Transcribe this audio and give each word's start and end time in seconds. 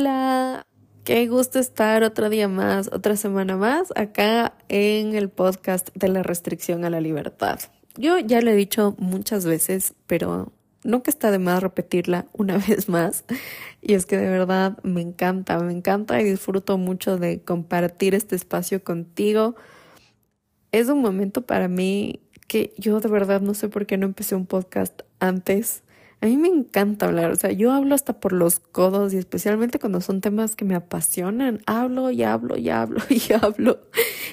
Hola, 0.00 0.66
qué 1.04 1.28
gusto 1.28 1.58
estar 1.58 2.04
otro 2.04 2.30
día 2.30 2.48
más, 2.48 2.88
otra 2.90 3.16
semana 3.16 3.58
más 3.58 3.92
acá 3.96 4.54
en 4.70 5.14
el 5.14 5.28
podcast 5.28 5.90
de 5.94 6.08
la 6.08 6.22
restricción 6.22 6.86
a 6.86 6.90
la 6.90 7.02
libertad. 7.02 7.60
Yo 7.98 8.18
ya 8.18 8.40
lo 8.40 8.50
he 8.50 8.54
dicho 8.54 8.94
muchas 8.96 9.44
veces, 9.44 9.92
pero 10.06 10.54
nunca 10.84 11.10
está 11.10 11.30
de 11.30 11.38
más 11.38 11.62
repetirla 11.62 12.24
una 12.32 12.56
vez 12.66 12.88
más. 12.88 13.24
Y 13.82 13.92
es 13.92 14.06
que 14.06 14.16
de 14.16 14.30
verdad 14.30 14.78
me 14.82 15.02
encanta, 15.02 15.58
me 15.58 15.70
encanta 15.70 16.18
y 16.18 16.24
disfruto 16.24 16.78
mucho 16.78 17.18
de 17.18 17.42
compartir 17.42 18.14
este 18.14 18.36
espacio 18.36 18.82
contigo. 18.82 19.54
Es 20.72 20.88
un 20.88 21.02
momento 21.02 21.42
para 21.42 21.68
mí 21.68 22.20
que 22.48 22.72
yo 22.78 23.00
de 23.00 23.10
verdad 23.10 23.42
no 23.42 23.52
sé 23.52 23.68
por 23.68 23.84
qué 23.84 23.98
no 23.98 24.06
empecé 24.06 24.34
un 24.34 24.46
podcast 24.46 25.02
antes. 25.18 25.82
A 26.22 26.26
mí 26.26 26.36
me 26.36 26.48
encanta 26.48 27.06
hablar, 27.06 27.30
o 27.30 27.36
sea, 27.36 27.50
yo 27.50 27.72
hablo 27.72 27.94
hasta 27.94 28.20
por 28.20 28.32
los 28.34 28.60
codos 28.60 29.14
y 29.14 29.16
especialmente 29.16 29.78
cuando 29.78 30.02
son 30.02 30.20
temas 30.20 30.54
que 30.54 30.66
me 30.66 30.74
apasionan, 30.74 31.62
hablo 31.64 32.10
y 32.10 32.22
hablo 32.24 32.58
y 32.58 32.68
hablo 32.68 33.00
y 33.08 33.32
hablo. 33.32 33.80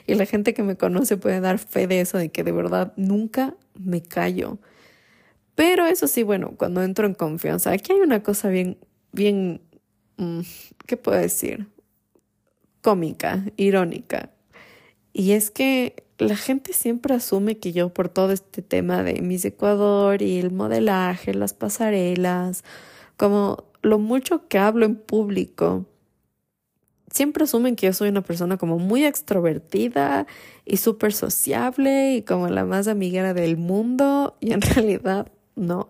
Y 0.06 0.16
la 0.16 0.26
gente 0.26 0.54
que 0.54 0.64
me 0.64 0.76
conoce 0.76 1.16
puede 1.16 1.40
dar 1.40 1.60
fe 1.60 1.88
de 1.88 2.02
eso, 2.02 2.18
de 2.18 2.30
que 2.30 2.44
de 2.44 2.52
verdad 2.52 2.94
nunca 2.98 3.56
me 3.80 4.02
callo. 4.02 4.58
Pero 5.56 5.86
eso 5.86 6.08
sí, 6.08 6.24
bueno, 6.24 6.56
cuando 6.58 6.84
entro 6.84 7.08
en 7.08 7.14
confianza, 7.14 7.72
aquí 7.72 7.94
hay 7.94 8.00
una 8.00 8.22
cosa 8.22 8.50
bien, 8.50 8.78
bien, 9.14 9.62
mm, 10.18 10.42
¿qué 10.86 10.98
puedo 10.98 11.18
decir? 11.18 11.68
Cómica, 12.82 13.46
irónica. 13.56 14.32
Y 15.14 15.32
es 15.32 15.52
que 15.52 16.07
la 16.18 16.36
gente 16.36 16.74
siempre 16.74 17.14
asume 17.14 17.58
que 17.58 17.74
yo 17.74 17.90
por 17.90 18.10
todo 18.10 18.32
este 18.32 18.62
tema 18.62 19.04
de 19.04 19.22
Miss 19.22 19.46
Ecuador 19.46 20.22
y 20.22 20.40
el 20.40 20.52
modelaje, 20.52 21.34
las 21.34 21.54
pasarelas, 21.54 22.64
como 23.18 23.66
lo 23.82 24.00
mucho 24.00 24.48
que 24.48 24.58
hablo 24.58 24.86
en 24.86 24.96
público, 24.96 25.86
siempre 27.12 27.44
asumen 27.44 27.76
que 27.76 27.88
yo 27.88 27.94
soy 27.94 28.10
una 28.10 28.22
persona 28.22 28.58
como 28.58 28.80
muy 28.80 29.06
extrovertida 29.06 30.28
y 30.66 30.78
súper 30.78 31.14
sociable 31.14 32.16
y 32.16 32.22
como 32.24 32.48
la 32.50 32.66
más 32.66 32.88
amiguera 32.88 33.34
del 33.34 33.58
mundo 33.58 34.38
y 34.40 34.54
en 34.54 34.62
realidad 34.76 35.32
no, 35.56 35.90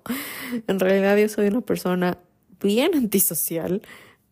en 0.67 0.79
realidad 0.79 1.17
yo 1.17 1.27
soy 1.27 1.47
una 1.47 1.61
persona 1.61 2.17
bien 2.61 2.95
antisocial. 2.95 3.81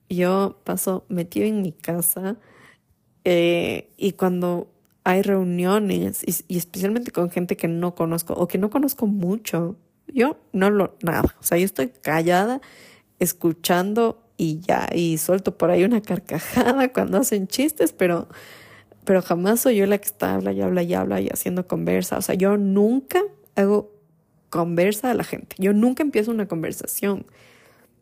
Yo 0.09 0.62
paso 0.64 1.06
metido 1.09 1.45
en 1.45 1.62
mi 1.62 1.73
casa 1.73 2.38
eh, 3.25 3.91
y 3.97 4.14
cuando 4.14 4.72
hay 5.06 5.22
reuniones 5.22 6.23
y, 6.25 6.58
especialmente 6.58 7.11
con 7.11 7.30
gente 7.30 7.56
que 7.56 7.67
no 7.67 7.94
conozco 7.94 8.34
o 8.34 8.48
que 8.48 8.58
no 8.58 8.72
conozco 8.72 9.06
mucho, 9.06 9.78
yo 10.08 10.38
no 10.52 10.72
lo, 10.72 10.97
nada, 11.03 11.36
o 11.39 11.44
sea, 11.44 11.59
yo 11.59 11.66
estoy 11.66 11.89
callada, 11.89 12.59
escuchando 13.20 14.23
y 14.36 14.59
ya, 14.62 14.89
y 14.94 15.20
suelto 15.20 15.58
por 15.58 15.70
ahí 15.70 15.84
una 15.84 16.02
carcajada 16.02 16.92
cuando 16.92 17.20
hacen 17.20 17.47
chistes, 17.47 17.94
pero, 17.94 18.28
pero 19.06 19.22
jamás 19.22 19.62
soy 19.62 19.78
yo 19.78 19.86
la 19.86 20.00
que 20.00 20.06
está 20.06 20.34
habla 20.34 20.52
y 20.52 20.62
habla 20.62 20.81
y 20.81 20.94
habla 20.95 21.22
y 21.22 21.28
haciendo 21.28 21.67
conversa, 21.67 22.17
o 22.17 22.22
sea, 22.23 22.34
yo 22.34 22.58
nunca 22.58 23.22
hago 23.56 23.94
conversa 24.50 25.12
a 25.12 25.14
la 25.14 25.23
gente, 25.23 25.56
yo 25.59 25.72
nunca 25.73 26.02
empiezo 26.02 26.31
una 26.31 26.47
conversación. 26.47 27.28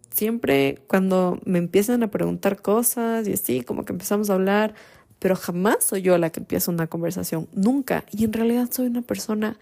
Siempre 0.10 0.78
cuando 0.88 1.40
me 1.44 1.58
empiezan 1.58 2.04
a 2.04 2.12
preguntar 2.12 2.62
cosas 2.62 3.28
y 3.28 3.34
así, 3.34 3.62
como 3.62 3.84
que 3.84 3.94
empezamos 3.94 4.30
a 4.30 4.36
hablar, 4.36 4.76
pero 5.24 5.38
jamás 5.38 5.86
soy 5.86 6.02
yo 6.02 6.18
la 6.18 6.32
que 6.32 6.42
empieza 6.42 6.70
una 6.70 6.88
conversación, 6.88 7.48
nunca. 7.54 8.04
Y 8.12 8.26
en 8.26 8.34
realidad 8.34 8.68
soy 8.70 8.88
una 8.88 9.02
persona 9.02 9.58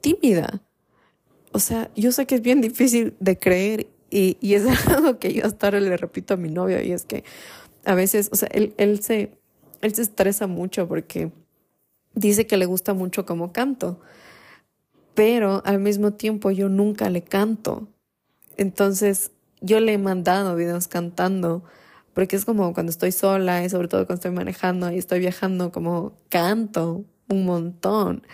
tímida. 0.00 0.62
O 1.52 1.58
sea, 1.58 1.90
yo 1.94 2.12
sé 2.12 2.24
que 2.24 2.36
es 2.36 2.40
bien 2.40 2.62
difícil 2.62 3.12
de 3.20 3.38
creer 3.38 3.88
y, 4.08 4.38
y 4.40 4.54
es 4.54 4.64
algo 4.88 5.18
que 5.18 5.34
yo 5.34 5.44
hasta 5.44 5.66
ahora 5.66 5.80
le 5.80 5.94
repito 5.98 6.32
a 6.32 6.38
mi 6.38 6.48
novio 6.48 6.82
y 6.82 6.92
es 6.92 7.04
que 7.04 7.24
a 7.84 7.94
veces, 7.94 8.30
o 8.32 8.36
sea, 8.36 8.48
él, 8.52 8.72
él, 8.78 9.02
se, 9.02 9.36
él 9.82 9.94
se 9.94 10.00
estresa 10.00 10.46
mucho 10.46 10.88
porque 10.88 11.30
dice 12.14 12.46
que 12.46 12.56
le 12.56 12.64
gusta 12.64 12.94
mucho 12.94 13.26
como 13.26 13.52
canto, 13.52 14.00
pero 15.12 15.60
al 15.66 15.78
mismo 15.78 16.14
tiempo 16.14 16.52
yo 16.52 16.70
nunca 16.70 17.10
le 17.10 17.20
canto. 17.20 17.86
Entonces, 18.56 19.30
yo 19.60 19.78
le 19.78 19.92
he 19.92 19.98
mandado 19.98 20.56
videos 20.56 20.88
cantando 20.88 21.64
porque 22.14 22.36
es 22.36 22.44
como 22.44 22.72
cuando 22.74 22.90
estoy 22.90 23.12
sola 23.12 23.64
y 23.64 23.70
sobre 23.70 23.88
todo 23.88 24.06
cuando 24.06 24.20
estoy 24.20 24.32
manejando 24.32 24.90
y 24.90 24.98
estoy 24.98 25.20
viajando, 25.20 25.72
como 25.72 26.12
canto 26.28 27.04
un 27.28 27.44
montón. 27.44 28.26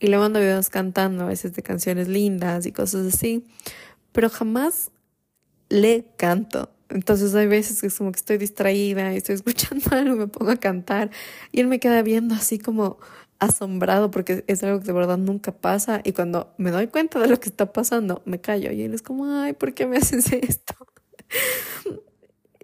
Y 0.00 0.08
le 0.08 0.18
mando 0.18 0.40
videos 0.40 0.70
cantando 0.70 1.24
a 1.24 1.28
veces 1.28 1.54
de 1.54 1.62
canciones 1.62 2.08
lindas 2.08 2.66
y 2.66 2.72
cosas 2.72 3.14
así, 3.14 3.46
pero 4.12 4.30
jamás 4.30 4.90
le 5.68 6.06
canto. 6.16 6.70
Entonces 6.90 7.34
hay 7.34 7.46
veces 7.46 7.80
que 7.80 7.88
es 7.88 7.98
como 7.98 8.12
que 8.12 8.18
estoy 8.18 8.38
distraída 8.38 9.12
y 9.12 9.16
estoy 9.16 9.34
escuchando 9.36 9.84
algo 9.92 10.16
me 10.16 10.28
pongo 10.28 10.52
a 10.52 10.56
cantar 10.56 11.10
y 11.52 11.60
él 11.60 11.66
me 11.66 11.80
queda 11.80 12.02
viendo 12.02 12.34
así 12.34 12.58
como 12.58 12.98
asombrado 13.40 14.10
porque 14.10 14.44
es 14.46 14.62
algo 14.62 14.80
que 14.80 14.86
de 14.86 14.92
verdad 14.92 15.18
nunca 15.18 15.52
pasa 15.52 16.00
y 16.04 16.12
cuando 16.12 16.54
me 16.58 16.70
doy 16.70 16.86
cuenta 16.86 17.18
de 17.20 17.28
lo 17.28 17.40
que 17.40 17.48
está 17.48 17.72
pasando 17.72 18.22
me 18.26 18.40
callo 18.40 18.72
y 18.72 18.82
él 18.82 18.94
es 18.94 19.02
como, 19.02 19.26
ay, 19.26 19.54
¿por 19.54 19.74
qué 19.74 19.86
me 19.86 19.96
haces 19.96 20.32
esto? 20.32 20.74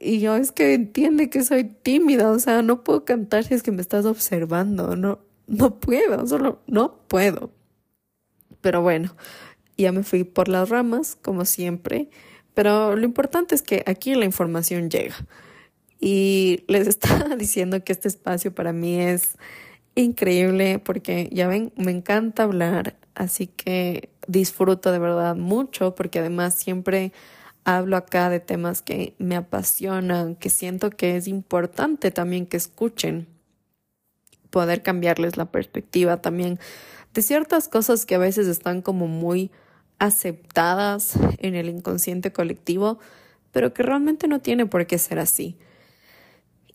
Y 0.03 0.21
yo 0.21 0.35
es 0.35 0.51
que 0.51 0.73
entiende 0.73 1.29
que 1.29 1.45
soy 1.45 1.65
tímida, 1.65 2.31
o 2.31 2.39
sea, 2.39 2.63
no 2.63 2.83
puedo 2.83 3.05
cantar 3.05 3.45
si 3.45 3.53
es 3.53 3.63
que 3.63 3.71
me 3.71 3.83
estás 3.83 4.07
observando, 4.07 4.97
no, 4.97 5.21
no 5.47 5.79
puedo, 5.79 6.27
solo 6.27 6.63
no 6.67 6.97
puedo. 7.07 7.51
Pero 8.63 8.81
bueno, 8.81 9.15
ya 9.77 9.93
me 9.93 10.03
fui 10.03 10.25
por 10.25 10.49
las 10.49 10.71
ramas, 10.71 11.19
como 11.21 11.45
siempre, 11.45 12.09
pero 12.55 12.97
lo 12.97 13.05
importante 13.05 13.55
es 13.55 13.61
que 13.61 13.85
aquí 13.87 14.15
la 14.15 14.25
información 14.25 14.89
llega. 14.89 15.17
Y 16.01 16.65
les 16.67 16.87
estaba 16.89 17.37
diciendo 17.37 17.85
que 17.85 17.93
este 17.93 18.09
espacio 18.09 18.55
para 18.55 18.73
mí 18.73 18.99
es 18.99 19.37
increíble 19.95 20.79
porque 20.79 21.29
ya 21.31 21.47
ven, 21.47 21.75
me 21.77 21.91
encanta 21.91 22.45
hablar, 22.45 22.97
así 23.15 23.49
que 23.49 24.09
disfruto 24.27 24.93
de 24.93 24.99
verdad 24.99 25.37
mucho 25.37 25.95
porque 25.95 26.21
además 26.21 26.55
siempre 26.55 27.13
hablo 27.65 27.97
acá 27.97 28.31
de 28.31 28.41
temas 28.41 28.83
que 28.83 29.15
me 29.19 29.37
apasionan, 29.37 30.35
que 30.37 30.51
siento 30.51 30.91
que 30.91 31.17
es 31.17 31.29
importante 31.29 32.11
también 32.11 32.47
que 32.47 32.57
escuchen, 32.57 33.27
poder 34.51 34.83
cambiarles 34.83 35.37
la 35.37 35.47
perspectiva 35.47 36.21
también 36.21 36.59
de 37.15 37.23
ciertas 37.23 37.69
cosas 37.69 38.07
que 38.07 38.15
a 38.15 38.19
veces 38.19 38.47
están 38.47 38.83
como 38.83 39.07
muy 39.07 39.51
aceptadas 39.99 41.15
en 41.39 41.55
el 41.55 41.69
inconsciente 41.69 42.33
colectivo, 42.33 42.99
pero 43.53 43.75
que 43.75 43.83
realmente 43.83 44.29
no 44.29 44.41
tiene 44.41 44.67
por 44.67 44.87
qué 44.87 44.99
ser 44.99 45.19
así. 45.19 45.59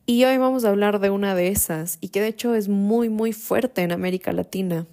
Y 0.06 0.24
hoy 0.25 0.38
vamos 0.38 0.66
a 0.66 0.69
hablar 0.69 1.00
de 1.00 1.09
una 1.09 1.34
de 1.34 1.47
esas, 1.47 1.97
y 2.00 2.09
que 2.09 2.22
de 2.22 2.28
hecho 2.28 2.53
es 2.53 2.68
muy, 2.68 3.09
muy 3.09 3.34
fuerte 3.34 3.81
en 3.81 3.91
América 3.91 4.31
Latina, 4.34 4.85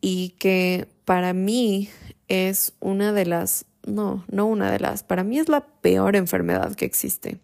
y 0.00 0.30
que 0.38 0.88
para 1.04 1.32
mí 1.32 1.90
es 2.28 2.72
una 2.80 3.12
de 3.12 3.26
las 3.26 3.66
no, 3.86 4.24
no 4.30 4.46
una 4.46 4.70
de 4.70 4.80
las, 4.80 5.02
para 5.02 5.24
mí 5.24 5.38
es 5.38 5.48
la 5.48 5.66
peor 5.66 6.16
enfermedad 6.16 6.74
que 6.74 6.84
existe 6.84 7.38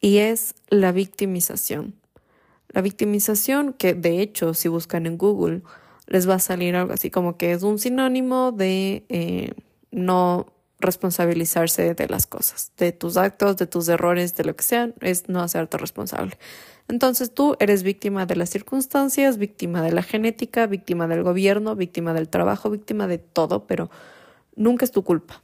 y 0.00 0.18
es 0.18 0.54
la 0.68 0.92
victimización. 0.92 1.94
La 2.68 2.82
victimización 2.82 3.72
que 3.72 3.94
de 3.94 4.20
hecho 4.20 4.54
si 4.54 4.68
buscan 4.68 5.06
en 5.06 5.18
Google 5.18 5.62
les 6.06 6.28
va 6.28 6.34
a 6.34 6.38
salir 6.38 6.76
algo 6.76 6.92
así 6.92 7.10
como 7.10 7.36
que 7.36 7.52
es 7.52 7.62
un 7.62 7.78
sinónimo 7.78 8.52
de 8.52 9.04
eh, 9.08 9.52
no 9.90 10.46
responsabilizarse 10.80 11.94
de 11.94 12.08
las 12.08 12.26
cosas, 12.26 12.72
de 12.78 12.92
tus 12.92 13.16
actos, 13.16 13.56
de 13.58 13.66
tus 13.66 13.88
errores, 13.88 14.34
de 14.36 14.44
lo 14.44 14.56
que 14.56 14.62
sean, 14.62 14.94
es 15.00 15.28
no 15.28 15.40
hacerte 15.42 15.76
responsable. 15.76 16.38
Entonces 16.88 17.32
tú 17.32 17.56
eres 17.60 17.82
víctima 17.82 18.26
de 18.26 18.34
las 18.34 18.50
circunstancias, 18.50 19.38
víctima 19.38 19.82
de 19.82 19.92
la 19.92 20.02
genética, 20.02 20.66
víctima 20.66 21.06
del 21.06 21.22
gobierno, 21.22 21.76
víctima 21.76 22.14
del 22.14 22.28
trabajo, 22.28 22.70
víctima 22.70 23.06
de 23.06 23.18
todo, 23.18 23.66
pero 23.66 23.90
nunca 24.56 24.84
es 24.84 24.90
tu 24.90 25.04
culpa. 25.04 25.42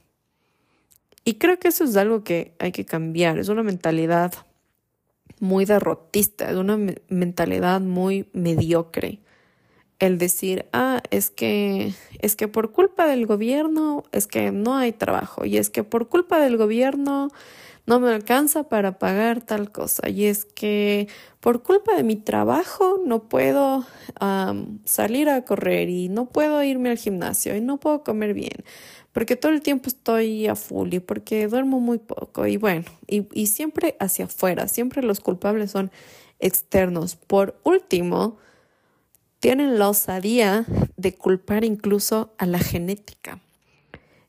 Y 1.27 1.33
creo 1.33 1.59
que 1.59 1.67
eso 1.67 1.83
es 1.83 1.97
algo 1.97 2.23
que 2.23 2.53
hay 2.57 2.71
que 2.71 2.85
cambiar. 2.85 3.37
Es 3.37 3.49
una 3.49 3.61
mentalidad 3.61 4.33
muy 5.41 5.65
derrotista, 5.65 6.49
es 6.49 6.55
una 6.55 6.79
mentalidad 7.09 7.81
muy 7.81 8.29
mediocre. 8.31 9.19
El 9.99 10.19
decir, 10.19 10.67
ah, 10.71 11.01
es 11.11 11.29
que, 11.29 11.93
es 12.19 12.37
que 12.37 12.47
por 12.47 12.71
culpa 12.71 13.07
del 13.07 13.25
gobierno 13.25 14.05
es 14.13 14.25
que 14.25 14.53
no 14.53 14.77
hay 14.77 14.93
trabajo 14.93 15.43
y 15.43 15.57
es 15.57 15.69
que 15.69 15.83
por 15.83 16.07
culpa 16.07 16.39
del 16.39 16.55
gobierno 16.55 17.27
no 17.85 17.99
me 17.99 18.09
alcanza 18.13 18.69
para 18.69 18.97
pagar 18.97 19.41
tal 19.41 19.69
cosa 19.69 20.07
y 20.07 20.27
es 20.27 20.45
que 20.45 21.09
por 21.41 21.61
culpa 21.61 21.95
de 21.97 22.03
mi 22.03 22.15
trabajo 22.15 23.01
no 23.05 23.23
puedo 23.27 23.85
salir 24.85 25.29
a 25.29 25.43
correr 25.43 25.89
y 25.89 26.07
no 26.07 26.27
puedo 26.27 26.63
irme 26.63 26.89
al 26.89 26.97
gimnasio 26.97 27.53
y 27.55 27.61
no 27.61 27.79
puedo 27.79 28.03
comer 28.03 28.33
bien 28.33 28.63
porque 29.17 29.35
todo 29.35 29.51
el 29.51 29.63
tiempo 29.63 29.87
estoy 29.87 30.45
a 30.45 30.55
full 30.55 30.93
y 30.93 30.99
porque 30.99 31.47
duermo 31.47 31.79
muy 31.79 31.97
poco 31.97 32.45
y 32.45 32.57
bueno, 32.57 32.85
y, 33.07 33.47
siempre 33.47 33.97
hacia 33.99 34.25
afuera, 34.25 34.67
siempre 34.67 35.01
los 35.01 35.21
culpables 35.21 35.71
son 35.71 35.89
externos. 36.37 37.15
Por 37.15 37.59
último, 37.63 38.37
tienen 39.39 39.79
la 39.79 39.89
osadía 39.89 40.67
de 40.97 41.15
culpar 41.15 41.63
incluso 41.63 42.35
a 42.37 42.45
la 42.45 42.59
genética. 42.59 43.41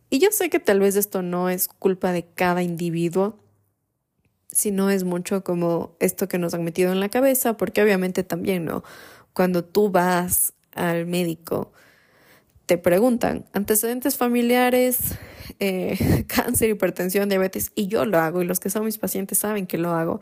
Y 0.09 0.21
yo 0.21 0.31
sé 0.31 0.49
que 0.49 0.59
tal 0.59 0.81
vez 0.81 0.97
esto 0.97 1.21
no 1.21 1.51
es 1.51 1.69
culpa 1.69 2.13
de 2.13 2.25
cada 2.25 2.63
individuo, 2.63 3.39
sino 4.51 4.89
es 4.89 5.05
mucho 5.05 5.45
como 5.45 5.97
esto 6.01 6.29
que 6.29 6.39
nos 6.39 6.55
han 6.55 6.65
metido 6.65 6.93
en 6.93 7.01
la 7.01 7.11
cabeza, 7.11 7.59
porque 7.59 7.83
obviamente 7.83 8.25
también, 8.25 8.65
¿no? 8.65 8.85
Cuando 9.35 9.67
tú 9.67 9.91
vas 9.91 10.55
al 10.73 11.05
médico, 11.05 11.73
te 12.69 12.77
preguntan 12.77 13.47
antecedentes 13.55 14.19
familiares, 14.19 15.15
eh, 15.59 16.27
cáncer, 16.29 16.69
hipertensión, 16.69 17.31
diabetes, 17.31 17.73
y 17.75 17.87
yo 17.87 18.05
lo 18.05 18.19
hago, 18.19 18.43
y 18.43 18.45
los 18.45 18.61
que 18.61 18.69
son 18.69 18.85
mis 18.85 18.99
pacientes 18.99 19.39
saben 19.39 19.67
que 19.67 19.79
lo 19.79 19.95
hago, 19.95 20.21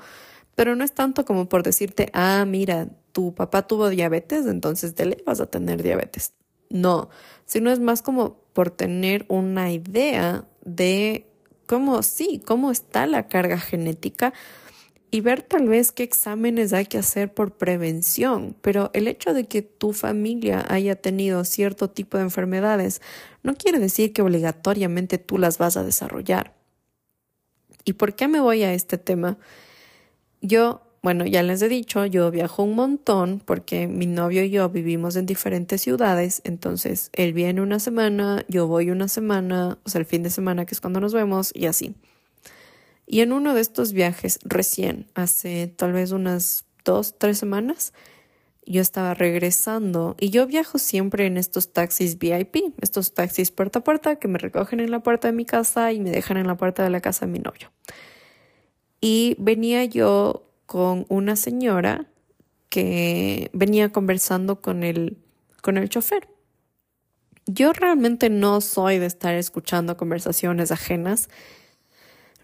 pero 0.55 0.77
no 0.77 0.85
es 0.85 0.93
tanto 0.93 1.25
como 1.25 1.49
por 1.49 1.65
decirte, 1.65 2.09
ah, 2.13 2.45
mira, 2.47 2.87
tu 3.11 3.35
papá 3.35 3.67
tuvo 3.67 3.89
diabetes, 3.89 4.47
entonces 4.47 4.95
te 4.95 5.07
le 5.07 5.25
vas 5.27 5.41
a 5.41 5.47
tener 5.47 5.83
diabetes. 5.83 6.35
No, 6.71 7.09
sino 7.47 7.73
es 7.73 7.81
más 7.81 8.01
como 8.01 8.39
por 8.53 8.71
tener 8.71 9.27
una 9.27 9.73
idea 9.73 10.45
de 10.65 11.27
cómo, 11.67 12.05
sí, 12.05 12.41
cómo 12.47 12.71
está 12.71 13.09
la 13.09 13.27
carga 13.27 13.59
genética 13.59 14.33
y 15.17 15.23
ver 15.23 15.41
tal 15.41 15.67
vez 15.67 15.93
qué 15.93 16.03
exámenes 16.03 16.75
hay 16.75 16.85
que 16.85 16.99
hacer 16.99 17.33
por 17.33 17.57
prevención. 17.57 18.55
Pero 18.61 18.91
el 18.93 19.09
hecho 19.09 19.33
de 19.33 19.47
que 19.47 19.63
tu 19.63 19.95
familia 19.95 20.63
haya 20.69 20.95
tenido 20.95 21.43
cierto 21.47 21.89
tipo 21.89 22.19
de 22.19 22.25
enfermedades 22.25 23.01
no 23.43 23.55
quiere 23.55 23.79
decir 23.79 24.13
que 24.13 24.21
obligatoriamente 24.21 25.17
tú 25.17 25.39
las 25.39 25.57
vas 25.57 25.79
a 25.79 25.85
desarrollar. 25.85 26.53
¿Y 27.87 27.95
por 27.95 28.15
qué 28.15 28.29
me 28.29 28.41
voy 28.41 28.63
a 28.65 28.75
este 28.75 28.99
tema? 28.99 29.39
Yo 30.43 30.83
bueno, 31.03 31.25
ya 31.25 31.43
les 31.43 31.63
he 31.63 31.69
dicho, 31.71 32.05
yo 32.05 32.31
viajo 32.31 32.65
un 32.65 32.75
montón 32.75 33.41
porque 33.43 33.87
mi 33.87 34.07
novio 34.07 34.43
y 34.43 34.51
yo 34.51 34.69
vivimos 34.69 35.17
en 35.17 35.25
diferentes 35.25 35.81
ciudades, 35.81 36.43
entonces 36.45 37.09
él 37.15 37.33
viene 37.33 37.63
una 37.63 37.79
semana, 37.79 38.45
yo 38.49 38.67
voy 38.67 38.91
una 38.91 39.09
semana, 39.09 39.79
o 39.83 39.89
sea, 39.89 40.01
el 40.01 40.07
fin 40.07 40.23
de 40.23 40.31
semana 40.31 40.67
que 40.67 40.75
es 40.75 40.81
cuando 40.83 41.01
nos 41.01 41.15
vemos 41.15 41.53
y 41.55 41.67
así. 41.67 41.95
Y 43.07 43.21
en 43.21 43.33
uno 43.33 43.55
de 43.55 43.61
estos 43.61 43.93
viajes, 43.93 44.39
recién, 44.45 45.07
hace 45.15 45.69
tal 45.69 45.93
vez 45.93 46.11
unas 46.11 46.65
dos, 46.85 47.17
tres 47.19 47.39
semanas, 47.39 47.93
yo 48.67 48.83
estaba 48.83 49.15
regresando 49.15 50.17
y 50.19 50.31
yo 50.31 50.47
viajo 50.47 50.79
siempre 50.79 51.27
en 51.27 51.37
estos 51.37 51.73
taxis 51.73 52.19
VIP, 52.19 52.75
estos 52.81 53.15
taxis 53.15 53.53
puerta 53.53 53.79
a 53.79 53.85
puerta 53.85 54.17
que 54.17 54.27
me 54.27 54.39
recogen 54.39 54.81
en 54.81 54.91
la 54.91 55.01
puerta 55.01 55.29
de 55.29 55.33
mi 55.33 55.45
casa 55.45 55.93
y 55.93 56.01
me 56.01 56.11
dejan 56.11 56.37
en 56.37 56.49
la 56.49 56.57
puerta 56.57 56.83
de 56.83 56.91
la 56.91 57.01
casa 57.01 57.27
de 57.27 57.33
mi 57.33 57.39
novio. 57.39 57.71
Y 59.01 59.37
venía 59.39 59.85
yo 59.85 60.51
con 60.67 61.07
una 61.09 61.37
señora 61.37 62.07
que 62.69 63.51
venía 63.53 63.93
conversando 63.93 64.61
con 64.61 64.83
el, 64.83 65.17
con 65.63 65.77
el 65.77 65.89
chofer. 65.89 66.29
Yo 67.47 67.73
realmente 67.73 68.31
no 68.31 68.61
soy 68.61 68.99
de 68.99 69.07
estar 69.07 69.35
escuchando 69.35 69.97
conversaciones 69.97 70.73
ajenas. 70.73 71.29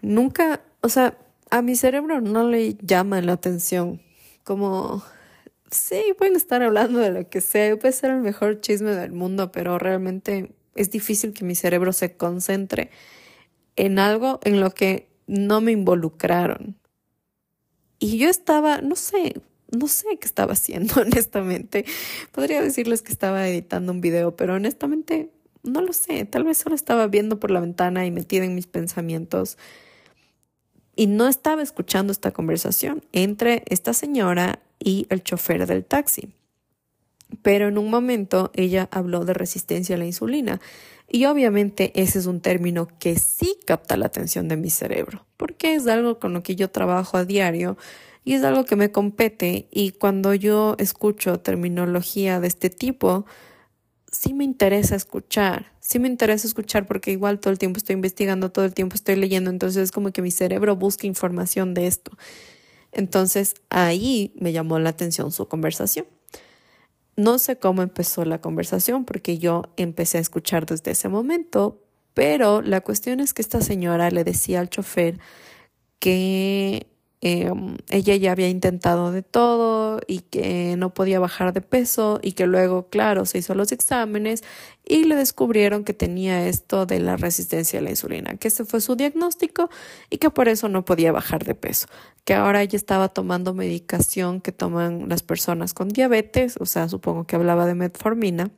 Nunca, 0.03 0.61
o 0.81 0.89
sea, 0.89 1.17
a 1.49 1.61
mi 1.61 1.77
cerebro 1.77 2.19
no 2.19 2.47
le 2.49 2.75
llama 2.75 3.21
la 3.21 3.31
atención. 3.33 4.01
Como, 4.43 5.01
sí, 5.71 6.13
pueden 6.17 6.35
estar 6.35 6.61
hablando 6.61 6.99
de 6.99 7.11
lo 7.11 7.29
que 7.29 7.39
sea, 7.39 7.79
puede 7.79 7.93
ser 7.93 8.11
el 8.11 8.19
mejor 8.19 8.59
chisme 8.59 8.91
del 8.91 9.13
mundo, 9.13 9.51
pero 9.53 9.79
realmente 9.79 10.51
es 10.75 10.91
difícil 10.91 11.31
que 11.31 11.45
mi 11.45 11.55
cerebro 11.55 11.93
se 11.93 12.17
concentre 12.17 12.91
en 13.77 13.97
algo 13.97 14.41
en 14.43 14.59
lo 14.59 14.71
que 14.71 15.07
no 15.25 15.61
me 15.61 15.71
involucraron. 15.71 16.75
Y 17.97 18.17
yo 18.17 18.29
estaba, 18.29 18.81
no 18.81 18.97
sé, 18.97 19.41
no 19.71 19.87
sé 19.87 20.17
qué 20.19 20.27
estaba 20.27 20.51
haciendo, 20.51 20.95
honestamente. 21.01 21.85
Podría 22.33 22.61
decirles 22.61 23.01
que 23.01 23.13
estaba 23.13 23.47
editando 23.47 23.93
un 23.93 24.01
video, 24.01 24.35
pero 24.35 24.55
honestamente 24.55 25.31
no 25.63 25.81
lo 25.81 25.93
sé. 25.93 26.25
Tal 26.25 26.43
vez 26.43 26.57
solo 26.57 26.75
estaba 26.75 27.07
viendo 27.07 27.39
por 27.39 27.51
la 27.51 27.61
ventana 27.61 28.05
y 28.05 28.11
metida 28.11 28.43
en 28.43 28.53
mis 28.53 28.67
pensamientos. 28.67 29.57
Y 30.95 31.07
no 31.07 31.27
estaba 31.27 31.61
escuchando 31.61 32.11
esta 32.11 32.31
conversación 32.31 33.03
entre 33.11 33.63
esta 33.67 33.93
señora 33.93 34.59
y 34.79 35.07
el 35.09 35.23
chofer 35.23 35.65
del 35.65 35.85
taxi. 35.85 36.29
Pero 37.41 37.67
en 37.67 37.77
un 37.77 37.89
momento 37.89 38.51
ella 38.53 38.89
habló 38.91 39.25
de 39.25 39.33
resistencia 39.33 39.95
a 39.95 39.99
la 39.99 40.05
insulina. 40.05 40.61
Y 41.09 41.25
obviamente 41.25 41.91
ese 41.95 42.19
es 42.19 42.25
un 42.25 42.41
término 42.41 42.87
que 42.99 43.17
sí 43.17 43.57
capta 43.65 43.97
la 43.97 44.05
atención 44.05 44.47
de 44.47 44.57
mi 44.57 44.69
cerebro, 44.69 45.25
porque 45.37 45.75
es 45.75 45.87
algo 45.87 46.19
con 46.19 46.33
lo 46.33 46.43
que 46.43 46.55
yo 46.55 46.71
trabajo 46.71 47.17
a 47.17 47.25
diario 47.25 47.77
y 48.23 48.33
es 48.33 48.43
algo 48.43 48.65
que 48.65 48.75
me 48.75 48.91
compete 48.91 49.67
y 49.69 49.91
cuando 49.91 50.33
yo 50.33 50.75
escucho 50.79 51.39
terminología 51.39 52.39
de 52.39 52.47
este 52.47 52.69
tipo, 52.69 53.25
sí 54.11 54.33
me 54.33 54.43
interesa 54.43 54.95
escuchar, 54.95 55.72
sí 55.83 55.99
me 55.99 56.07
interesa 56.07 56.47
escuchar 56.47 56.85
porque 56.85 57.11
igual 57.11 57.39
todo 57.39 57.51
el 57.51 57.59
tiempo 57.59 57.77
estoy 57.77 57.93
investigando, 57.93 58.51
todo 58.51 58.65
el 58.65 58.73
tiempo 58.73 58.95
estoy 58.95 59.17
leyendo, 59.17 59.49
entonces 59.49 59.83
es 59.83 59.91
como 59.91 60.11
que 60.11 60.21
mi 60.21 60.31
cerebro 60.31 60.75
busca 60.75 61.05
información 61.05 61.73
de 61.73 61.87
esto. 61.87 62.17
Entonces 62.91 63.55
ahí 63.69 64.33
me 64.39 64.53
llamó 64.53 64.79
la 64.79 64.89
atención 64.89 65.31
su 65.31 65.47
conversación. 65.47 66.07
No 67.15 67.37
sé 67.37 67.57
cómo 67.57 67.83
empezó 67.83 68.23
la 68.25 68.39
conversación 68.39 69.03
porque 69.05 69.37
yo 69.37 69.63
empecé 69.75 70.17
a 70.17 70.21
escuchar 70.21 70.65
desde 70.65 70.91
ese 70.91 71.09
momento, 71.09 71.83
pero 72.13 72.61
la 72.61 72.81
cuestión 72.81 73.19
es 73.19 73.33
que 73.33 73.41
esta 73.41 73.61
señora 73.61 74.09
le 74.09 74.23
decía 74.23 74.61
al 74.61 74.69
chofer 74.69 75.19
que 75.99 76.87
Em, 77.25 77.77
ella 77.89 78.17
ya 78.17 78.33
había 78.33 78.49
intentado 78.49 79.13
de 79.13 79.21
todo 79.21 80.01
y 80.07 80.19
que 80.19 80.75
no 80.77 80.93
podía 80.93 81.21
bajar 81.21 81.53
de 81.53 81.61
peso 81.61 82.19
y 82.21 82.33
que 82.33 82.47
luego, 82.47 82.89
claro, 82.89 83.25
se 83.25 83.37
hizo 83.37 83.55
los 83.55 83.71
exámenes 83.71 84.43
y 84.83 85.05
le 85.05 85.15
descubrieron 85.15 85.85
que 85.85 85.93
tenía 85.93 86.45
esto 86.49 86.85
de 86.85 86.99
la 86.99 87.15
resistencia 87.15 87.79
a 87.79 87.81
la 87.81 87.91
insulina, 87.91 88.35
que 88.35 88.49
ese 88.49 88.65
fue 88.65 88.81
su 88.81 88.97
diagnóstico 88.97 89.69
y 90.09 90.17
que 90.17 90.31
por 90.31 90.49
eso 90.49 90.67
no 90.67 90.83
podía 90.83 91.13
bajar 91.13 91.45
de 91.45 91.55
peso, 91.55 91.87
que 92.25 92.33
ahora 92.33 92.61
ella 92.61 92.75
estaba 92.75 93.07
tomando 93.07 93.53
medicación 93.53 94.41
que 94.41 94.51
toman 94.51 95.07
las 95.07 95.23
personas 95.23 95.73
con 95.73 95.87
diabetes, 95.87 96.57
o 96.59 96.65
sea, 96.65 96.89
supongo 96.89 97.23
que 97.25 97.37
hablaba 97.37 97.65
de 97.65 97.75
metformina 97.75 98.51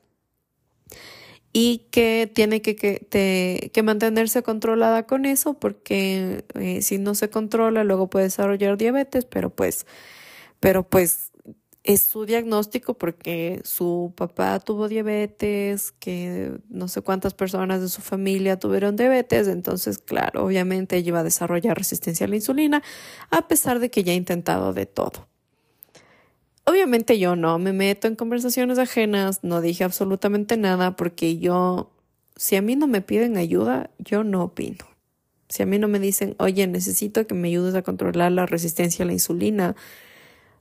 y 1.57 1.87
que 1.89 2.29
tiene 2.35 2.61
que, 2.61 2.75
que, 2.75 3.81
mantenerse 3.81 4.43
controlada 4.43 5.07
con 5.07 5.25
eso 5.25 5.53
porque 5.53 6.43
eh, 6.55 6.81
si 6.81 6.97
no 6.97 7.15
se 7.15 7.29
controla 7.29 7.85
luego 7.85 8.09
puede 8.09 8.25
desarrollar 8.25 8.75
diabetes, 8.75 9.23
pero 9.23 9.51
pues, 9.51 9.87
pero 10.59 10.83
pues 10.83 11.31
es 11.83 12.03
su 12.03 12.25
diagnóstico 12.25 12.95
porque 12.95 13.61
su 13.63 14.11
papá 14.17 14.59
tuvo 14.59 14.89
diabetes, 14.89 15.93
que 15.93 16.51
no 16.67 16.89
sé 16.89 17.01
cuántas 17.01 17.33
personas 17.33 17.79
de 17.79 17.87
su 17.87 18.01
familia 18.01 18.59
tuvieron 18.59 18.97
diabetes, 18.97 19.47
entonces 19.47 19.99
claro, 19.99 20.43
obviamente 20.43 20.97
ella 20.97 21.07
iba 21.07 21.19
a 21.21 21.23
desarrollar 21.23 21.77
resistencia 21.77 22.25
a 22.25 22.29
la 22.29 22.35
insulina 22.35 22.83
a 23.29 23.47
pesar 23.47 23.79
de 23.79 23.89
que 23.89 24.03
ya 24.03 24.11
ha 24.11 24.15
intentado 24.15 24.73
de 24.73 24.87
todo. 24.87 25.29
Obviamente 26.65 27.19
yo 27.19 27.35
no 27.35 27.59
me 27.59 27.73
meto 27.73 28.07
en 28.07 28.15
conversaciones 28.15 28.79
ajenas, 28.79 29.43
no 29.43 29.61
dije 29.61 29.83
absolutamente 29.83 30.57
nada 30.57 30.95
porque 30.95 31.37
yo, 31.37 31.91
si 32.35 32.55
a 32.55 32.61
mí 32.61 32.75
no 32.75 32.87
me 32.87 33.01
piden 33.01 33.37
ayuda, 33.37 33.91
yo 33.99 34.23
no 34.23 34.43
opino. 34.43 34.85
Si 35.47 35.61
a 35.61 35.67
mí 35.67 35.77
no 35.77 35.87
me 35.87 35.99
dicen, 35.99 36.35
oye, 36.39 36.65
necesito 36.65 37.27
que 37.27 37.35
me 37.35 37.49
ayudes 37.49 37.75
a 37.75 37.83
controlar 37.83 38.31
la 38.31 38.47
resistencia 38.47 39.03
a 39.03 39.05
la 39.05 39.13
insulina, 39.13 39.75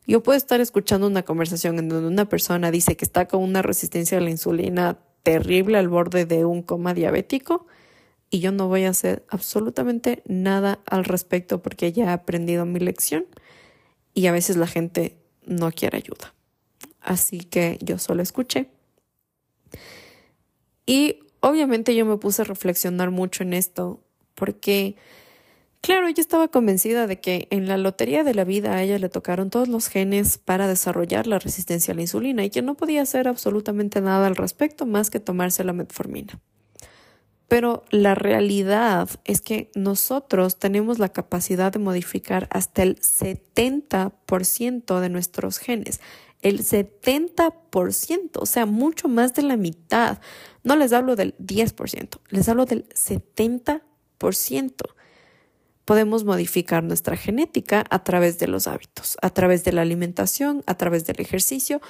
yo 0.06 0.22
puedo 0.22 0.36
estar 0.36 0.60
escuchando 0.60 1.06
una 1.06 1.22
conversación 1.22 1.78
en 1.78 1.88
donde 1.88 2.08
una 2.08 2.28
persona 2.28 2.70
dice 2.70 2.96
que 2.96 3.06
está 3.06 3.26
con 3.26 3.42
una 3.42 3.62
resistencia 3.62 4.18
a 4.18 4.20
la 4.20 4.28
insulina 4.28 4.98
terrible 5.22 5.78
al 5.78 5.88
borde 5.88 6.26
de 6.26 6.44
un 6.44 6.62
coma 6.62 6.92
diabético 6.92 7.66
y 8.28 8.40
yo 8.40 8.52
no 8.52 8.68
voy 8.68 8.84
a 8.84 8.90
hacer 8.90 9.24
absolutamente 9.30 10.22
nada 10.26 10.80
al 10.84 11.04
respecto 11.04 11.62
porque 11.62 11.92
ya 11.92 12.04
he 12.04 12.08
aprendido 12.10 12.66
mi 12.66 12.80
lección 12.80 13.24
y 14.12 14.26
a 14.26 14.32
veces 14.32 14.56
la 14.56 14.66
gente 14.66 15.16
no 15.46 15.70
quiere 15.72 15.98
ayuda. 15.98 16.34
Así 17.00 17.40
que 17.40 17.78
yo 17.82 17.98
solo 17.98 18.22
escuché. 18.22 18.70
Y 20.86 21.20
obviamente 21.40 21.94
yo 21.94 22.06
me 22.06 22.16
puse 22.16 22.42
a 22.42 22.44
reflexionar 22.44 23.10
mucho 23.10 23.42
en 23.42 23.52
esto 23.52 24.00
porque, 24.34 24.96
claro, 25.80 26.08
yo 26.08 26.20
estaba 26.20 26.48
convencida 26.48 27.06
de 27.06 27.20
que 27.20 27.46
en 27.50 27.68
la 27.68 27.76
lotería 27.76 28.24
de 28.24 28.34
la 28.34 28.44
vida 28.44 28.74
a 28.74 28.82
ella 28.82 28.98
le 28.98 29.08
tocaron 29.08 29.50
todos 29.50 29.68
los 29.68 29.88
genes 29.88 30.38
para 30.38 30.66
desarrollar 30.66 31.26
la 31.26 31.38
resistencia 31.38 31.92
a 31.92 31.94
la 31.94 32.02
insulina 32.02 32.44
y 32.44 32.50
que 32.50 32.62
no 32.62 32.74
podía 32.74 33.02
hacer 33.02 33.28
absolutamente 33.28 34.00
nada 34.00 34.26
al 34.26 34.36
respecto 34.36 34.86
más 34.86 35.10
que 35.10 35.20
tomarse 35.20 35.64
la 35.64 35.72
metformina. 35.72 36.40
Pero 37.48 37.84
la 37.90 38.14
realidad 38.14 39.10
es 39.24 39.40
que 39.40 39.70
nosotros 39.74 40.58
tenemos 40.58 40.98
la 40.98 41.10
capacidad 41.10 41.72
de 41.72 41.78
modificar 41.78 42.48
hasta 42.50 42.82
el 42.82 42.98
70% 43.00 45.00
de 45.00 45.08
nuestros 45.10 45.58
genes. 45.58 46.00
El 46.40 46.64
70%, 46.64 48.30
o 48.34 48.46
sea, 48.46 48.66
mucho 48.66 49.08
más 49.08 49.34
de 49.34 49.42
la 49.42 49.56
mitad. 49.56 50.18
No 50.62 50.76
les 50.76 50.92
hablo 50.92 51.16
del 51.16 51.36
10%, 51.38 52.18
les 52.28 52.48
hablo 52.48 52.66
del 52.66 52.88
70%. 52.88 54.72
Podemos 55.84 56.24
modificar 56.24 56.82
nuestra 56.82 57.16
genética 57.16 57.84
a 57.90 58.04
través 58.04 58.38
de 58.38 58.46
los 58.46 58.66
hábitos, 58.66 59.18
a 59.20 59.30
través 59.30 59.64
de 59.64 59.72
la 59.72 59.82
alimentación, 59.82 60.62
a 60.66 60.76
través 60.76 61.04
del 61.04 61.20
ejercicio, 61.20 61.82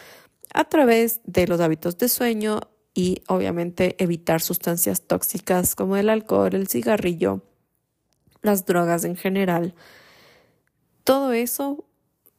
a 0.52 0.64
través 0.64 1.20
de 1.24 1.46
los 1.46 1.60
hábitos 1.60 1.96
de 1.98 2.08
sueño, 2.08 2.60
y 2.94 3.22
obviamente 3.26 3.96
evitar 4.02 4.40
sustancias 4.40 5.02
tóxicas 5.02 5.74
como 5.74 5.96
el 5.96 6.08
alcohol, 6.08 6.54
el 6.54 6.68
cigarrillo, 6.68 7.42
las 8.42 8.64
drogas 8.64 9.04
en 9.04 9.16
general. 9.16 9.74
todo 11.02 11.32
eso, 11.32 11.84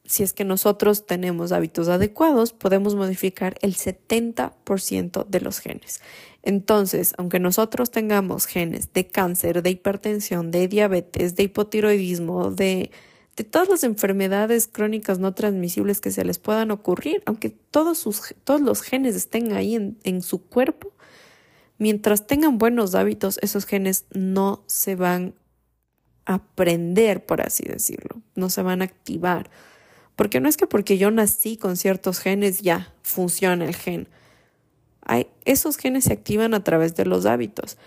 si 0.04 0.22
es 0.22 0.32
que 0.32 0.44
nosotros 0.44 1.06
tenemos 1.06 1.52
hábitos 1.52 1.88
adecuados, 1.88 2.52
podemos 2.52 2.94
modificar 2.94 3.56
el 3.60 3.76
70% 3.76 5.26
de 5.26 5.40
los 5.40 5.58
genes. 5.60 6.00
Entonces, 6.42 7.12
aunque 7.18 7.40
nosotros 7.40 7.90
tengamos 7.90 8.46
genes 8.46 8.92
de 8.92 9.06
cáncer, 9.08 9.62
de 9.62 9.70
hipertensión, 9.70 10.50
de 10.50 10.68
diabetes, 10.68 11.36
de 11.36 11.44
hipotiroidismo, 11.44 12.50
de, 12.50 12.90
de 13.36 13.44
todas 13.44 13.68
las 13.68 13.84
enfermedades 13.84 14.66
crónicas 14.66 15.18
no 15.18 15.34
transmisibles 15.34 16.00
que 16.00 16.10
se 16.10 16.24
les 16.24 16.38
puedan 16.38 16.70
ocurrir, 16.70 17.22
aunque 17.26 17.50
todos, 17.50 17.98
sus, 17.98 18.34
todos 18.44 18.60
los 18.60 18.82
genes 18.82 19.14
estén 19.14 19.52
ahí 19.52 19.74
en, 19.74 19.98
en 20.04 20.22
su 20.22 20.42
cuerpo, 20.42 20.92
mientras 21.78 22.26
tengan 22.26 22.58
buenos 22.58 22.94
hábitos, 22.94 23.38
esos 23.42 23.66
genes 23.66 24.06
no 24.12 24.64
se 24.66 24.96
van 24.96 25.34
a 26.24 26.34
aprender, 26.34 27.24
por 27.24 27.42
así 27.42 27.64
decirlo, 27.64 28.22
no 28.34 28.50
se 28.50 28.62
van 28.62 28.82
a 28.82 28.86
activar. 28.86 29.50
Porque 30.16 30.40
no 30.40 30.48
es 30.48 30.56
que 30.56 30.66
porque 30.66 30.96
yo 30.96 31.10
nací 31.10 31.58
con 31.58 31.76
ciertos 31.76 32.20
genes 32.20 32.62
ya 32.62 32.94
funciona 33.02 33.66
el 33.66 33.76
gen 33.76 34.08
esos 35.44 35.76
genes 35.76 36.04
se 36.04 36.12
activan 36.12 36.54
a 36.54 36.64
través 36.64 36.94
de 36.96 37.04
los 37.04 37.26
hábitos. 37.26 37.78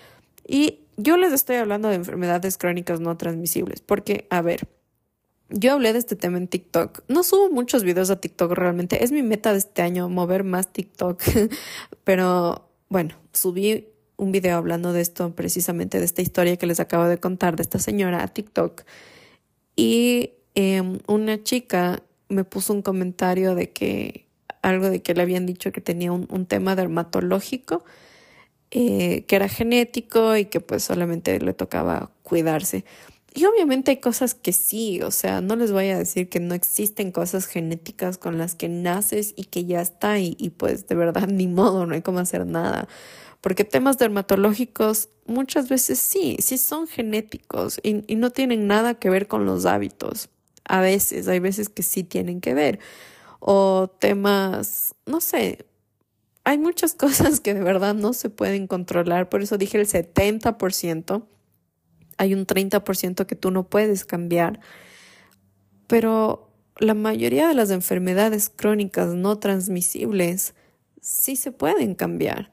Y 0.47 0.79
yo 0.97 1.17
les 1.17 1.33
estoy 1.33 1.57
hablando 1.57 1.89
de 1.89 1.95
enfermedades 1.95 2.57
crónicas 2.57 2.99
no 2.99 3.17
transmisibles, 3.17 3.81
porque, 3.81 4.27
a 4.29 4.41
ver, 4.41 4.67
yo 5.49 5.73
hablé 5.73 5.93
de 5.93 5.99
este 5.99 6.15
tema 6.15 6.37
en 6.37 6.47
TikTok. 6.47 7.03
No 7.07 7.23
subo 7.23 7.49
muchos 7.49 7.83
videos 7.83 8.09
a 8.09 8.19
TikTok 8.19 8.51
realmente. 8.51 9.03
Es 9.03 9.11
mi 9.11 9.23
meta 9.23 9.51
de 9.51 9.59
este 9.59 9.81
año, 9.81 10.09
mover 10.09 10.43
más 10.43 10.71
TikTok. 10.71 11.21
Pero 12.03 12.69
bueno, 12.89 13.15
subí 13.33 13.87
un 14.17 14.31
video 14.31 14.57
hablando 14.57 14.93
de 14.93 15.01
esto, 15.01 15.33
precisamente 15.33 15.97
de 15.99 16.05
esta 16.05 16.21
historia 16.21 16.57
que 16.57 16.67
les 16.67 16.79
acabo 16.79 17.05
de 17.05 17.17
contar 17.17 17.55
de 17.55 17.63
esta 17.63 17.79
señora 17.79 18.23
a 18.23 18.27
TikTok. 18.27 18.83
Y 19.75 20.33
em, 20.55 20.99
una 21.07 21.41
chica 21.41 22.03
me 22.27 22.43
puso 22.43 22.73
un 22.73 22.81
comentario 22.81 23.55
de 23.55 23.71
que 23.71 24.27
algo 24.61 24.89
de 24.89 25.01
que 25.01 25.13
le 25.13 25.21
habían 25.21 25.45
dicho 25.45 25.71
que 25.71 25.81
tenía 25.81 26.11
un, 26.11 26.45
tema 26.45 26.75
dermatológico, 26.75 27.83
eh, 28.71 29.23
que 29.25 29.35
era 29.35 29.47
genético 29.47 30.35
y 30.35 30.45
que 30.45 30.59
pues 30.59 30.83
solamente 30.83 31.39
le 31.39 31.53
tocaba 31.53 32.11
cuidarse. 32.23 32.83
Y 33.33 33.45
obviamente 33.45 33.91
hay 33.91 33.97
cosas 33.97 34.33
que 34.33 34.53
sí, 34.53 35.01
o 35.01 35.11
sea, 35.11 35.41
no 35.41 35.55
les 35.55 35.71
voy 35.71 35.89
a 35.89 35.97
decir 35.97 36.29
que 36.29 36.39
no 36.39 36.55
existen 36.55 37.11
cosas 37.11 37.45
genéticas 37.45 38.17
con 38.17 38.37
las 38.37 38.55
que 38.55 38.69
naces 38.69 39.33
y 39.35 39.45
que 39.45 39.65
ya 39.65 39.81
está 39.81 40.19
y, 40.19 40.35
pues 40.57 40.87
de 40.87 40.95
verdad 40.95 41.27
ni 41.31 41.47
modo, 41.47 41.85
no 41.85 41.93
hay 41.93 42.01
cómo 42.01 42.19
hacer 42.19 42.45
nada. 42.45 42.87
Porque 43.41 43.63
temas 43.63 43.97
dermatológicos 43.97 45.09
muchas 45.25 45.69
veces 45.69 45.99
sí, 45.99 46.37
sí 46.39 46.57
son 46.57 46.87
genéticos 46.87 47.79
y, 47.83 48.03
y 48.11 48.15
no 48.15 48.31
tienen 48.31 48.67
nada 48.67 48.95
que 48.95 49.09
ver 49.09 49.27
con 49.27 49.45
los 49.45 49.65
hábitos. 49.65 50.29
A 50.65 50.81
veces, 50.81 51.27
hay 51.27 51.39
veces 51.39 51.69
que 51.69 51.83
sí 51.83 52.03
tienen 52.03 52.41
que 52.41 52.53
ver 52.53 52.79
o 53.39 53.89
temas, 53.99 54.93
no 55.05 55.21
sé, 55.21 55.65
hay 56.43 56.57
muchas 56.57 56.93
cosas 56.95 57.39
que 57.39 57.53
de 57.53 57.63
verdad 57.63 57.95
no 57.95 58.13
se 58.13 58.29
pueden 58.29 58.67
controlar, 58.67 59.29
por 59.29 59.41
eso 59.41 59.57
dije 59.57 59.79
el 59.79 59.87
70%, 59.87 61.23
hay 62.19 62.33
un 62.33 62.45
30% 62.45 63.25
que 63.25 63.35
tú 63.35 63.49
no 63.49 63.69
puedes 63.69 64.03
cambiar, 64.03 64.59
pero 65.87 66.51
la 66.77 66.93
mayoría 66.93 67.47
de 67.47 67.55
las 67.55 67.71
enfermedades 67.71 68.51
crónicas 68.53 69.13
no 69.13 69.39
transmisibles 69.39 70.53
sí 71.01 71.37
se 71.37 71.53
pueden 71.53 71.95
cambiar, 71.95 72.51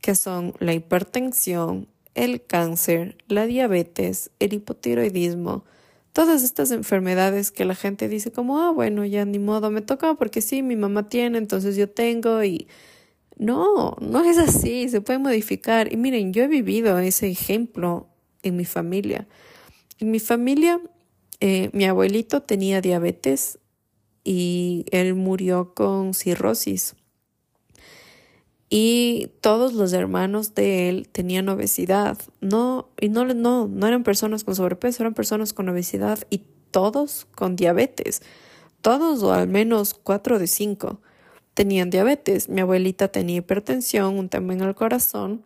que 0.00 0.16
son 0.16 0.52
la 0.58 0.74
hipertensión, 0.74 1.86
el 2.16 2.44
cáncer, 2.44 3.16
la 3.28 3.46
diabetes, 3.46 4.32
el 4.40 4.52
hipotiroidismo, 4.54 5.64
todas 6.12 6.42
estas 6.42 6.72
enfermedades 6.72 7.52
que 7.52 7.64
la 7.64 7.76
gente 7.76 8.08
dice 8.08 8.32
como, 8.32 8.58
ah, 8.58 8.72
bueno, 8.72 9.04
ya 9.04 9.24
ni 9.24 9.38
modo, 9.38 9.70
me 9.70 9.80
toca 9.80 10.14
porque 10.14 10.40
sí, 10.40 10.64
mi 10.64 10.74
mamá 10.74 11.08
tiene, 11.08 11.38
entonces 11.38 11.76
yo 11.76 11.88
tengo 11.88 12.42
y 12.42 12.66
no, 13.36 13.96
no 14.00 14.24
es 14.24 14.38
así, 14.38 14.88
se 14.88 15.00
puede 15.00 15.20
modificar. 15.20 15.92
Y 15.92 15.96
miren, 15.96 16.32
yo 16.32 16.42
he 16.42 16.48
vivido 16.48 16.98
ese 16.98 17.28
ejemplo 17.28 18.08
en 18.42 18.56
mi 18.56 18.64
familia. 18.64 19.26
En 19.98 20.10
mi 20.10 20.20
familia, 20.20 20.80
eh, 21.40 21.70
mi 21.72 21.84
abuelito 21.84 22.42
tenía 22.42 22.80
diabetes 22.80 23.58
y 24.24 24.84
él 24.90 25.14
murió 25.14 25.74
con 25.74 26.14
cirrosis 26.14 26.94
y 28.70 29.30
todos 29.40 29.72
los 29.72 29.92
hermanos 29.92 30.54
de 30.54 30.88
él 30.88 31.08
tenían 31.10 31.48
obesidad. 31.48 32.18
No, 32.40 32.90
y 33.00 33.08
no, 33.08 33.24
no, 33.24 33.66
no 33.66 33.86
eran 33.86 34.02
personas 34.02 34.44
con 34.44 34.54
sobrepeso, 34.54 35.02
eran 35.02 35.14
personas 35.14 35.52
con 35.52 35.68
obesidad 35.68 36.18
y 36.28 36.42
todos 36.70 37.26
con 37.34 37.56
diabetes. 37.56 38.22
Todos 38.82 39.22
o 39.22 39.32
al 39.32 39.48
menos 39.48 39.94
cuatro 39.94 40.38
de 40.38 40.46
cinco 40.46 41.00
tenían 41.54 41.90
diabetes. 41.90 42.48
Mi 42.48 42.60
abuelita 42.60 43.08
tenía 43.08 43.38
hipertensión, 43.38 44.18
un 44.18 44.28
tema 44.28 44.52
en 44.52 44.60
el 44.60 44.74
corazón. 44.74 45.44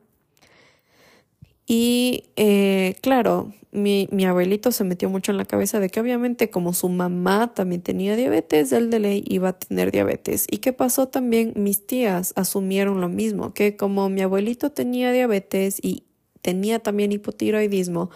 Y 1.66 2.25
eh, 2.37 2.97
claro, 3.02 3.52
mi, 3.71 4.09
mi, 4.11 4.25
abuelito 4.26 4.73
se 4.73 4.85
metió 4.85 5.09
mucho 5.09 5.33
en 5.33 5.38
la 5.38 5.45
cabeza 5.45 5.81
de 5.81 5.88
que 5.88 6.00
obviamente 6.00 6.50
como 6.50 6.75
su 6.75 6.88
mamá 6.88 7.54
también 7.54 7.81
tenía 7.81 8.16
diabetes, 8.16 8.73
él 8.73 8.90
de 8.90 8.99
ley 8.99 9.25
iba 9.26 9.50
a 9.50 9.59
tener 9.59 9.90
diabetes. 9.92 10.47
¿Y 10.50 10.59
qué 10.59 10.73
pasó 10.73 11.09
también? 11.09 11.52
Mis 11.57 11.87
tías 11.87 12.33
asumieron 12.37 13.00
lo 13.00 13.09
mismo, 13.09 13.54
que 13.54 13.76
como 13.76 14.09
mi 14.11 14.21
abuelito 14.21 14.71
tenía 14.71 15.12
diabetes 15.12 15.78
y 15.81 16.04
tenía 16.42 16.81
también 16.81 17.12
hipotiroidismo 17.12 18.11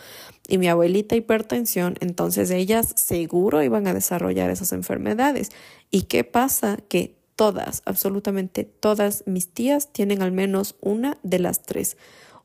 y 0.48 0.58
mi 0.58 0.68
abuelita 0.68 1.16
hipertensión, 1.16 1.94
entonces 2.00 2.50
ellas 2.50 2.92
seguro 2.96 3.62
iban 3.62 3.86
a 3.86 3.94
desarrollar 3.94 4.50
esas 4.50 4.72
enfermedades. 4.72 5.50
¿Y 5.90 6.02
qué 6.02 6.24
pasa? 6.24 6.78
Que 6.88 7.16
todas, 7.36 7.82
absolutamente 7.84 8.64
todas 8.64 9.22
mis 9.26 9.48
tías 9.48 9.92
tienen 9.92 10.22
al 10.22 10.32
menos 10.32 10.76
una 10.80 11.18
de 11.22 11.38
las 11.38 11.62
tres 11.62 11.96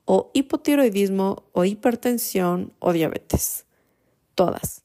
o 0.06 0.32
hipotiroidismo 0.34 1.44
o 1.52 1.66
hipertensión 1.66 2.74
o 2.80 2.94
diabetes. 2.94 3.66
Todas. 4.36 4.84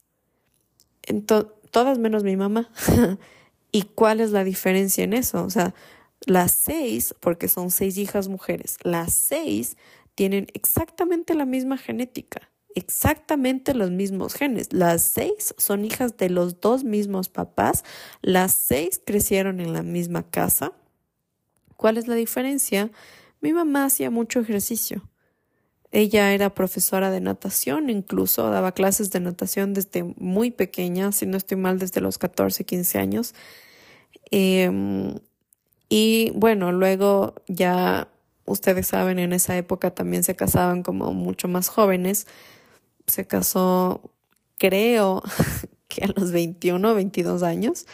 todas 1.71 1.99
menos 1.99 2.25
mi 2.25 2.37
mamá. 2.37 2.71
¿Y 3.73 3.83
cuál 3.83 4.21
es 4.21 4.31
la 4.31 4.45
diferencia 4.45 5.05
en 5.05 5.13
eso? 5.13 5.45
O 5.45 5.51
sea, 5.51 5.75
las 6.25 6.53
seis, 6.53 7.15
porque 7.21 7.49
son 7.49 7.71
seis 7.71 7.99
hijas 7.99 8.29
mujeres, 8.29 8.79
las 8.83 9.13
seis 9.13 9.77
tienen 10.15 10.47
exactamente 10.55 11.35
la 11.35 11.45
misma 11.45 11.77
genética, 11.77 12.51
exactamente 12.75 13.75
los 13.75 13.91
mismos 13.91 14.35
genes. 14.35 14.73
Las 14.73 15.03
seis 15.03 15.55
son 15.59 15.85
hijas 15.85 16.17
de 16.17 16.31
los 16.31 16.61
dos 16.61 16.85
mismos 16.85 17.29
papás, 17.29 17.85
las 18.23 18.55
seis 18.55 19.01
crecieron 19.05 19.61
en 19.61 19.73
la 19.73 19.83
misma 19.83 20.23
casa. 20.23 20.73
¿Cuál 21.77 21.99
es 21.99 22.09
la 22.09 22.15
diferencia? 22.15 22.91
Mi 23.47 23.53
mamá 23.53 23.85
hacía 23.85 24.11
mucho 24.11 24.41
ejercicio. 24.41 25.09
Ella 25.93 26.33
era 26.33 26.53
profesora 26.53 27.13
de 27.13 27.21
natación, 27.21 27.91
incluso 27.91 28.51
daba 28.51 28.73
clases 28.73 29.13
de 29.13 29.21
natación 29.21 29.73
desde 29.73 30.03
muy 30.17 30.51
pequeña, 30.51 31.13
si 31.13 31.27
no 31.27 31.37
estoy 31.37 31.57
mal, 31.57 31.79
desde 31.79 32.01
los 32.01 32.19
14, 32.19 32.65
15 32.65 32.99
años. 32.99 33.37
Em, 34.33 35.21
y 35.89 36.33
bueno, 36.35 36.73
luego 36.73 37.37
ya 37.47 38.09
ustedes 38.47 38.89
saben, 38.89 39.21
en 39.21 39.33
esa 39.33 39.57
época 39.57 39.95
también 39.95 40.25
se 40.25 40.35
casaban 40.35 40.83
como 40.83 41.13
mucho 41.13 41.47
más 41.47 41.69
jóvenes. 41.69 42.27
Se 43.07 43.29
casó, 43.29 44.01
creo 44.59 45.23
que 45.87 46.03
a 46.03 46.09
los 46.17 46.33
21, 46.33 46.97
22 46.97 47.45
años. 47.45 47.87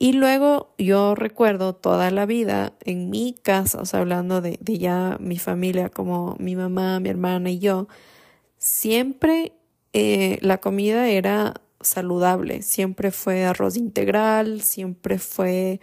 Y 0.00 0.12
luego 0.12 0.74
yo 0.78 1.16
recuerdo 1.16 1.74
toda 1.74 2.10
la 2.12 2.24
vida 2.24 2.72
en 2.84 3.10
mi 3.10 3.34
casa, 3.34 3.80
o 3.80 3.84
sea, 3.84 4.00
hablando 4.00 4.40
de, 4.40 4.58
ya 4.62 5.16
mi 5.18 5.38
familia, 5.38 5.88
como 5.88 6.36
mi 6.38 6.54
mamá, 6.54 7.00
mi 7.00 7.08
hermana 7.08 7.50
y 7.50 7.58
yo, 7.58 7.88
siempre 8.58 9.54
eh, 9.92 10.38
la 10.40 10.58
comida 10.58 11.08
era 11.08 11.54
saludable, 11.80 12.62
siempre 12.62 13.10
fue 13.10 13.44
arroz 13.44 13.76
integral, 13.76 14.62
siempre 14.62 15.18
fue 15.18 15.80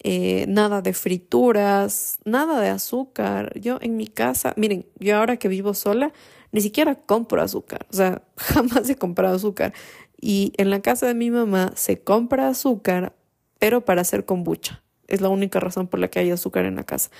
eh, 0.00 0.46
nada 0.48 0.82
de 0.82 0.92
frituras, 0.92 2.18
nada 2.24 2.60
de 2.60 2.68
azúcar. 2.68 3.52
Yo 3.60 3.78
en 3.80 3.96
mi 3.96 4.08
casa, 4.08 4.54
miren, 4.56 4.86
yo 4.98 5.16
ahora 5.16 5.36
que 5.36 5.46
vivo 5.46 5.74
sola, 5.74 6.12
ni 6.50 6.60
siquiera 6.60 6.96
compro 6.96 7.40
azúcar, 7.42 7.86
o 7.92 7.94
sea, 7.96 8.22
jamás 8.36 8.88
he 8.90 8.96
comprado 8.96 9.36
azúcar. 9.36 9.72
Y 10.20 10.52
en 10.56 10.70
la 10.70 10.80
casa 10.82 11.06
de 11.06 11.14
mi 11.14 11.30
mamá 11.30 11.72
se 11.76 12.00
compra 12.00 12.48
azúcar 12.48 13.14
pero 13.62 13.84
para 13.84 14.00
hacer 14.00 14.24
kombucha. 14.24 14.82
Es 15.06 15.20
la 15.20 15.28
única 15.28 15.60
razón 15.60 15.86
por 15.86 16.00
la 16.00 16.08
que 16.08 16.18
hay 16.18 16.32
azúcar 16.32 16.64
en 16.64 16.74
la 16.74 16.82
casa. 16.82 17.12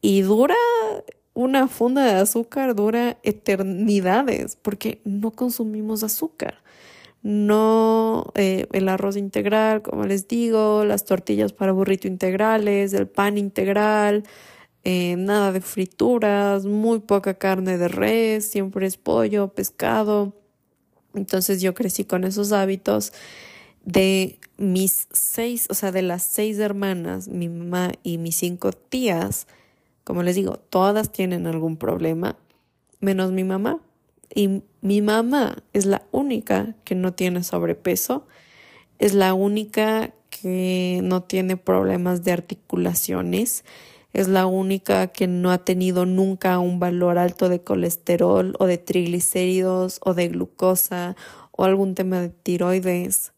Y 0.00 0.20
dura 0.22 0.54
una 1.34 1.66
funda 1.66 2.04
de 2.04 2.12
azúcar, 2.12 2.76
dura 2.76 3.18
eternidades, 3.24 4.54
porque 4.54 5.00
no 5.02 5.32
consumimos 5.32 6.04
azúcar. 6.04 6.62
No 7.22 8.30
eh, 8.36 8.68
el 8.70 8.88
arroz 8.88 9.16
integral, 9.16 9.82
como 9.82 10.04
les 10.06 10.28
digo, 10.28 10.84
las 10.84 11.04
tortillas 11.04 11.52
para 11.52 11.72
burrito 11.72 12.06
integrales, 12.06 12.92
el 12.92 13.08
pan 13.08 13.36
integral, 13.36 14.22
eh, 14.84 15.16
nada 15.16 15.50
de 15.50 15.60
frituras, 15.60 16.66
muy 16.66 17.00
poca 17.00 17.34
carne 17.34 17.78
de 17.78 17.88
res, 17.88 18.48
siempre 18.48 18.86
es 18.86 18.96
pollo, 18.96 19.48
pescado. 19.48 20.34
Entonces 21.14 21.60
yo 21.60 21.74
crecí 21.74 22.04
con 22.04 22.22
esos 22.22 22.52
hábitos 22.52 23.12
de 23.88 24.38
mis 24.58 25.08
seis, 25.12 25.66
o 25.70 25.74
sea, 25.74 25.92
de 25.92 26.02
las 26.02 26.22
seis 26.22 26.58
hermanas, 26.58 27.26
mi 27.28 27.48
mamá 27.48 27.92
y 28.02 28.18
mis 28.18 28.36
cinco 28.36 28.72
tías, 28.72 29.46
como 30.04 30.22
les 30.22 30.36
digo, 30.36 30.58
todas 30.58 31.10
tienen 31.10 31.46
algún 31.46 31.78
problema, 31.78 32.36
menos 33.00 33.32
mi 33.32 33.44
mamá. 33.44 33.80
Y 34.34 34.62
mi 34.82 35.00
mamá 35.00 35.62
es 35.72 35.86
la 35.86 36.02
única 36.12 36.74
que 36.84 36.94
no 36.94 37.14
tiene 37.14 37.42
sobrepeso, 37.42 38.26
es 38.98 39.14
la 39.14 39.32
única 39.32 40.12
que 40.28 41.00
no 41.02 41.22
tiene 41.22 41.56
problemas 41.56 42.24
de 42.24 42.32
articulaciones, 42.32 43.64
es 44.12 44.28
la 44.28 44.44
única 44.44 45.06
que 45.06 45.26
no 45.26 45.50
ha 45.50 45.64
tenido 45.64 46.04
nunca 46.04 46.58
un 46.58 46.78
valor 46.78 47.16
alto 47.16 47.48
de 47.48 47.62
colesterol 47.62 48.54
o 48.58 48.66
de 48.66 48.76
triglicéridos 48.76 49.98
o 50.04 50.12
de 50.12 50.28
glucosa 50.28 51.16
o 51.52 51.64
algún 51.64 51.94
tema 51.94 52.20
de 52.20 52.28
tiroides. 52.28 53.32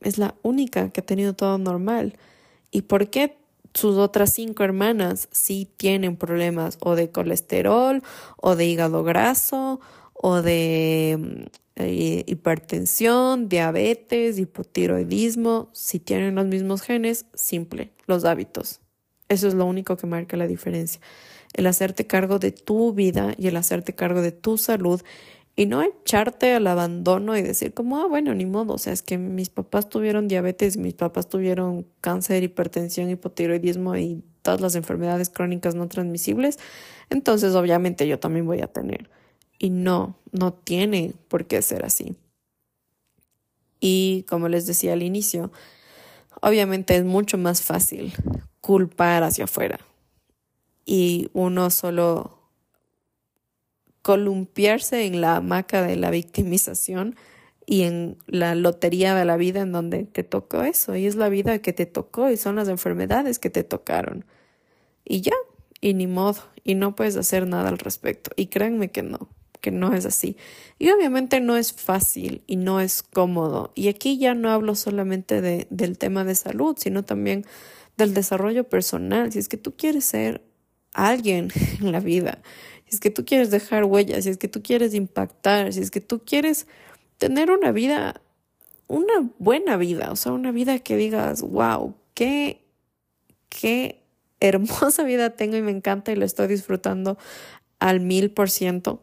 Es 0.00 0.18
la 0.18 0.34
única 0.42 0.90
que 0.90 1.00
ha 1.00 1.06
tenido 1.06 1.34
todo 1.34 1.58
normal. 1.58 2.14
¿Y 2.70 2.82
por 2.82 3.10
qué 3.10 3.36
sus 3.74 3.96
otras 3.96 4.32
cinco 4.32 4.64
hermanas 4.64 5.28
sí 5.30 5.68
tienen 5.76 6.16
problemas 6.16 6.78
o 6.80 6.94
de 6.94 7.10
colesterol 7.10 8.02
o 8.36 8.56
de 8.56 8.66
hígado 8.66 9.04
graso 9.04 9.80
o 10.14 10.42
de 10.42 11.48
eh, 11.76 12.24
hipertensión, 12.26 13.48
diabetes, 13.48 14.38
hipotiroidismo, 14.38 15.68
si 15.72 16.00
tienen 16.00 16.34
los 16.34 16.46
mismos 16.46 16.82
genes, 16.82 17.26
simple, 17.34 17.92
los 18.06 18.24
hábitos. 18.24 18.80
Eso 19.28 19.46
es 19.46 19.54
lo 19.54 19.64
único 19.64 19.96
que 19.96 20.06
marca 20.06 20.36
la 20.36 20.48
diferencia. 20.48 21.00
El 21.54 21.66
hacerte 21.66 22.06
cargo 22.06 22.38
de 22.38 22.50
tu 22.50 22.92
vida 22.94 23.34
y 23.38 23.46
el 23.46 23.56
hacerte 23.56 23.94
cargo 23.94 24.22
de 24.22 24.32
tu 24.32 24.58
salud 24.58 25.00
y 25.58 25.66
no 25.66 25.82
echarte 25.82 26.54
al 26.54 26.68
abandono 26.68 27.36
y 27.36 27.42
decir 27.42 27.74
como, 27.74 27.98
ah, 27.98 28.06
bueno, 28.06 28.32
ni 28.32 28.46
modo, 28.46 28.74
o 28.74 28.78
sea, 28.78 28.92
es 28.92 29.02
que 29.02 29.18
mis 29.18 29.50
papás 29.50 29.88
tuvieron 29.88 30.28
diabetes, 30.28 30.76
mis 30.76 30.94
papás 30.94 31.28
tuvieron 31.28 31.84
cáncer, 32.00 32.44
hipertensión, 32.44 33.10
hipotiroidismo 33.10 33.96
y 33.96 34.22
todas 34.42 34.60
las 34.60 34.76
enfermedades 34.76 35.30
crónicas 35.30 35.74
no 35.74 35.88
transmisibles, 35.88 36.60
entonces 37.10 37.56
obviamente 37.56 38.06
yo 38.06 38.20
también 38.20 38.46
voy 38.46 38.60
a 38.60 38.68
tener. 38.68 39.10
Y 39.58 39.70
no, 39.70 40.16
no 40.30 40.52
tiene 40.52 41.14
por 41.26 41.46
qué 41.46 41.60
ser 41.60 41.84
así. 41.84 42.14
Y 43.80 44.24
como 44.28 44.48
les 44.48 44.64
decía 44.64 44.92
al 44.92 45.02
inicio, 45.02 45.50
obviamente 46.40 46.94
es 46.94 47.04
mucho 47.04 47.36
más 47.36 47.62
fácil 47.62 48.12
culpar 48.60 49.24
hacia 49.24 49.46
afuera 49.46 49.80
y 50.86 51.30
uno 51.32 51.70
solo 51.70 52.37
columpiarse 54.08 55.04
en 55.04 55.20
la 55.20 55.36
hamaca 55.36 55.82
de 55.82 55.94
la 55.94 56.10
victimización 56.10 57.14
y 57.66 57.82
en 57.82 58.16
la 58.26 58.54
lotería 58.54 59.14
de 59.14 59.26
la 59.26 59.36
vida 59.36 59.60
en 59.60 59.70
donde 59.70 60.04
te 60.04 60.22
tocó 60.22 60.62
eso 60.62 60.96
y 60.96 61.04
es 61.04 61.14
la 61.14 61.28
vida 61.28 61.58
que 61.58 61.74
te 61.74 61.84
tocó 61.84 62.30
y 62.30 62.38
son 62.38 62.56
las 62.56 62.68
enfermedades 62.68 63.38
que 63.38 63.50
te 63.50 63.64
tocaron 63.64 64.24
y 65.04 65.20
ya 65.20 65.34
y 65.82 65.92
ni 65.92 66.06
modo 66.06 66.40
y 66.64 66.74
no 66.74 66.96
puedes 66.96 67.16
hacer 67.16 67.46
nada 67.46 67.68
al 67.68 67.76
respecto 67.76 68.30
y 68.34 68.46
créanme 68.46 68.88
que 68.88 69.02
no 69.02 69.28
que 69.60 69.72
no 69.72 69.92
es 69.92 70.06
así. 70.06 70.38
Y 70.78 70.88
obviamente 70.88 71.40
no 71.40 71.58
es 71.58 71.74
fácil 71.74 72.42
y 72.46 72.56
no 72.56 72.80
es 72.80 73.02
cómodo. 73.02 73.72
Y 73.74 73.88
aquí 73.88 74.16
ya 74.16 74.32
no 74.32 74.50
hablo 74.50 74.76
solamente 74.76 75.40
de, 75.40 75.66
del 75.68 75.98
tema 75.98 76.22
de 76.22 76.36
salud, 76.36 76.76
sino 76.78 77.04
también 77.04 77.44
del 77.96 78.14
desarrollo 78.14 78.68
personal. 78.68 79.32
Si 79.32 79.40
es 79.40 79.48
que 79.48 79.56
tú 79.56 79.74
quieres 79.76 80.04
ser 80.04 80.44
alguien 80.94 81.50
en 81.80 81.92
la 81.92 82.00
vida, 82.00 82.42
si 82.88 82.96
es 82.96 83.00
que 83.00 83.10
tú 83.10 83.24
quieres 83.24 83.50
dejar 83.50 83.84
huellas, 83.84 84.24
si 84.24 84.30
es 84.30 84.38
que 84.38 84.48
tú 84.48 84.62
quieres 84.62 84.94
impactar, 84.94 85.72
si 85.72 85.80
es 85.80 85.90
que 85.90 86.00
tú 86.00 86.22
quieres 86.24 86.66
tener 87.18 87.50
una 87.50 87.72
vida, 87.72 88.20
una 88.86 89.30
buena 89.38 89.76
vida, 89.76 90.10
o 90.10 90.16
sea, 90.16 90.32
una 90.32 90.52
vida 90.52 90.78
que 90.78 90.96
digas, 90.96 91.42
wow, 91.42 91.94
qué, 92.14 92.64
qué 93.48 94.02
hermosa 94.40 95.02
vida 95.04 95.30
tengo 95.30 95.56
y 95.56 95.62
me 95.62 95.70
encanta 95.70 96.12
y 96.12 96.16
lo 96.16 96.24
estoy 96.24 96.46
disfrutando 96.48 97.18
al 97.78 98.00
mil 98.00 98.30
por 98.30 98.50
ciento 98.50 99.02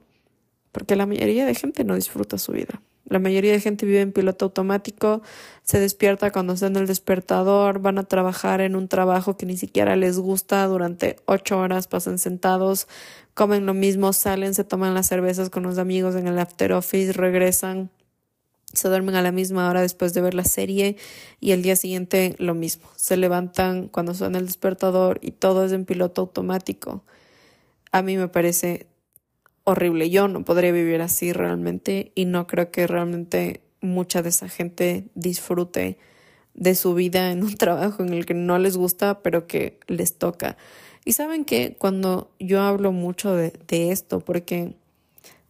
porque 0.75 0.97
la 0.97 1.05
mayoría 1.05 1.45
de 1.45 1.55
gente 1.55 1.85
no 1.85 1.95
disfruta 1.95 2.37
su 2.37 2.51
vida. 2.51 2.81
La 3.07 3.19
mayoría 3.19 3.51
de 3.51 3.59
gente 3.59 3.85
vive 3.85 4.01
en 4.01 4.11
piloto 4.11 4.45
automático, 4.45 5.21
se 5.63 5.79
despierta 5.79 6.31
cuando 6.31 6.53
está 6.53 6.67
en 6.67 6.75
el 6.75 6.87
despertador, 6.87 7.79
van 7.79 7.99
a 7.99 8.03
trabajar 8.03 8.61
en 8.61 8.75
un 8.75 8.87
trabajo 8.87 9.37
que 9.37 9.45
ni 9.45 9.57
siquiera 9.57 9.95
les 9.95 10.17
gusta 10.17 10.65
durante 10.65 11.17
ocho 11.25 11.59
horas, 11.59 11.87
pasan 11.87 12.17
sentados, 12.17 12.87
comen 13.35 13.67
lo 13.67 13.75
mismo, 13.75 14.11
salen, 14.11 14.55
se 14.55 14.63
toman 14.63 14.95
las 14.95 15.07
cervezas 15.07 15.51
con 15.51 15.63
los 15.63 15.77
amigos 15.77 16.15
en 16.15 16.27
el 16.27 16.39
after 16.39 16.73
office, 16.73 17.13
regresan, 17.13 17.91
se 18.73 18.89
duermen 18.89 19.15
a 19.15 19.21
la 19.21 19.31
misma 19.31 19.69
hora 19.69 19.81
después 19.81 20.13
de 20.13 20.21
ver 20.21 20.33
la 20.33 20.43
serie 20.43 20.97
y 21.39 21.51
el 21.51 21.61
día 21.61 21.75
siguiente 21.75 22.35
lo 22.39 22.55
mismo. 22.55 22.89
Se 22.95 23.17
levantan 23.17 23.87
cuando 23.87 24.13
suena 24.13 24.39
el 24.39 24.47
despertador 24.47 25.19
y 25.21 25.31
todo 25.31 25.65
es 25.65 25.71
en 25.71 25.85
piloto 25.85 26.21
automático. 26.21 27.03
A 27.91 28.01
mí 28.01 28.17
me 28.17 28.27
parece 28.27 28.87
horrible. 29.65 30.09
Yo 30.09 30.29
no 30.29 30.45
podría 30.45 30.71
vivir 30.71 31.01
así 31.01 31.33
realmente 31.33 32.13
y 32.15 32.25
no 32.25 32.47
creo 32.47 32.71
que 32.71 32.87
realmente 32.87 33.61
mucha 33.81 34.21
de 34.21 34.29
esa 34.29 34.47
gente 34.47 35.09
disfrute 35.15 35.97
de 36.53 36.75
su 36.75 36.93
vida 36.93 37.31
en 37.31 37.43
un 37.43 37.55
trabajo 37.57 38.01
en 38.01 38.13
el 38.13 38.25
que 38.25 38.33
no 38.33 38.57
les 38.57 38.77
gusta, 38.77 39.19
pero 39.21 39.47
que 39.47 39.79
les 39.87 40.17
toca. 40.17 40.55
Y 41.03 41.13
saben 41.13 41.45
que 41.45 41.75
cuando 41.77 42.31
yo 42.39 42.61
hablo 42.61 42.91
mucho 42.91 43.35
de, 43.35 43.51
esto, 43.91 44.21
porque 44.21 44.75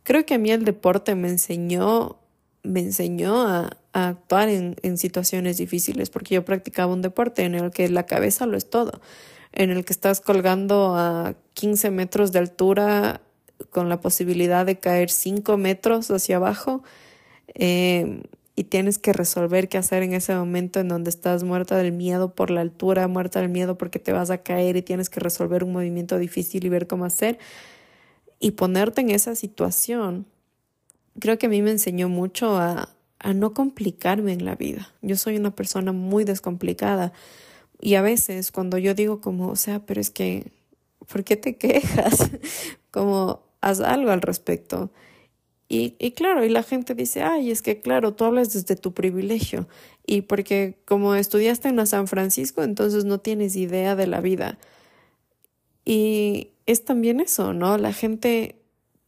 creo 0.04 0.26
que 0.26 0.34
a 0.34 0.38
mí 0.38 0.52
el 0.52 0.66
deporte 0.66 1.16
me 1.16 1.30
enseñó, 1.30 2.18
me 2.64 2.82
enseñó 2.82 3.48
a, 3.48 3.78
actuar 3.94 4.50
en 4.50 4.98
situaciones 4.98 5.56
difíciles, 5.56 6.10
porque 6.10 6.36
yo 6.36 6.44
practicaba 6.44 6.92
un 6.92 7.02
deporte 7.02 7.44
en 7.44 7.56
el 7.56 7.72
que 7.72 7.88
la 7.88 8.06
cabeza 8.06 8.46
lo 8.46 8.58
es 8.58 8.70
todo, 8.70 9.00
en 9.54 9.70
el 9.70 9.86
que 9.86 9.94
estás 9.94 10.20
colgando 10.20 10.98
a 10.98 11.36
15 11.54 11.92
metros 11.92 12.34
de 12.34 12.40
altura 12.40 13.22
con 13.70 13.90
la 13.90 14.02
posibilidad 14.02 14.66
de 14.66 14.80
caer 14.80 15.10
cinco 15.10 15.58
metros 15.58 16.10
hacia 16.12 16.38
abajo 16.38 16.84
eh, 17.54 18.24
y 18.56 18.66
tienes 18.66 19.00
que 19.00 19.14
resolver 19.14 19.68
qué 19.68 19.78
hacer 19.78 20.04
en 20.04 20.14
ese 20.14 20.34
momento 20.34 20.80
en 20.80 20.88
donde 20.88 21.10
estás 21.10 21.44
muerta 21.44 21.78
del 21.78 21.92
miedo 21.92 22.34
por 22.34 22.52
la 22.52 22.62
altura, 22.62 23.08
muerta 23.08 23.42
del 23.42 23.50
miedo 23.50 23.78
porque 23.78 24.00
te 24.00 24.14
vas 24.14 24.30
a 24.30 24.40
caer 24.40 24.78
y 24.78 24.82
tienes 24.82 25.10
que 25.10 25.20
resolver 25.20 25.64
un 25.64 25.74
movimiento 25.74 26.18
difícil 26.18 26.66
y 26.66 26.70
ver 26.70 26.88
cómo 26.88 27.06
hacer 27.06 27.38
y 28.40 28.52
ponerte 28.52 29.02
en 29.02 29.10
esa 29.10 29.36
situación. 29.36 30.26
Creo 31.20 31.38
que 31.38 31.48
a 31.48 31.50
mí 31.50 31.62
me 31.62 31.72
enseñó 31.72 32.10
mucho 32.10 32.58
a, 32.58 32.90
a 33.20 33.34
no 33.34 33.54
complicarme 33.54 34.34
en 34.34 34.46
la 34.46 34.56
vida. 34.56 34.94
Yo 35.02 35.16
soy 35.18 35.38
una 35.38 35.56
persona 35.56 35.92
muy 35.92 36.24
descomplicada 36.24 37.12
y 37.82 37.96
a 37.96 38.02
veces 38.02 38.52
cuando 38.52 38.78
yo 38.78 38.94
digo 38.94 39.22
como, 39.22 39.50
o 39.50 39.56
sea, 39.56 39.86
pero 39.86 40.00
es 40.00 40.10
que, 40.10 40.52
¿por 41.12 41.24
qué 41.24 41.36
te 41.36 41.58
quejas? 41.58 42.32
como 42.92 43.45
haz 43.66 43.82
algo 43.82 44.12
al 44.12 44.22
respecto. 44.22 44.92
Y, 45.68 45.96
y, 45.98 46.12
claro, 46.12 46.46
y 46.46 46.50
la 46.50 46.62
gente 46.62 46.94
dice, 46.94 47.24
ay, 47.24 47.50
es 47.50 47.64
que 47.64 47.82
claro, 47.82 48.14
tú 48.14 48.24
hablas 48.24 48.54
desde 48.54 48.76
tu 48.76 48.94
privilegio. 48.94 49.68
Y 50.06 50.22
porque 50.22 50.78
como 50.86 51.16
estudiaste 51.16 51.70
en 51.70 51.88
San 51.88 52.08
Francisco, 52.08 52.62
entonces 52.62 53.06
no 53.06 53.20
tienes 53.20 53.56
idea 53.56 53.96
de 53.96 54.06
la 54.06 54.22
vida. 54.22 54.60
Y 55.84 56.52
es 56.68 56.86
también 56.86 57.20
eso, 57.20 57.54
¿no? 57.54 57.80
La 57.80 57.92
gente 57.92 58.62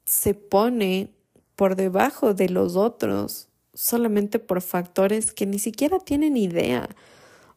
se 0.06 0.34
pone 0.34 1.12
por 1.56 1.76
debajo 1.76 2.34
de 2.34 2.50
los 2.50 2.76
otros 2.76 3.50
solamente 3.76 4.40
por 4.40 4.62
factores 4.62 5.34
que 5.34 5.46
ni 5.46 5.60
siquiera 5.60 6.00
tienen 6.00 6.36
idea. 6.36 6.90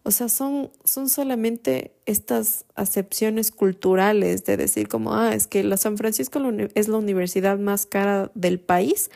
O 0.02 0.10
sea, 0.12 0.28
son, 0.28 0.70
son 0.84 1.08
solamente 1.10 1.94
estas 2.06 2.64
acepciones 2.74 3.50
culturales 3.50 4.44
de 4.44 4.56
decir 4.56 4.88
como, 4.88 5.14
ah, 5.14 5.34
es 5.34 5.46
que 5.46 5.62
la 5.62 5.76
San 5.76 5.98
Francisco 5.98 6.40
es 6.74 6.88
la 6.88 6.96
universidad 6.96 7.58
más 7.58 7.84
cara 7.84 8.30
del 8.34 8.60
país. 8.60 9.10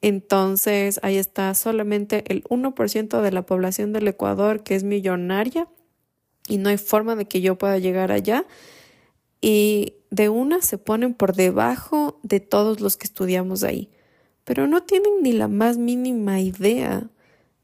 Entonces, 0.00 0.98
ahí 1.02 1.16
está 1.16 1.52
solamente 1.54 2.24
el 2.28 2.44
1% 2.44 3.20
de 3.20 3.32
la 3.32 3.44
población 3.44 3.92
del 3.92 4.08
Ecuador 4.08 4.62
que 4.62 4.76
es 4.76 4.84
millonaria 4.84 5.68
y 6.48 6.56
no 6.58 6.70
hay 6.70 6.78
forma 6.78 7.14
de 7.14 7.26
que 7.26 7.40
yo 7.42 7.58
pueda 7.58 7.78
llegar 7.78 8.10
allá. 8.10 8.46
Y 9.40 9.94
de 10.10 10.30
una 10.30 10.62
se 10.62 10.78
ponen 10.78 11.14
por 11.14 11.34
debajo 11.34 12.18
de 12.22 12.40
todos 12.40 12.80
los 12.80 12.96
que 12.96 13.06
estudiamos 13.06 13.62
ahí, 13.62 13.90
pero 14.44 14.66
no 14.66 14.82
tienen 14.82 15.22
ni 15.22 15.32
la 15.32 15.48
más 15.48 15.76
mínima 15.76 16.40
idea 16.40 17.10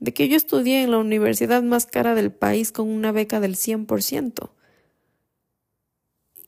de 0.05 0.13
que 0.13 0.29
yo 0.29 0.37
estudié 0.37 0.83
en 0.83 0.91
la 0.91 0.99
universidad 0.99 1.63
más 1.63 1.87
cara 1.87 2.15
del 2.15 2.31
país 2.31 2.73
con 2.73 2.91
una 2.91 3.11
beca 3.11 3.41
del 3.41 3.57
100%. 3.57 4.51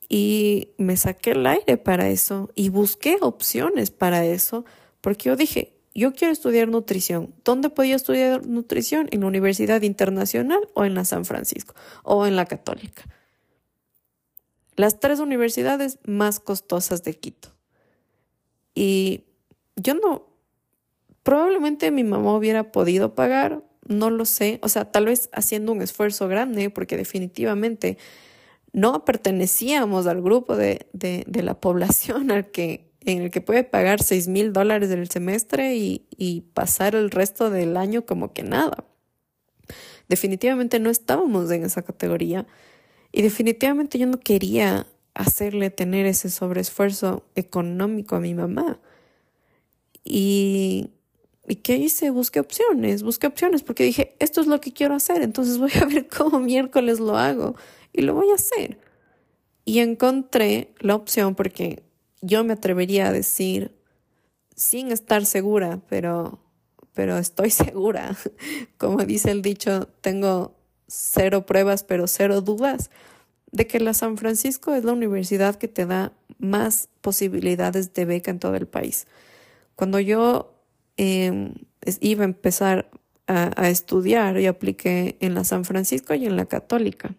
Y 0.09 0.69
me 0.77 0.95
saqué 0.95 1.31
el 1.31 1.45
aire 1.47 1.77
para 1.77 2.07
eso 2.09 2.51
y 2.53 2.69
busqué 2.69 3.17
opciones 3.19 3.89
para 3.89 4.23
eso, 4.25 4.63
porque 5.01 5.29
yo 5.29 5.35
dije, 5.35 5.73
yo 5.95 6.13
quiero 6.13 6.31
estudiar 6.31 6.67
nutrición. 6.67 7.33
¿Dónde 7.43 7.71
podía 7.71 7.95
estudiar 7.95 8.45
nutrición? 8.45 9.07
¿En 9.09 9.21
la 9.21 9.27
Universidad 9.27 9.81
Internacional 9.81 10.69
o 10.75 10.85
en 10.85 10.93
la 10.93 11.03
San 11.03 11.25
Francisco 11.25 11.73
o 12.03 12.27
en 12.27 12.35
la 12.35 12.45
Católica? 12.45 13.05
Las 14.75 14.99
tres 14.99 15.19
universidades 15.19 15.97
más 16.05 16.39
costosas 16.39 17.03
de 17.03 17.15
Quito. 17.15 17.49
Y 18.75 19.23
yo 19.75 19.95
no 19.95 20.26
probablemente 21.27 21.91
mi 21.91 22.05
mamá 22.05 22.33
hubiera 22.37 22.71
podido 22.71 23.13
pagar, 23.13 23.61
no 23.85 24.09
lo 24.09 24.23
sé, 24.23 24.61
o 24.63 24.69
sea, 24.69 24.89
tal 24.93 25.07
vez 25.07 25.29
haciendo 25.33 25.73
un 25.73 25.81
esfuerzo 25.81 26.29
grande, 26.29 26.69
porque 26.69 26.95
definitivamente 26.95 27.97
no 28.71 29.03
pertenecíamos 29.03 30.07
al 30.07 30.21
grupo 30.21 30.55
de, 30.55 30.87
de, 30.93 31.43
la 31.43 31.59
población 31.59 32.31
al 32.31 32.49
que, 32.49 32.93
en 33.03 33.23
el 33.23 33.29
que 33.29 33.41
puede 33.41 33.65
pagar 33.65 34.01
seis 34.01 34.29
mil 34.29 34.53
dólares 34.53 34.87
del 34.87 35.09
semestre 35.09 35.75
y, 35.75 36.07
y 36.15 36.45
pasar 36.53 36.95
el 36.95 37.11
resto 37.11 37.49
del 37.49 37.75
año 37.75 38.05
como 38.05 38.31
que 38.31 38.43
nada. 38.43 38.85
Definitivamente 40.07 40.79
no 40.79 40.89
estábamos 40.89 41.51
en 41.51 41.65
esa 41.65 41.81
categoría 41.81 42.47
y 43.11 43.21
definitivamente 43.21 43.99
yo 43.99 44.07
no 44.07 44.21
quería 44.21 44.87
hacerle 45.13 45.71
tener 45.71 46.05
ese 46.05 46.29
sobreesfuerzo 46.29 47.25
económico 47.35 48.15
a 48.15 48.21
mi 48.21 48.33
mamá. 48.33 48.79
Y, 50.05 50.91
¿y 51.47 51.55
qué 51.57 51.77
hice? 51.77 52.09
Busqué 52.09 52.39
opciones, 52.39 53.03
busqué 53.03 53.27
opciones 53.27 53.63
porque 53.63 53.83
dije, 53.83 54.15
esto 54.19 54.41
es 54.41 54.47
lo 54.47 54.59
que 54.59 54.73
quiero 54.73 54.95
hacer, 54.95 55.21
entonces 55.21 55.57
voy 55.57 55.71
a 55.81 55.85
ver 55.85 56.07
cómo 56.07 56.39
miércoles 56.41 56.99
lo 56.99 57.17
hago 57.17 57.55
y 57.93 58.01
lo 58.01 58.13
voy 58.13 58.29
a 58.31 58.35
hacer. 58.35 58.79
Y 59.65 59.79
encontré 59.79 60.73
la 60.79 60.95
opción 60.95 61.35
porque 61.35 61.83
yo 62.21 62.43
me 62.43 62.53
atrevería 62.53 63.07
a 63.07 63.11
decir, 63.11 63.75
sin 64.55 64.91
estar 64.91 65.25
segura, 65.25 65.81
pero, 65.89 66.39
pero 66.93 67.17
estoy 67.17 67.49
segura, 67.51 68.17
como 68.77 69.05
dice 69.05 69.31
el 69.31 69.41
dicho, 69.41 69.87
tengo 70.01 70.55
cero 70.87 71.45
pruebas, 71.45 71.83
pero 71.83 72.07
cero 72.07 72.41
dudas 72.41 72.89
de 73.51 73.67
que 73.67 73.79
la 73.79 73.93
San 73.93 74.17
Francisco 74.17 74.73
es 74.73 74.83
la 74.83 74.93
universidad 74.93 75.55
que 75.55 75.67
te 75.67 75.85
da 75.85 76.13
más 76.37 76.89
posibilidades 77.01 77.93
de 77.93 78.05
beca 78.05 78.31
en 78.31 78.39
todo 78.39 78.55
el 78.55 78.67
país. 78.67 79.07
Cuando 79.75 79.99
yo 79.99 80.56
em, 80.97 81.53
iba 82.01 82.23
a 82.23 82.25
empezar 82.25 82.89
a, 83.27 83.69
estudiar, 83.69 84.37
yo 84.39 84.49
apliqué 84.49 85.17
en 85.19 85.35
la 85.35 85.43
San 85.43 85.65
Francisco 85.65 86.13
y 86.13 86.25
en 86.25 86.37
la 86.37 86.45
Católica. 86.45 87.15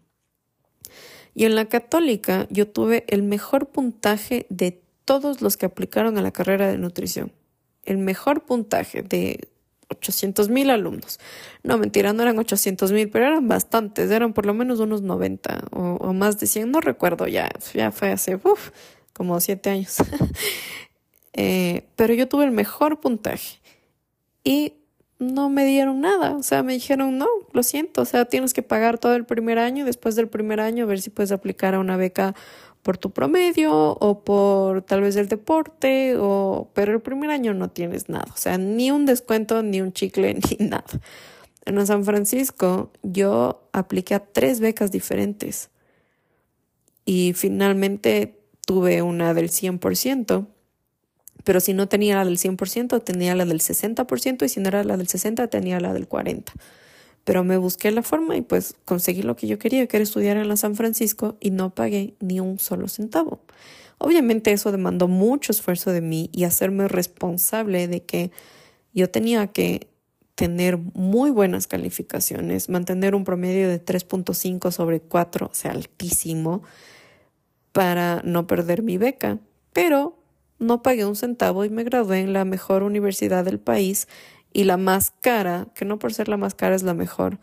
Y 1.35 1.45
en 1.45 1.55
la 1.55 1.67
Católica 1.67 2.47
yo 2.51 2.67
tuve 2.67 3.05
el 3.09 3.23
mejor 3.23 3.67
puntaje 3.69 4.47
de 4.49 4.83
todos 5.05 5.43
los 5.43 5.57
que 5.57 5.67
aplicaron 5.67 6.19
a 6.19 6.23
la 6.23 6.33
carrera 6.33 6.69
de 6.69 6.79
nutrición. 6.79 7.33
El 7.85 7.99
mejor 7.99 8.45
puntaje 8.45 9.03
de 9.03 9.49
800 9.91 10.49
mil 10.49 10.71
alumnos. 10.71 11.19
No, 11.63 11.79
mentira, 11.79 12.13
no 12.13 12.23
eran 12.23 12.39
800 12.39 12.93
mil, 12.93 13.09
pero 13.11 13.27
eran 13.27 13.49
bastantes, 13.49 14.11
eran 14.11 14.33
por 14.33 14.47
lo 14.47 14.55
menos 14.55 14.81
unos 14.81 15.03
90 15.03 15.69
o, 15.73 16.13
más 16.13 16.39
de 16.39 16.47
100, 16.47 16.71
no 16.71 16.81
recuerdo 16.81 17.27
ya, 17.27 17.49
ya 17.75 17.91
fue 17.91 18.11
hace 18.11 18.39
como 19.13 19.41
siete 19.41 19.71
años. 19.71 19.97
Eh, 21.41 21.87
pero 21.95 22.15
yo 22.15 22.27
tuve 22.27 22.45
el 22.47 22.51
mejor 22.51 22.99
puntaje. 22.99 23.61
Y 24.43 24.73
no 25.21 25.49
me 25.49 25.65
dieron 25.65 26.01
nada, 26.01 26.37
o 26.37 26.43
sea, 26.43 26.65
me 26.65 26.73
dijeron, 26.73 27.17
no, 27.17 27.29
lo 27.53 27.63
siento, 27.63 28.03
o 28.03 28.05
sea, 28.05 28.25
tienes 28.25 28.55
que 28.55 28.63
pagar 28.63 28.99
todo 28.99 29.15
el 29.15 29.25
primer 29.25 29.61
año 29.61 29.85
y 29.85 29.87
después 29.87 30.17
del 30.17 30.27
primer 30.27 30.59
año 30.59 30.89
ver 30.89 31.01
si 31.01 31.11
puedes 31.11 31.31
aplicar 31.31 31.77
a 31.77 31.79
una 31.79 31.97
beca 31.97 32.35
por 32.83 32.99
tu 32.99 33.11
promedio 33.13 33.73
o 33.73 34.25
por 34.25 34.83
tal 34.83 35.03
vez 35.03 35.15
el 35.15 35.29
deporte, 35.29 36.17
o, 36.19 36.71
pero 36.75 36.93
el 36.93 37.01
primer 37.01 37.31
año 37.31 37.55
no 37.55 37.71
tienes 37.71 38.09
nada, 38.09 38.27
o 38.35 38.37
sea, 38.37 38.59
ni 38.59 38.91
un 38.91 39.07
descuento, 39.07 39.63
ni 39.63 39.81
un 39.81 39.93
chicle, 39.93 40.35
ni 40.59 40.67
nada. 40.67 40.87
En 41.65 41.87
San 41.87 42.05
Francisco 42.05 42.91
yo 43.05 43.69
apliqué 43.73 44.17
a 44.17 44.25
tres 44.25 44.59
becas 44.59 44.91
diferentes. 44.91 45.71
Y 47.05 47.33
finalmente 47.35 48.41
tuve 48.67 49.03
una 49.03 49.35
del 49.35 49.51
100%, 49.51 50.47
pero 51.45 51.61
si 51.61 51.75
no 51.75 51.89
tenía 51.89 52.17
la 52.17 52.25
del 52.25 52.39
100%, 52.39 53.03
tenía 53.03 53.35
la 53.35 53.45
del 53.45 53.61
60% 53.61 54.45
y 54.45 54.49
si 54.49 54.61
no 54.61 54.69
era 54.69 54.85
la 54.85 54.97
del 54.97 55.09
60%, 55.09 55.49
tenía 55.49 55.81
la 55.81 55.93
del 55.93 56.09
40% 56.09 56.53
pero 57.29 57.45
me 57.45 57.59
busqué 57.59 57.91
la 57.91 58.03
forma 58.03 58.39
y 58.39 58.41
pues 58.41 58.75
conseguí 58.87 59.21
lo 59.21 59.37
que 59.37 59.47
yo 59.47 59.59
quería, 59.59 59.87
que 59.87 59.99
era 59.99 60.03
estudiar 60.03 60.39
en 60.39 60.49
la 60.49 60.57
San 60.57 60.77
Francisco 60.77 61.37
y 61.41 61.51
no 61.51 61.75
pagué 61.75 62.15
ni 62.21 62.41
un 62.41 62.59
solo 62.59 62.89
centavo. 62.89 63.41
Obviamente 63.99 64.51
eso 64.51 64.73
demandó 64.73 65.09
mucho 65.09 65.53
esfuerzo 65.53 65.91
de 65.91 66.01
mí 66.01 66.31
y 66.33 66.45
hacerme 66.45 66.89
responsable 66.89 67.87
de 67.87 68.03
que 68.03 68.31
yo 68.95 69.11
tenía 69.11 69.49
que 69.49 69.89
tener 70.37 70.79
muy 70.79 71.31
buenas 71.31 71.67
calificaciones, 71.67 72.71
mantener 72.71 73.15
un 73.15 73.25
promedio 73.25 73.69
de 73.69 73.85
3.5 73.85 74.71
sobre 74.71 75.01
4, 75.01 75.51
o 75.53 75.55
sea, 75.55 75.73
altísimo, 75.73 76.63
para 77.73 78.23
no 78.25 78.47
perder 78.47 78.83
mi 78.83 78.97
beca. 78.97 79.39
Pero 79.75 80.18
no 80.59 80.83
pagué 80.83 81.05
un 81.05 81.17
centavo 81.17 81.65
y 81.65 81.71
me 81.71 81.85
gradué 81.85 82.21
en 82.21 82.33
la 82.33 82.45
mejor 82.45 82.83
universidad 82.83 83.45
del 83.45 83.61
país 83.61 84.09
y 84.53 84.65
la 84.65 84.77
más 84.77 85.13
cara, 85.21 85.69
que 85.75 85.85
no 85.85 85.99
por 85.99 86.13
ser 86.13 86.29
la 86.29 86.37
más 86.37 86.55
cara 86.55 86.75
es 86.75 86.83
la 86.83 86.95
mejor, 86.95 87.39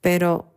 pero 0.00 0.52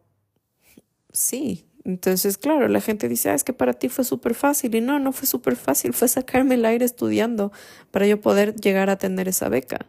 sí. 1.11 1.65
Entonces, 1.83 2.39
claro, 2.39 2.67
la 2.67 2.81
gente 2.81 3.07
dice, 3.07 3.29
ah, 3.29 3.35
es 3.35 3.43
que 3.43 3.53
para 3.53 3.73
ti 3.73 3.89
fue 3.89 4.03
súper 4.03 4.33
fácil. 4.33 4.73
Y 4.73 4.81
no, 4.81 4.97
no 4.97 5.11
fue 5.11 5.27
súper 5.27 5.55
fácil, 5.55 5.93
fue 5.93 6.07
sacarme 6.07 6.55
el 6.55 6.65
aire 6.65 6.83
estudiando 6.83 7.51
para 7.91 8.07
yo 8.07 8.19
poder 8.19 8.55
llegar 8.55 8.89
a 8.89 8.97
tener 8.97 9.27
esa 9.27 9.49
beca. 9.49 9.85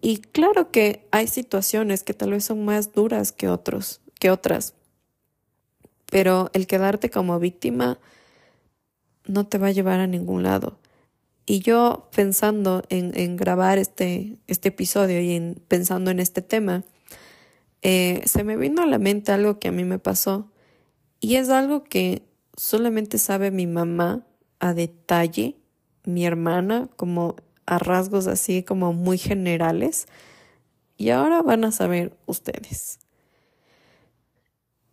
Y 0.00 0.18
claro 0.18 0.72
que 0.72 1.06
hay 1.12 1.28
situaciones 1.28 2.02
que 2.02 2.12
tal 2.12 2.32
vez 2.32 2.44
son 2.44 2.64
más 2.64 2.92
duras 2.92 3.30
que 3.30 3.48
otros, 3.48 4.00
que 4.18 4.30
otras. 4.30 4.74
Pero 6.10 6.50
el 6.54 6.66
quedarte 6.66 7.08
como 7.08 7.38
víctima 7.38 7.98
no 9.26 9.46
te 9.46 9.58
va 9.58 9.68
a 9.68 9.72
llevar 9.72 10.00
a 10.00 10.06
ningún 10.06 10.42
lado. 10.42 10.78
Y 11.46 11.60
yo 11.60 12.08
pensando 12.14 12.82
en, 12.88 13.36
grabar 13.36 13.78
este, 13.78 14.38
este 14.46 14.68
episodio 14.68 15.20
y 15.20 15.32
en, 15.32 15.62
pensando 15.68 16.10
en 16.10 16.20
este 16.20 16.40
tema, 16.40 16.84
eh, 17.82 18.22
se 18.24 18.44
me 18.44 18.56
vino 18.56 18.82
a 18.82 18.86
la 18.86 18.98
mente 18.98 19.32
algo 19.32 19.58
que 19.58 19.68
a 19.68 19.72
mí 19.72 19.84
me 19.84 19.98
pasó. 19.98 20.50
Y 21.20 21.36
es 21.36 21.50
algo 21.50 21.84
que 21.84 22.22
solamente 22.56 23.18
sabe 23.18 23.50
mi 23.50 23.66
mamá 23.66 24.26
a 24.58 24.72
detalle, 24.72 25.56
mi 26.04 26.24
hermana, 26.24 26.88
como 26.96 27.36
a 27.66 27.78
rasgos 27.78 28.26
así 28.26 28.62
como 28.62 28.94
muy 28.94 29.18
generales. 29.18 30.06
Y 30.96 31.10
ahora 31.10 31.42
van 31.42 31.64
a 31.64 31.72
saber 31.72 32.16
ustedes. 32.26 33.03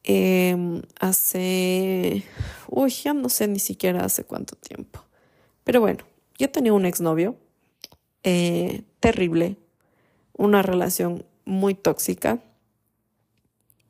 Em, 0.03 0.81
hace, 0.99 2.23
uy, 2.67 2.89
ya 2.89 3.13
no 3.13 3.29
sé 3.29 3.47
ni 3.47 3.59
siquiera 3.59 4.03
hace 4.03 4.23
cuánto 4.23 4.55
tiempo. 4.55 5.03
Pero 5.63 5.79
bueno, 5.79 6.03
yo 6.37 6.49
tenía 6.49 6.73
un 6.73 6.85
exnovio 6.85 7.35
eh, 8.23 8.83
terrible, 8.99 9.57
una 10.33 10.63
relación 10.63 11.25
muy 11.45 11.75
tóxica 11.75 12.39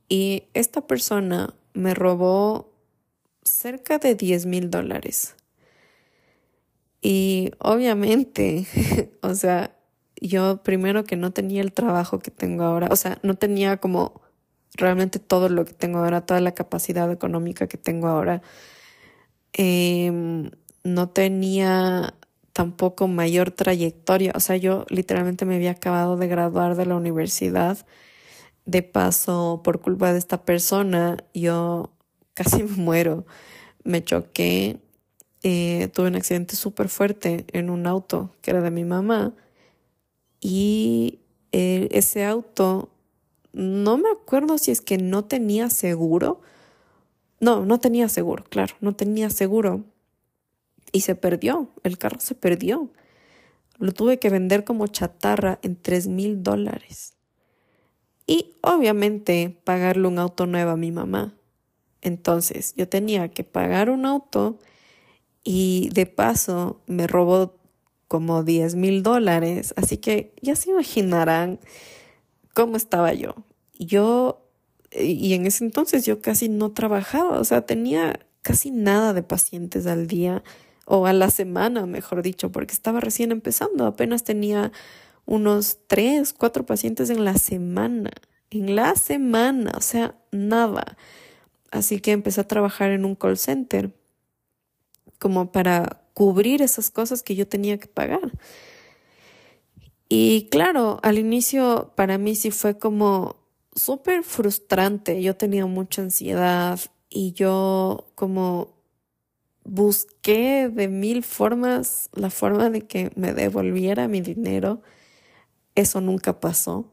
y 0.10 0.44
esta 0.54 0.86
persona 0.86 1.54
me 1.74 1.94
robó 1.94 2.74
cerca 3.44 3.98
de 3.98 4.16
10 4.16 4.46
mil 4.46 4.70
dólares. 4.70 5.36
Y 7.02 7.52
obviamente, 7.60 8.68
o 9.22 9.34
sea, 9.34 9.76
yo 10.20 10.62
primero 10.64 11.04
que 11.06 11.16
no 11.16 11.32
tenía 11.32 11.62
el 11.62 11.72
trabajo 11.74 12.20
que 12.20 12.32
tengo 12.32 12.64
ahora, 12.64 12.90
o 12.92 12.96
sea, 12.96 13.18
no 13.24 13.36
tenía 13.36 13.78
como 13.78 14.22
realmente 14.76 15.20
todo 15.20 15.50
lo 15.50 15.66
que 15.66 15.74
tengo 15.74 16.00
ahora, 16.00 16.26
toda 16.26 16.42
la 16.42 16.54
capacidad 16.54 17.12
económica 17.12 17.68
que 17.68 17.78
tengo 17.78 18.08
ahora. 18.08 18.42
Em, 19.54 20.52
no 20.84 21.10
tenía 21.10 22.14
tampoco 22.54 23.08
mayor 23.08 23.52
trayectoria. 23.52 24.34
O 24.36 24.40
sea, 24.40 24.58
yo 24.58 24.86
literalmente 24.90 25.46
me 25.46 25.56
había 25.56 25.72
acabado 25.72 26.18
de 26.18 26.28
graduar 26.28 26.76
de 26.76 26.86
la 26.86 26.96
universidad. 26.96 27.86
De 28.66 28.84
paso, 28.84 29.62
por 29.64 29.82
culpa 29.82 30.14
de 30.14 30.20
esta 30.20 30.46
persona, 30.46 31.18
yo 31.34 31.92
casi 32.34 32.64
me 32.64 32.78
muero. 32.78 33.26
Me 33.84 34.04
choqué, 34.04 34.80
eh, 35.44 35.90
tuve 35.94 36.08
un 36.08 36.16
accidente 36.16 36.56
súper 36.56 36.90
fuerte 36.90 37.46
en 37.52 37.70
un 37.70 37.88
auto 37.88 38.36
que 38.42 38.52
era 38.52 38.62
de 38.62 38.72
mi 38.72 38.86
mamá. 38.86 39.34
Y 40.42 41.20
eh, 41.52 41.90
ese 41.92 42.26
auto, 42.26 42.90
no 43.54 43.98
me 43.98 44.10
acuerdo 44.10 44.58
si 44.58 44.72
es 44.72 44.82
que 44.82 44.98
no 44.98 45.26
tenía 45.26 45.70
seguro. 45.70 46.42
No, 47.40 47.66
no 47.66 47.80
tenía 47.80 48.08
seguro, 48.08 48.44
claro, 48.50 48.76
no 48.82 48.96
tenía 48.96 49.30
seguro 49.30 49.84
y 50.92 51.02
se 51.02 51.16
perdió, 51.16 51.70
el 51.84 51.98
carro 51.98 52.20
se 52.20 52.36
perdió. 52.36 52.90
Lo 53.80 53.94
tuve 53.94 54.20
que 54.20 54.30
vender 54.30 54.64
como 54.64 54.88
chatarra 54.88 55.60
en 55.64 55.76
tres 55.76 56.08
mil 56.08 56.44
dólares. 56.44 57.14
Y 58.28 58.56
obviamente 58.62 59.58
pagarle 59.64 60.08
un 60.08 60.20
auto 60.20 60.46
nuevo 60.46 60.72
a 60.72 60.78
mi 60.78 60.92
mamá. 60.92 61.34
Entonces 62.02 62.74
yo 62.76 62.88
tenía 62.88 63.30
que 63.30 63.44
pagar 63.44 63.90
un 63.90 64.06
auto 64.06 64.60
y 65.44 65.90
de 65.94 66.06
paso 66.06 66.82
me 66.88 67.08
robó 67.08 67.56
como 68.08 68.44
10 68.44 68.76
mil 68.76 69.04
dólares. 69.04 69.74
Así 69.78 69.98
que 69.98 70.34
ya 70.42 70.56
se 70.56 70.70
imaginarán 70.70 71.60
cómo 72.54 72.78
estaba 72.78 73.14
yo. 73.14 73.36
Yo, 73.78 74.48
y 74.92 75.34
en 75.34 75.46
ese 75.46 75.64
entonces 75.64 76.06
yo 76.06 76.22
casi 76.22 76.50
no 76.50 76.72
trabajaba, 76.72 77.40
o 77.40 77.44
sea, 77.44 77.66
tenía 77.66 78.20
casi 78.42 78.72
nada 78.72 79.14
de 79.14 79.24
pacientes 79.24 79.88
al 79.88 80.08
día 80.08 80.44
o 80.86 81.06
a 81.06 81.14
la 81.14 81.30
semana, 81.30 81.86
mejor 81.86 82.22
dicho, 82.22 82.52
porque 82.52 82.74
estaba 82.74 83.00
recién 83.00 83.32
empezando, 83.32 83.86
apenas 83.86 84.24
tenía 84.24 84.72
unos 85.26 85.80
tres, 85.88 86.34
cuatro 86.34 86.66
pacientes 86.66 87.10
en 87.10 87.24
la 87.24 87.38
semana, 87.38 88.12
en 88.50 88.76
la 88.76 88.96
semana, 88.96 89.72
o 89.78 89.82
sea, 89.82 90.16
nada. 90.32 90.98
Así 91.72 92.02
que 92.02 92.12
empecé 92.12 92.42
a 92.42 92.48
trabajar 92.48 92.92
en 92.92 93.06
un 93.06 93.16
call 93.16 93.38
center 93.38 93.96
como 95.20 95.52
para 95.52 96.02
cubrir 96.14 96.62
esas 96.62 96.92
cosas 96.92 97.24
que 97.24 97.36
yo 97.36 97.48
tenía 97.48 97.78
que 97.78 97.88
pagar. 97.88 98.32
Y 100.14 100.50
claro, 100.52 101.00
al 101.04 101.18
inicio 101.18 101.94
para 101.96 102.18
mí 102.18 102.36
sí 102.36 102.52
fue 102.52 102.78
como 102.78 103.38
súper 103.74 104.26
frustrante. 104.26 105.24
Yo 105.24 105.38
tenía 105.38 105.66
mucha 105.68 106.02
ansiedad 106.02 106.82
y 107.10 107.32
yo 107.32 108.12
como 108.16 108.74
busqué 109.64 110.68
de 110.68 110.90
mil 110.90 111.24
formas 111.24 112.10
la 112.12 112.30
forma 112.30 112.70
de 112.70 112.82
que 112.82 113.14
me 113.16 113.34
devolviera 113.34 114.10
mi 114.10 114.20
dinero. 114.20 114.82
Eso 115.76 116.02
nunca 116.02 116.42
pasó. 116.42 116.92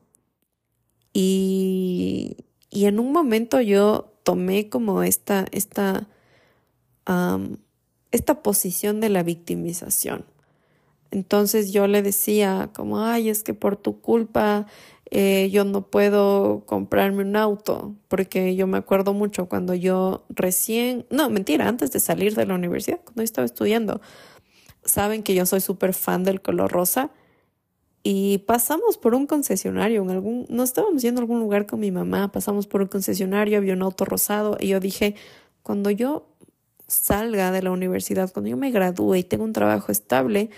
Y, 1.12 2.37
y 2.70 2.85
en 2.85 3.00
un 3.00 3.11
momento 3.11 3.61
yo 3.61 4.12
tomé 4.22 4.68
como 4.68 5.02
esta, 5.02 5.46
esta, 5.50 6.07
esta 8.12 8.42
posición 8.44 9.00
de 9.00 9.09
la 9.09 9.24
victimización. 9.24 10.24
Entonces 11.11 11.73
yo 11.73 11.87
le 11.87 12.03
decía 12.03 12.71
como, 12.75 13.01
ay, 13.01 13.29
es 13.31 13.42
que 13.42 13.55
por 13.55 13.77
tu 13.77 14.01
culpa 14.01 14.66
eh, 15.11 15.49
yo 15.51 15.64
no 15.64 15.87
puedo 15.87 16.64
comprarme 16.66 17.23
un 17.23 17.37
auto, 17.37 17.94
porque 18.09 18.57
yo 18.57 18.66
me 18.66 18.77
acuerdo 18.77 19.14
mucho 19.14 19.49
cuando 19.49 19.75
yo 19.75 20.27
recién, 20.29 21.07
no, 21.11 21.31
mentira, 21.31 21.66
antes 21.66 21.92
de 21.92 22.01
salir 22.01 22.35
de 22.35 22.44
la 22.44 22.55
universidad, 22.55 23.01
cuando 23.05 23.23
estaba 23.23 23.47
estudiando, 23.47 24.03
saben 24.85 25.23
que 25.23 25.35
yo 25.35 25.47
soy 25.47 25.61
súper 25.61 25.94
fan 25.94 26.25
del 26.25 26.42
color 26.42 26.71
rosa 26.71 27.11
y 28.03 28.38
pasamos 28.47 28.99
por 28.99 29.14
un 29.14 29.27
concesionario, 29.27 30.03
en 30.03 30.11
algún, 30.11 30.47
no 30.51 30.62
estábamos 30.62 31.01
yendo 31.01 31.21
a 31.21 31.23
algún 31.23 31.40
lugar 31.40 31.66
con 31.66 31.81
mi 31.81 31.90
mamá, 31.90 32.31
pasamos 32.31 32.66
por 32.66 32.83
un 32.83 32.88
concesionario, 32.88 33.57
había 33.57 33.73
un 33.73 33.83
auto 33.83 34.05
rosado 34.05 34.59
y 34.61 34.68
yo 34.68 34.81
dije, 34.81 35.14
cuando 35.62 35.90
yo 35.90 36.27
salga 36.87 37.51
de 37.51 37.62
la 37.62 37.71
universidad, 37.71 38.31
cuando 38.33 38.51
yo 38.51 38.57
me 38.59 38.71
gradúe 38.71 39.16
y 39.16 39.25
tenga 39.25 39.44
un 39.44 39.53
trabajo 39.53 39.90
estable, 39.90 40.51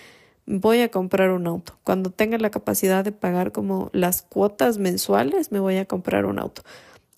voy 0.46 0.80
a 0.80 0.90
comprar 0.90 1.30
un 1.30 1.46
auto. 1.46 1.78
Cuando 1.84 2.10
tenga 2.10 2.38
la 2.38 2.50
capacidad 2.50 3.04
de 3.04 3.12
pagar 3.12 3.52
como 3.52 3.90
las 3.92 4.22
cuotas 4.22 4.78
mensuales, 4.78 5.52
me 5.52 5.60
voy 5.60 5.76
a 5.76 5.86
comprar 5.86 6.26
un 6.26 6.38
auto. 6.38 6.62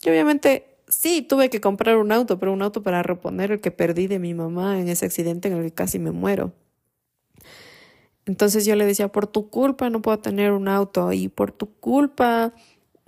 Y 0.05 0.11
obviamente 0.11 0.73
sí, 0.89 1.23
tuve 1.23 1.51
que 1.51 1.61
comprar 1.61 1.97
un 1.97 2.13
auto, 2.13 2.39
pero 2.39 2.53
un 2.53 2.63
auto 2.63 2.83
para 2.83 3.03
reponer 3.03 3.53
el 3.53 3.61
que 3.61 3.71
perdí 3.71 4.07
de 4.07 4.19
mi 4.19 4.35
mamá 4.35 4.81
en 4.81 4.89
ese 4.89 5.07
accidente 5.07 5.49
en 5.49 5.55
el 5.55 5.65
que 5.65 5.73
casi 5.73 5.99
me 5.99 6.11
muero. 6.13 6.53
Entonces 8.27 8.65
yo 8.65 8.77
le 8.77 8.87
decía, 8.87 9.09
por 9.09 9.27
tu 9.27 9.51
culpa 9.51 9.91
no 9.91 10.03
puedo 10.03 10.19
tener 10.19 10.53
un 10.53 10.69
auto 10.69 11.13
y 11.13 11.29
por 11.29 11.51
tu 11.51 11.73
culpa 11.81 12.53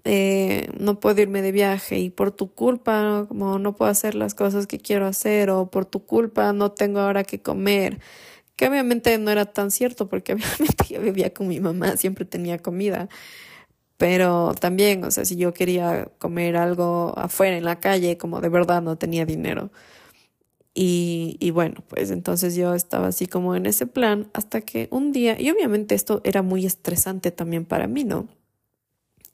eh, 0.05 0.69
no 0.79 0.99
puedo 1.01 1.21
irme 1.23 1.41
de 1.41 1.53
viaje 1.53 1.99
y 1.99 2.11
por 2.11 2.31
tu 2.33 2.53
culpa 2.53 3.25
como 3.29 3.59
no 3.59 3.75
puedo 3.77 3.91
hacer 3.91 4.15
las 4.15 4.35
cosas 4.35 4.67
que 4.67 4.79
quiero 4.79 5.07
hacer 5.07 5.51
o 5.51 5.71
por 5.71 5.87
tu 5.87 6.05
culpa 6.05 6.53
no 6.53 6.73
tengo 6.73 7.01
ahora 7.01 7.25
que 7.25 7.41
comer 7.41 8.01
que 8.57 8.69
obviamente 8.69 9.17
no 9.19 9.31
era 9.31 9.47
tan 9.47 9.71
cierto 9.71 10.09
porque 10.09 10.33
obviamente 10.35 10.85
yo 10.89 11.01
vivía 11.01 11.33
con 11.35 11.49
mi 11.49 11.61
mamá, 11.61 11.97
siempre 11.97 12.25
tenía 12.25 12.59
comida, 12.59 13.09
pero 13.97 14.55
también, 14.61 15.05
o 15.05 15.11
sea, 15.11 15.25
si 15.25 15.37
yo 15.37 15.55
quería 15.55 16.11
comer 16.19 16.57
algo 16.57 17.15
afuera 17.17 17.57
en 17.57 17.65
la 17.65 17.81
calle, 17.81 18.19
como 18.19 18.41
de 18.41 18.49
verdad 18.49 18.83
no 18.83 18.97
tenía 18.99 19.25
dinero. 19.25 19.71
Y, 20.75 21.37
y 21.41 21.51
bueno, 21.53 21.85
pues 21.89 22.11
entonces 22.11 22.57
yo 22.57 22.75
estaba 22.75 23.07
así 23.09 23.27
como 23.29 23.55
en 23.55 23.67
ese 23.67 23.87
plan 23.87 24.29
hasta 24.35 24.61
que 24.61 24.89
un 24.91 25.13
día, 25.13 25.41
y 25.41 25.51
obviamente 25.51 25.95
esto 25.95 26.21
era 26.25 26.43
muy 26.43 26.67
estresante 26.67 27.31
también 27.31 27.65
para 27.65 27.87
mí, 27.87 28.03
¿no? 28.03 28.29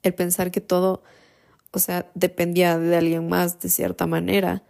El 0.03 0.13
pensar 0.13 0.51
que 0.51 0.61
todo, 0.61 1.03
o 1.71 1.79
sea, 1.79 2.11
dependía 2.15 2.77
de 2.77 2.95
alguien 2.95 3.27
más 3.29 3.59
de 3.59 3.69
cierta 3.69 4.07
manera. 4.07 4.63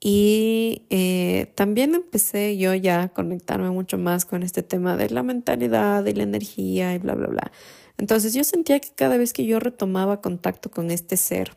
Y 0.00 0.86
eh, 0.90 1.52
también 1.56 1.94
empecé 1.94 2.56
yo 2.56 2.74
ya 2.74 3.02
a 3.02 3.08
conectarme 3.08 3.70
mucho 3.70 3.98
más 3.98 4.24
con 4.24 4.42
este 4.42 4.62
tema 4.62 4.96
de 4.96 5.10
la 5.10 5.22
mentalidad 5.22 6.06
y 6.06 6.14
la 6.14 6.22
energía 6.22 6.94
y 6.94 6.98
bla, 6.98 7.14
bla, 7.14 7.28
bla. 7.28 7.52
Entonces 7.98 8.32
yo 8.34 8.44
sentía 8.44 8.78
que 8.80 8.90
cada 8.94 9.16
vez 9.16 9.32
que 9.32 9.44
yo 9.44 9.58
retomaba 9.58 10.20
contacto 10.20 10.70
con 10.70 10.90
este 10.92 11.16
ser, 11.16 11.56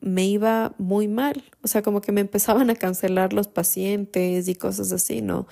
me 0.00 0.26
iba 0.26 0.74
muy 0.78 1.08
mal. 1.08 1.44
O 1.62 1.68
sea, 1.68 1.82
como 1.82 2.00
que 2.00 2.12
me 2.12 2.20
empezaban 2.20 2.70
a 2.70 2.74
cancelar 2.76 3.32
los 3.32 3.48
pacientes 3.48 4.48
y 4.48 4.54
cosas 4.54 4.92
así, 4.92 5.22
¿no? 5.22 5.46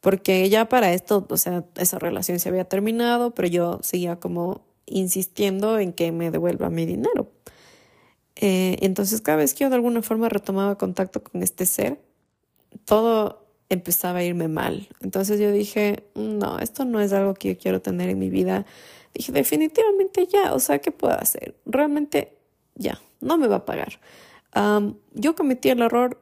Porque 0.00 0.48
ya 0.48 0.68
para 0.68 0.92
esto, 0.92 1.26
o 1.28 1.36
sea, 1.36 1.64
esa 1.76 1.98
relación 1.98 2.38
se 2.38 2.48
había 2.48 2.64
terminado, 2.64 3.34
pero 3.34 3.48
yo 3.48 3.80
seguía 3.82 4.20
como 4.20 4.66
insistiendo 4.86 5.78
en 5.78 5.92
que 5.92 6.12
me 6.12 6.30
devuelva 6.30 6.70
mi 6.70 6.86
dinero. 6.86 7.32
Eh, 8.36 8.76
entonces 8.82 9.20
cada 9.20 9.38
vez 9.38 9.54
que 9.54 9.64
yo 9.64 9.70
de 9.70 9.76
alguna 9.76 10.02
forma 10.02 10.28
retomaba 10.28 10.76
contacto 10.76 11.22
con 11.22 11.42
este 11.42 11.66
ser, 11.66 12.00
todo 12.84 13.46
empezaba 13.68 14.20
a 14.20 14.24
irme 14.24 14.48
mal. 14.48 14.88
Entonces 15.00 15.40
yo 15.40 15.50
dije, 15.50 16.08
no, 16.14 16.58
esto 16.58 16.84
no 16.84 17.00
es 17.00 17.12
algo 17.12 17.34
que 17.34 17.54
yo 17.54 17.58
quiero 17.58 17.80
tener 17.80 18.10
en 18.10 18.18
mi 18.18 18.30
vida. 18.30 18.66
Dije, 19.14 19.32
definitivamente 19.32 20.26
ya, 20.26 20.54
o 20.54 20.60
sea, 20.60 20.78
¿qué 20.78 20.92
puedo 20.92 21.14
hacer? 21.14 21.56
Realmente 21.64 22.36
ya, 22.74 23.00
no 23.20 23.38
me 23.38 23.48
va 23.48 23.56
a 23.56 23.64
pagar. 23.64 23.98
yo 25.14 25.34
cometí 25.34 25.70
el 25.70 25.82
error 25.82 26.20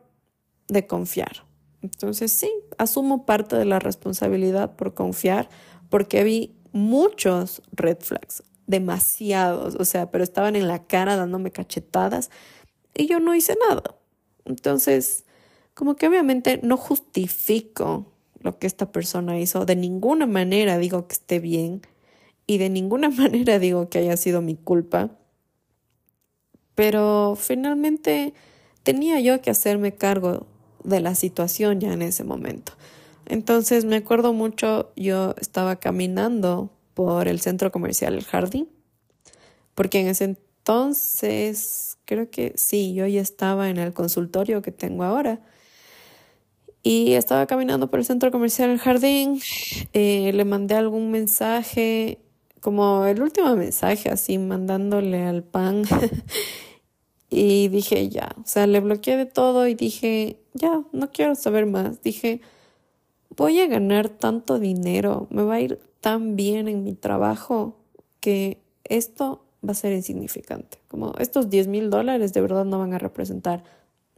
de 0.69 0.87
confiar. 0.87 1.45
Entonces 1.83 2.33
sí, 2.33 2.51
asumo 2.79 3.27
parte 3.27 3.57
de 3.57 3.67
la 3.67 3.79
responsabilidad 3.79 4.75
por 4.77 4.95
confiar 4.95 5.51
porque 5.91 6.25
vi 6.25 6.57
muchos 6.73 7.63
red 7.73 7.99
flags, 8.01 8.43
demasiados, 8.67 9.77
o 9.77 9.85
sea, 9.85 10.11
pero 10.11 10.25
estaban 10.25 10.57
en 10.57 10.69
la 10.69 10.85
cara 10.85 11.17
dándome 11.17 11.51
cachetadas 11.51 12.31
y 12.95 13.07
yo 13.07 13.21
no 13.21 13.35
hice 13.35 13.57
nada. 13.69 13.83
Entonces, 14.45 15.25
como 15.75 15.97
que 15.97 16.09
obviamente 16.09 16.61
no 16.63 16.77
justifico 16.77 18.07
lo 18.41 18.59
que 18.59 18.67
esta 18.67 18.93
persona 18.93 19.39
hizo, 19.41 19.65
de 19.65 19.77
ninguna 19.77 20.27
manera 20.27 20.79
digo 20.79 21.07
que 21.09 21.15
esté 21.15 21.41
bien 21.41 21.83
y 22.47 22.59
de 22.59 22.71
ninguna 22.71 23.11
manera 23.11 23.59
digo 23.59 23.89
que 23.89 23.99
haya 23.99 24.17
sido 24.17 24.43
mi 24.43 24.55
culpa, 24.55 25.11
pero 26.75 27.37
finalmente 27.39 28.35
tenía 28.83 29.21
yo 29.21 29.41
que 29.41 29.51
hacerme 29.51 29.95
cargo 29.95 30.47
de 30.83 31.01
la 31.01 31.15
situación 31.15 31.81
ya 31.81 31.93
en 31.93 32.03
ese 32.03 32.25
momento. 32.25 32.73
Entonces 33.27 33.85
me 33.85 33.97
acuerdo 33.97 34.33
mucho, 34.33 34.93
yo 34.97 35.35
estaba 35.41 35.77
caminando 35.77 36.71
por 36.95 37.29
el 37.29 37.41
centro 37.41 37.71
comercial 37.71 38.15
El 38.15 38.25
Jardín, 38.25 38.69
porque 39.75 40.01
en 40.01 40.07
ese 40.09 40.25
entonces 40.25 41.99
creo 42.05 42.31
que 42.31 42.53
sí, 42.57 42.95
yo 42.95 43.07
ya 43.07 43.21
estaba 43.21 43.69
en 43.69 43.79
el 43.79 43.93
consultorio 43.93 44.63
que 44.63 44.73
tengo 44.73 45.05
ahora 45.05 45.41
y 46.87 47.15
estaba 47.15 47.47
caminando 47.47 47.89
por 47.89 47.99
el 47.99 48.05
centro 48.05 48.31
comercial 48.31 48.71
El 48.71 48.79
Jardín, 48.79 49.41
eh, 49.95 50.31
le 50.35 50.45
mandé 50.45 50.75
algún 50.75 51.11
mensaje, 51.11 52.19
como 52.61 53.07
el 53.07 53.23
último 53.23 53.57
mensaje, 53.57 54.11
así 54.11 54.37
mandándole 54.37 55.23
al 55.23 55.43
pan. 55.43 55.85
y 57.31 57.69
dije, 57.69 58.11
ya, 58.11 58.37
o 58.39 58.47
sea, 58.47 58.67
le 58.67 58.81
bloqueé 58.81 59.17
de 59.17 59.25
todo 59.25 59.67
y 59.67 59.75
dije, 59.75 60.39
ya, 60.53 60.83
no 60.93 61.11
quiero 61.11 61.35
saber 61.35 61.65
más. 61.65 62.03
Dije, 62.03 62.43
voy 63.35 63.61
a 63.61 63.67
ganar 63.67 64.11
tanto 64.11 64.59
dinero, 64.59 65.27
me 65.31 65.43
va 65.43 65.55
a 65.55 65.61
ir 65.61 65.81
tan 66.05 66.37
bien 66.37 66.69
en 66.69 66.85
mi 66.85 66.93
trabajo 66.93 67.79
que 68.21 68.63
esto 68.85 69.47
va 69.67 69.73
a 69.73 69.75
ser 69.75 69.95
insignificante. 69.95 70.77
Como 70.87 71.15
estos 71.19 71.49
10 71.49 71.67
mil 71.69 71.89
dólares 71.89 72.35
de 72.35 72.43
verdad 72.43 72.67
no 72.67 72.79
van 72.79 72.93
a 72.93 72.99
representar 72.99 73.65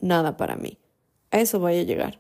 nada 0.01 0.37
para 0.37 0.57
mí. 0.57 0.79
A 1.31 1.39
eso 1.39 1.61
voy 1.61 1.79
a 1.79 1.85
llegar. 1.85 2.19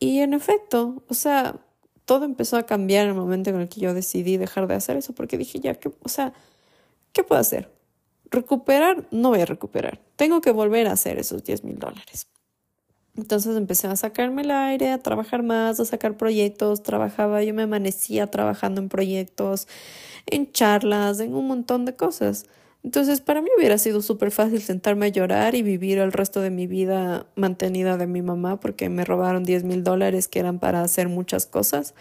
Y 0.00 0.18
en 0.22 0.34
efecto, 0.34 1.04
o 1.06 1.14
sea, 1.14 1.60
todo 2.04 2.24
empezó 2.24 2.56
a 2.56 2.66
cambiar 2.66 3.04
en 3.04 3.10
el 3.10 3.14
momento 3.14 3.50
en 3.50 3.60
el 3.60 3.68
que 3.68 3.80
yo 3.80 3.94
decidí 3.94 4.38
dejar 4.38 4.66
de 4.66 4.74
hacer 4.74 4.96
eso 4.96 5.12
porque 5.12 5.38
dije, 5.38 5.60
ya, 5.60 5.74
que, 5.74 5.92
o 6.02 6.08
sea, 6.08 6.32
¿qué 7.12 7.22
puedo 7.22 7.40
hacer? 7.40 7.70
Recuperar, 8.28 9.06
no 9.12 9.28
voy 9.28 9.42
a 9.42 9.46
recuperar. 9.46 10.00
Tengo 10.16 10.40
que 10.40 10.50
volver 10.50 10.88
a 10.88 10.92
hacer 10.94 11.16
esos 11.16 11.44
10 11.44 11.62
mil 11.62 11.78
dólares. 11.78 12.26
Entonces 13.16 13.56
empecé 13.56 13.88
a 13.88 13.96
sacarme 13.96 14.42
el 14.42 14.50
aire, 14.50 14.90
a 14.90 14.98
trabajar 15.02 15.42
más, 15.42 15.78
a 15.80 15.84
sacar 15.84 16.16
proyectos, 16.16 16.82
trabajaba, 16.82 17.42
yo 17.42 17.52
me 17.52 17.62
amanecía 17.62 18.30
trabajando 18.30 18.80
en 18.80 18.88
proyectos, 18.88 19.68
en 20.26 20.50
charlas, 20.52 21.20
en 21.20 21.34
un 21.34 21.46
montón 21.46 21.84
de 21.84 21.94
cosas. 21.94 22.46
Entonces 22.84 23.20
para 23.20 23.42
mí 23.42 23.48
hubiera 23.56 23.78
sido 23.78 24.00
súper 24.02 24.30
fácil 24.30 24.62
sentarme 24.62 25.06
a 25.06 25.08
llorar 25.10 25.54
y 25.54 25.62
vivir 25.62 25.98
el 25.98 26.10
resto 26.12 26.40
de 26.40 26.50
mi 26.50 26.66
vida 26.66 27.26
mantenida 27.36 27.96
de 27.98 28.06
mi 28.06 28.22
mamá 28.22 28.58
porque 28.60 28.88
me 28.88 29.04
robaron 29.04 29.44
10 29.44 29.64
mil 29.64 29.84
dólares 29.84 30.26
que 30.26 30.40
eran 30.40 30.58
para 30.58 30.82
hacer 30.82 31.08
muchas 31.08 31.46
cosas. 31.46 31.94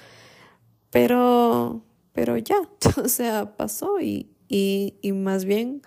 Pero, 0.91 1.81
pero 2.13 2.37
ya, 2.37 2.57
o 3.03 3.07
sea, 3.09 3.55
pasó 3.57 3.99
y, 3.99 4.29
y, 4.47 4.95
y 5.01 5.11
más 5.11 5.45
bien 5.45 5.81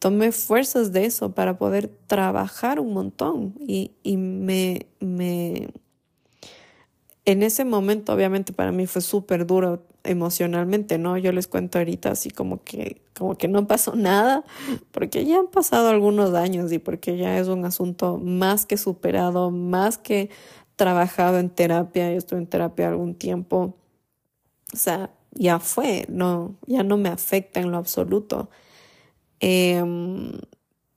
tomé 0.00 0.32
fuerzas 0.32 0.92
de 0.92 1.04
eso 1.04 1.32
para 1.34 1.58
poder 1.58 1.88
trabajar 2.08 2.80
un 2.80 2.94
montón 2.94 3.54
y, 3.60 3.92
me, 4.16 4.86
me 4.98 5.68
en 7.26 7.42
ese 7.42 7.64
momento 7.64 8.12
obviamente 8.12 8.52
para 8.52 8.72
mí 8.72 8.86
fue 8.86 9.02
súper 9.02 9.46
duro 9.46 9.84
emocionalmente, 10.02 10.96
¿no? 10.96 11.18
Yo 11.18 11.32
les 11.32 11.46
cuento 11.46 11.78
ahorita 11.78 12.12
así 12.12 12.30
como 12.30 12.64
que, 12.64 13.02
como 13.14 13.36
que 13.36 13.46
no 13.46 13.66
pasó 13.66 13.94
nada, 13.94 14.42
porque 14.90 15.26
ya 15.26 15.38
han 15.38 15.48
pasado 15.48 15.90
algunos 15.90 16.34
años 16.34 16.72
y 16.72 16.78
porque 16.78 17.18
ya 17.18 17.38
es 17.38 17.48
un 17.48 17.66
asunto 17.66 18.16
más 18.16 18.64
que 18.64 18.78
superado, 18.78 19.50
más 19.50 19.98
que 19.98 20.30
trabajado 20.76 21.38
en 21.38 21.50
terapia, 21.50 22.10
yo 22.10 22.16
estuve 22.16 22.38
en 22.38 22.46
terapia 22.46 22.88
algún 22.88 23.14
tiempo, 23.14 23.76
o 24.72 24.76
sea, 24.76 25.10
ya 25.32 25.58
fue, 25.58 26.06
no, 26.08 26.54
ya 26.66 26.82
no 26.84 26.96
me 26.96 27.10
afecta 27.10 27.60
en 27.60 27.70
lo 27.70 27.76
absoluto. 27.76 28.48
Em, 29.40 30.32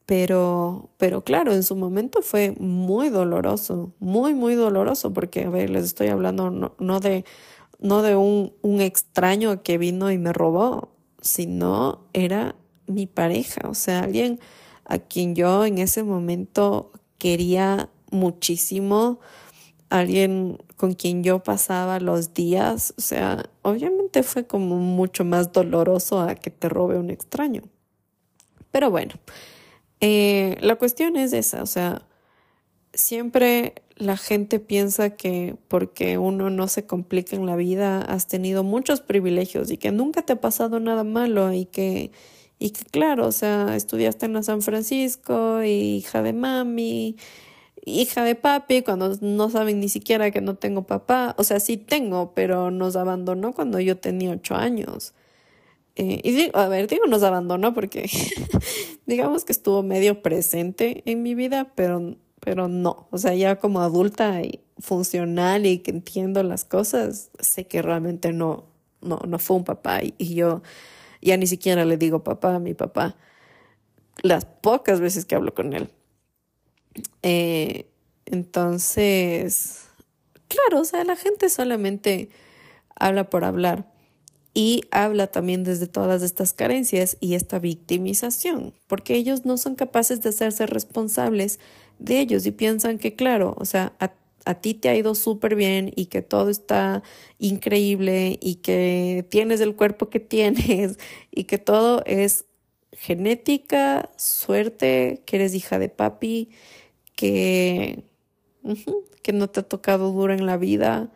pero, 0.05 0.89
pero 0.97 1.23
claro, 1.23 1.53
en 1.53 1.63
su 1.63 1.75
momento 1.75 2.21
fue 2.21 2.51
muy 2.59 3.09
doloroso, 3.09 3.93
muy, 3.99 4.33
muy 4.33 4.55
doloroso, 4.55 5.13
porque, 5.13 5.45
a 5.45 5.49
ver, 5.49 5.69
les 5.69 5.85
estoy 5.85 6.07
hablando 6.09 6.51
no, 6.51 6.75
no 6.79 6.99
de, 6.99 7.25
no 7.79 8.01
de 8.01 8.15
un, 8.15 8.53
un 8.61 8.81
extraño 8.81 9.63
que 9.63 9.77
vino 9.77 10.11
y 10.11 10.17
me 10.17 10.33
robó, 10.33 10.89
sino 11.21 12.05
era 12.13 12.55
mi 12.87 13.07
pareja, 13.07 13.69
o 13.69 13.75
sea, 13.75 14.01
alguien 14.01 14.39
a 14.85 14.99
quien 14.99 15.35
yo 15.35 15.65
en 15.65 15.77
ese 15.79 16.03
momento 16.03 16.91
quería 17.17 17.89
muchísimo, 18.11 19.19
alguien 19.89 20.57
con 20.77 20.93
quien 20.95 21.23
yo 21.23 21.43
pasaba 21.43 21.99
los 21.99 22.33
días, 22.33 22.93
o 22.97 23.01
sea, 23.01 23.45
obviamente 23.63 24.23
fue 24.23 24.47
como 24.47 24.77
mucho 24.77 25.25
más 25.25 25.51
doloroso 25.53 26.21
a 26.21 26.35
que 26.35 26.51
te 26.51 26.69
robe 26.69 26.97
un 26.99 27.09
extraño. 27.11 27.63
Pero 28.73 28.89
bueno, 28.89 29.13
eh, 30.01 30.57
la 30.61 30.77
cuestión 30.77 31.15
es 31.15 31.31
esa, 31.31 31.61
o 31.61 31.67
sea, 31.67 32.01
siempre 32.91 33.75
la 33.97 34.17
gente 34.17 34.59
piensa 34.59 35.11
que 35.11 35.55
porque 35.67 36.17
uno 36.17 36.49
no 36.49 36.67
se 36.67 36.87
complica 36.87 37.35
en 37.35 37.45
la 37.45 37.55
vida, 37.55 38.01
has 38.01 38.27
tenido 38.27 38.63
muchos 38.63 39.01
privilegios 39.01 39.69
y 39.69 39.77
que 39.77 39.91
nunca 39.91 40.23
te 40.23 40.33
ha 40.33 40.41
pasado 40.41 40.79
nada 40.79 41.03
malo 41.03 41.53
y 41.53 41.65
que, 41.65 42.11
y 42.57 42.71
que 42.71 42.83
claro, 42.85 43.27
o 43.27 43.31
sea, 43.31 43.75
estudiaste 43.75 44.25
en 44.25 44.43
San 44.43 44.63
Francisco, 44.63 45.61
hija 45.61 46.23
de 46.23 46.33
mami, 46.33 47.17
hija 47.85 48.23
de 48.23 48.33
papi, 48.33 48.81
cuando 48.81 49.15
no 49.21 49.51
saben 49.51 49.79
ni 49.79 49.89
siquiera 49.89 50.31
que 50.31 50.41
no 50.41 50.55
tengo 50.55 50.87
papá, 50.87 51.35
o 51.37 51.43
sea, 51.43 51.59
sí 51.59 51.77
tengo, 51.77 52.33
pero 52.33 52.71
nos 52.71 52.95
abandonó 52.95 53.53
cuando 53.53 53.79
yo 53.79 53.97
tenía 53.97 54.31
ocho 54.31 54.55
años. 54.55 55.13
Eh, 55.95 56.21
y 56.23 56.31
digo, 56.31 56.57
a 56.57 56.67
ver, 56.67 56.87
digo, 56.87 57.05
nos 57.05 57.23
abandonó 57.23 57.73
porque 57.73 58.09
digamos 59.05 59.45
que 59.45 59.51
estuvo 59.51 59.83
medio 59.83 60.21
presente 60.21 61.03
en 61.05 61.21
mi 61.21 61.35
vida, 61.35 61.71
pero, 61.75 62.15
pero 62.39 62.67
no. 62.67 63.07
O 63.11 63.17
sea, 63.17 63.35
ya 63.35 63.57
como 63.57 63.81
adulta 63.81 64.41
y 64.41 64.61
funcional 64.79 65.65
y 65.65 65.79
que 65.79 65.91
entiendo 65.91 66.41
las 66.43 66.65
cosas, 66.65 67.29
sé 67.39 67.67
que 67.67 67.81
realmente 67.81 68.33
no, 68.33 68.65
no, 69.01 69.19
no 69.27 69.39
fue 69.39 69.57
un 69.57 69.63
papá. 69.63 70.01
Y, 70.03 70.35
yo 70.35 70.63
ya 71.21 71.37
ni 71.37 71.47
siquiera 71.47 71.85
le 71.85 71.97
digo 71.97 72.23
papá 72.23 72.55
a 72.55 72.59
mi 72.59 72.73
papá 72.73 73.15
las 74.21 74.45
pocas 74.45 74.99
veces 74.99 75.25
que 75.25 75.35
hablo 75.35 75.53
con 75.53 75.73
él. 75.73 75.89
Eh, 77.21 77.87
entonces, 78.25 79.87
claro, 80.47 80.81
o 80.81 80.85
sea, 80.85 81.03
la 81.03 81.15
gente 81.15 81.49
solamente 81.49 82.29
habla 82.95 83.29
por 83.29 83.43
hablar 83.43 83.92
y 84.53 84.83
habla 84.91 85.27
también 85.27 85.63
desde 85.63 85.87
todas 85.87 86.21
estas 86.21 86.53
carencias 86.53 87.17
y 87.19 87.33
esta 87.33 87.59
victimización, 87.59 88.73
porque 88.87 89.15
ellos 89.15 89.45
no 89.45 89.57
son 89.57 89.75
capaces 89.75 90.21
de 90.21 90.29
hacerse 90.29 90.67
responsables 90.67 91.59
de 91.99 92.19
ellos 92.19 92.45
y 92.45 92.51
piensan 92.51 92.99
que, 92.99 93.15
claro, 93.15 93.55
o 93.57 93.65
sea, 93.65 93.93
a, 93.99 94.13
a 94.45 94.55
ti 94.55 94.73
te 94.73 94.89
ha 94.89 94.95
ido 94.95 95.15
súper 95.15 95.55
bien 95.55 95.91
y 95.95 96.07
que 96.07 96.21
todo 96.21 96.49
está 96.49 97.01
increíble 97.39 98.37
y 98.41 98.55
que 98.55 99.25
tienes 99.29 99.59
el 99.61 99.75
cuerpo 99.75 100.09
que 100.09 100.19
tienes 100.19 100.97
y 101.31 101.45
que 101.45 101.57
todo 101.57 102.03
es 102.05 102.45
genética, 102.91 104.11
suerte, 104.17 105.23
que 105.25 105.37
eres 105.37 105.55
hija 105.55 105.79
de 105.79 105.89
papi, 105.89 106.49
que, 107.15 108.03
que 109.23 109.33
no 109.33 109.49
te 109.49 109.61
ha 109.61 109.63
tocado 109.63 110.11
duro 110.11 110.33
en 110.33 110.45
la 110.45 110.57
vida, 110.57 111.11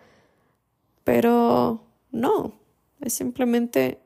pero 1.03 1.83
no, 2.11 2.59
es 3.01 3.13
simplemente 3.13 3.99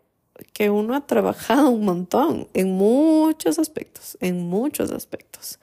que 0.54 0.69
uno 0.69 0.95
ha 0.95 1.06
trabajado 1.06 1.69
un 1.69 1.86
montón 1.86 2.47
en 2.54 2.71
muchos 2.73 3.60
aspectos, 3.60 4.17
en 4.21 4.47
muchos 4.47 4.91
aspectos. 4.91 5.60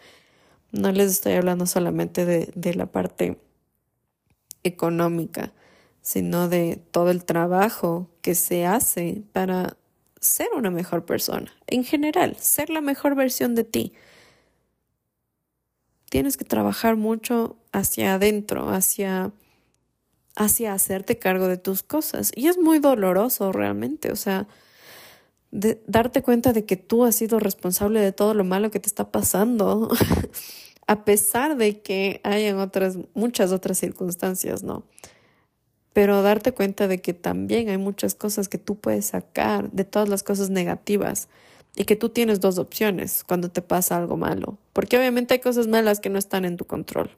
No 0.70 0.92
les 0.92 1.10
estoy 1.10 1.32
hablando 1.34 1.66
solamente 1.66 2.24
de, 2.24 2.50
de 2.54 2.74
la 2.74 2.86
parte 2.86 3.38
económica, 4.62 5.52
sino 6.02 6.48
de 6.48 6.80
todo 6.90 7.10
el 7.10 7.24
trabajo 7.24 8.08
que 8.22 8.34
se 8.34 8.66
hace 8.66 9.22
para 9.32 9.76
ser 10.20 10.48
una 10.56 10.70
mejor 10.70 11.04
persona. 11.04 11.52
En 11.66 11.84
general, 11.84 12.36
ser 12.36 12.70
la 12.70 12.80
mejor 12.80 13.14
versión 13.14 13.54
de 13.54 13.64
ti. 13.64 13.92
Tienes 16.10 16.36
que 16.36 16.44
trabajar 16.44 16.96
mucho 16.96 17.56
hacia 17.72 18.14
adentro, 18.14 18.70
hacia 18.70 19.32
hacia 20.38 20.72
hacerte 20.72 21.18
cargo 21.18 21.48
de 21.48 21.59
tus 21.59 21.83
cosas. 21.83 22.31
Y 22.35 22.46
es 22.46 22.59
muy 22.59 22.79
doloroso 22.79 23.51
realmente, 23.51 24.12
o 24.12 24.16
sea, 24.16 24.46
darte 25.51 26.22
cuenta 26.22 26.53
de 26.53 26.64
que 26.64 26.77
tú 26.77 27.05
has 27.05 27.16
sido 27.16 27.40
responsable 27.40 28.01
de 28.01 28.12
todo 28.12 28.35
lo 28.35 28.44
malo 28.44 28.70
que 28.70 28.79
te 28.79 28.87
está 28.87 29.11
pasando, 29.11 29.90
a 30.87 31.05
pesar 31.05 31.57
de 31.57 31.81
que 31.83 32.20
hayan 32.22 32.59
otras, 32.59 32.98
muchas 33.14 33.51
otras 33.51 33.79
circunstancias, 33.79 34.62
¿no? 34.62 34.85
Pero 35.92 36.22
darte 36.22 36.53
cuenta 36.53 36.87
de 36.87 37.01
que 37.01 37.14
también 37.14 37.68
hay 37.68 37.79
muchas 37.79 38.14
cosas 38.14 38.48
que 38.48 38.59
tú 38.59 38.77
puedes 38.77 39.07
sacar 39.07 39.72
de 39.72 39.85
todas 39.85 40.09
las 40.09 40.22
cosas 40.22 40.51
negativas 40.51 41.29
y 41.74 41.85
que 41.85 41.96
tú 41.96 42.11
tienes 42.11 42.38
dos 42.40 42.59
opciones 42.59 43.24
cuando 43.27 43.51
te 43.51 43.61
pasa 43.61 43.96
algo 43.96 44.16
malo, 44.16 44.57
porque 44.72 44.96
obviamente 44.96 45.35
hay 45.35 45.40
cosas 45.40 45.66
malas 45.66 45.98
que 45.98 46.11
no 46.11 46.18
están 46.18 46.44
en 46.44 46.57
tu 46.57 46.64
control. 46.64 47.11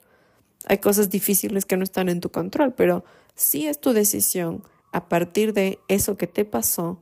Hay 0.67 0.79
cosas 0.79 1.11
difíciles 1.11 1.65
que 1.65 1.77
no 1.77 1.85
están 1.85 2.09
en 2.09 2.21
tu 2.21 2.31
control, 2.31 2.75
pero 2.75 3.05
sí 3.35 3.67
es 3.67 3.81
tu 3.81 3.93
decisión 3.93 4.63
a 4.93 5.09
partir 5.09 5.53
de 5.53 5.79
eso 5.89 6.17
que 6.17 6.27
te 6.27 6.45
pasó, 6.45 7.01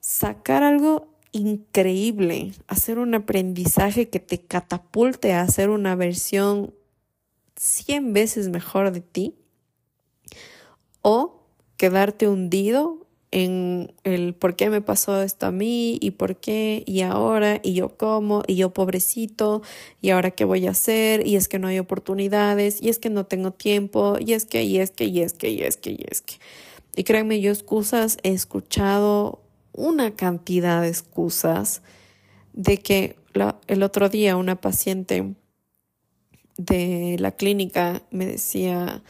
sacar 0.00 0.62
algo 0.62 1.08
increíble, 1.32 2.52
hacer 2.68 2.98
un 2.98 3.14
aprendizaje 3.14 4.08
que 4.08 4.20
te 4.20 4.40
catapulte 4.40 5.32
a 5.32 5.42
hacer 5.42 5.70
una 5.70 5.94
versión 5.94 6.74
100 7.56 8.12
veces 8.12 8.48
mejor 8.48 8.90
de 8.92 9.00
ti 9.00 9.34
o 11.02 11.42
quedarte 11.76 12.28
hundido 12.28 13.05
en 13.32 13.92
el 14.04 14.34
por 14.34 14.56
qué 14.56 14.70
me 14.70 14.80
pasó 14.80 15.22
esto 15.22 15.46
a 15.46 15.50
mí 15.50 15.98
y 16.00 16.12
por 16.12 16.36
qué 16.36 16.84
y 16.86 17.02
ahora 17.02 17.60
y 17.62 17.74
yo 17.74 17.96
cómo 17.96 18.42
y 18.46 18.56
yo 18.56 18.72
pobrecito 18.72 19.62
y 20.00 20.10
ahora 20.10 20.30
qué 20.30 20.44
voy 20.44 20.66
a 20.66 20.70
hacer 20.70 21.26
y 21.26 21.36
es 21.36 21.48
que 21.48 21.58
no 21.58 21.68
hay 21.68 21.78
oportunidades 21.78 22.80
y 22.80 22.88
es 22.88 22.98
que 22.98 23.10
no 23.10 23.26
tengo 23.26 23.50
tiempo 23.50 24.16
y 24.20 24.32
es 24.32 24.44
que 24.44 24.62
y 24.62 24.78
es 24.78 24.90
que 24.90 25.06
y 25.06 25.20
es 25.20 25.32
que 25.32 25.50
y 25.50 25.62
es 25.62 25.76
que 25.76 25.90
y 25.90 26.04
es 26.10 26.20
que. 26.22 26.34
Y 26.94 27.04
créanme 27.04 27.40
yo 27.40 27.50
excusas 27.52 28.16
he 28.22 28.30
escuchado 28.30 29.42
una 29.72 30.14
cantidad 30.16 30.80
de 30.82 30.88
excusas 30.88 31.82
de 32.54 32.78
que 32.78 33.16
el 33.66 33.82
otro 33.82 34.08
día 34.08 34.36
una 34.36 34.60
paciente 34.60 35.34
de 36.56 37.16
la 37.18 37.32
clínica 37.32 38.02
me 38.10 38.26
decía 38.26 39.02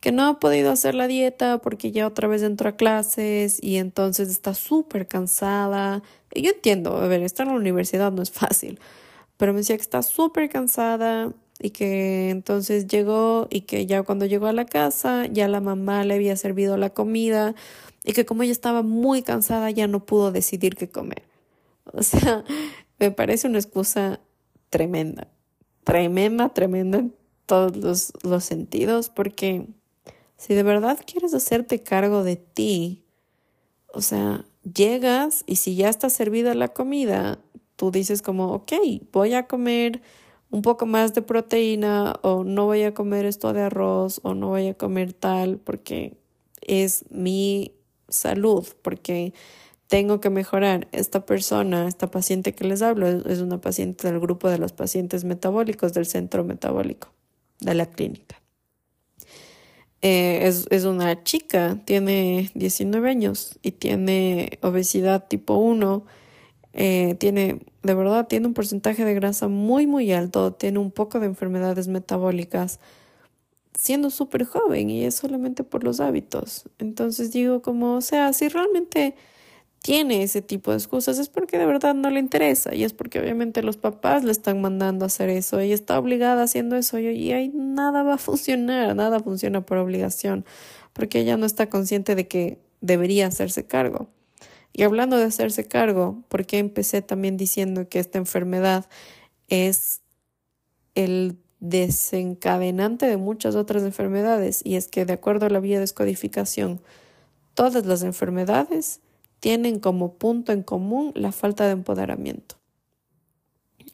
que 0.00 0.12
no 0.12 0.26
ha 0.26 0.40
podido 0.40 0.70
hacer 0.72 0.94
la 0.94 1.06
dieta 1.06 1.58
porque 1.58 1.92
ya 1.92 2.06
otra 2.06 2.26
vez 2.26 2.42
entró 2.42 2.70
a 2.70 2.76
clases 2.76 3.62
y 3.62 3.76
entonces 3.76 4.30
está 4.30 4.54
súper 4.54 5.06
cansada. 5.06 6.02
Y 6.34 6.42
yo 6.42 6.50
entiendo, 6.50 6.96
a 6.96 7.06
ver, 7.06 7.22
estar 7.22 7.46
en 7.46 7.52
la 7.52 7.58
universidad 7.58 8.10
no 8.10 8.22
es 8.22 8.30
fácil, 8.30 8.80
pero 9.36 9.52
me 9.52 9.58
decía 9.58 9.76
que 9.76 9.82
está 9.82 10.02
súper 10.02 10.48
cansada 10.48 11.32
y 11.58 11.70
que 11.70 12.30
entonces 12.30 12.86
llegó 12.86 13.46
y 13.50 13.62
que 13.62 13.86
ya 13.86 14.02
cuando 14.02 14.24
llegó 14.24 14.46
a 14.46 14.52
la 14.54 14.64
casa 14.64 15.26
ya 15.26 15.46
la 15.48 15.60
mamá 15.60 16.04
le 16.04 16.14
había 16.14 16.36
servido 16.36 16.78
la 16.78 16.90
comida 16.90 17.54
y 18.04 18.14
que 18.14 18.24
como 18.24 18.42
ella 18.42 18.52
estaba 18.52 18.82
muy 18.82 19.22
cansada 19.22 19.70
ya 19.70 19.86
no 19.86 20.06
pudo 20.06 20.32
decidir 20.32 20.76
qué 20.76 20.88
comer. 20.88 21.24
O 21.92 22.02
sea, 22.02 22.44
me 22.98 23.10
parece 23.10 23.48
una 23.48 23.58
excusa 23.58 24.20
tremenda, 24.70 25.28
tremenda, 25.84 26.48
tremenda 26.50 26.98
en 26.98 27.14
todos 27.44 27.76
los, 27.76 28.12
los 28.22 28.44
sentidos 28.44 29.10
porque 29.10 29.66
si 30.40 30.54
de 30.54 30.62
verdad 30.62 30.98
quieres 31.04 31.34
hacerte 31.34 31.82
cargo 31.82 32.24
de 32.24 32.36
ti, 32.36 33.04
o 33.92 34.00
sea, 34.00 34.46
llegas 34.62 35.44
y 35.46 35.56
si 35.56 35.76
ya 35.76 35.90
está 35.90 36.08
servida 36.08 36.54
la 36.54 36.68
comida, 36.68 37.38
tú 37.76 37.90
dices 37.90 38.22
como, 38.22 38.54
ok, 38.54 38.72
voy 39.12 39.34
a 39.34 39.46
comer 39.46 40.00
un 40.48 40.62
poco 40.62 40.86
más 40.86 41.12
de 41.12 41.20
proteína 41.20 42.14
o 42.22 42.42
no 42.42 42.64
voy 42.64 42.84
a 42.84 42.94
comer 42.94 43.26
esto 43.26 43.52
de 43.52 43.60
arroz 43.60 44.20
o 44.22 44.32
no 44.32 44.48
voy 44.48 44.68
a 44.68 44.74
comer 44.74 45.12
tal 45.12 45.58
porque 45.58 46.16
es 46.62 47.04
mi 47.10 47.74
salud, 48.08 48.66
porque 48.80 49.34
tengo 49.88 50.20
que 50.20 50.30
mejorar. 50.30 50.88
Esta 50.92 51.26
persona, 51.26 51.86
esta 51.86 52.10
paciente 52.10 52.54
que 52.54 52.64
les 52.64 52.80
hablo, 52.80 53.06
es 53.08 53.40
una 53.40 53.60
paciente 53.60 54.08
del 54.10 54.18
grupo 54.18 54.48
de 54.48 54.56
los 54.56 54.72
pacientes 54.72 55.24
metabólicos 55.24 55.92
del 55.92 56.06
centro 56.06 56.44
metabólico 56.44 57.12
de 57.60 57.74
la 57.74 57.84
clínica. 57.84 58.39
Eh, 60.02 60.46
es, 60.46 60.66
es, 60.70 60.84
una 60.84 61.22
chica, 61.24 61.78
tiene 61.84 62.50
19 62.54 63.10
años 63.10 63.58
y 63.62 63.72
tiene 63.72 64.58
obesidad 64.62 65.28
tipo 65.28 65.54
1, 65.56 66.04
eh, 66.72 67.16
tiene, 67.18 67.60
de 67.82 67.94
verdad, 67.94 68.26
tiene 68.28 68.46
un 68.46 68.54
porcentaje 68.54 69.04
de 69.04 69.14
grasa 69.14 69.48
muy, 69.48 69.86
muy 69.86 70.12
alto, 70.12 70.52
tiene 70.52 70.78
un 70.78 70.90
poco 70.90 71.20
de 71.20 71.26
enfermedades 71.26 71.88
metabólicas, 71.88 72.80
siendo 73.74 74.10
súper 74.10 74.44
joven 74.44 74.90
y 74.90 75.04
es 75.04 75.16
solamente 75.16 75.64
por 75.64 75.84
los 75.84 76.00
hábitos. 76.00 76.64
Entonces 76.78 77.32
digo 77.32 77.62
como, 77.62 77.96
o 77.96 78.00
sea, 78.00 78.32
si 78.32 78.48
realmente 78.48 79.14
tiene 79.82 80.22
ese 80.22 80.42
tipo 80.42 80.70
de 80.72 80.76
excusas 80.76 81.18
es 81.18 81.28
porque 81.28 81.58
de 81.58 81.64
verdad 81.66 81.94
no 81.94 82.10
le 82.10 82.20
interesa 82.20 82.74
y 82.74 82.84
es 82.84 82.92
porque 82.92 83.18
obviamente 83.18 83.62
los 83.62 83.78
papás 83.78 84.24
le 84.24 84.32
están 84.32 84.60
mandando 84.60 85.04
a 85.04 85.06
hacer 85.06 85.30
eso 85.30 85.62
y 85.62 85.72
está 85.72 85.98
obligada 85.98 86.42
haciendo 86.42 86.76
eso 86.76 86.98
y 86.98 87.32
ahí 87.32 87.50
nada 87.54 88.02
va 88.02 88.14
a 88.14 88.18
funcionar, 88.18 88.94
nada 88.94 89.20
funciona 89.20 89.64
por 89.64 89.78
obligación 89.78 90.44
porque 90.92 91.20
ella 91.20 91.36
no 91.36 91.46
está 91.46 91.68
consciente 91.70 92.14
de 92.14 92.28
que 92.28 92.58
debería 92.80 93.26
hacerse 93.26 93.66
cargo. 93.66 94.08
Y 94.72 94.82
hablando 94.84 95.16
de 95.16 95.24
hacerse 95.24 95.66
cargo, 95.66 96.22
porque 96.28 96.58
empecé 96.58 97.02
también 97.02 97.36
diciendo 97.36 97.88
que 97.88 97.98
esta 97.98 98.18
enfermedad 98.18 98.88
es 99.48 100.00
el 100.94 101.38
desencadenante 101.58 103.06
de 103.06 103.16
muchas 103.16 103.54
otras 103.54 103.82
enfermedades 103.82 104.62
y 104.64 104.76
es 104.76 104.88
que 104.88 105.04
de 105.04 105.12
acuerdo 105.12 105.46
a 105.46 105.50
la 105.50 105.60
vía 105.60 105.76
de 105.76 105.80
descodificación, 105.80 106.80
todas 107.54 107.84
las 107.84 108.02
enfermedades 108.02 109.00
tienen 109.40 109.80
como 109.80 110.14
punto 110.14 110.52
en 110.52 110.62
común 110.62 111.12
la 111.14 111.32
falta 111.32 111.64
de 111.66 111.72
empoderamiento. 111.72 112.56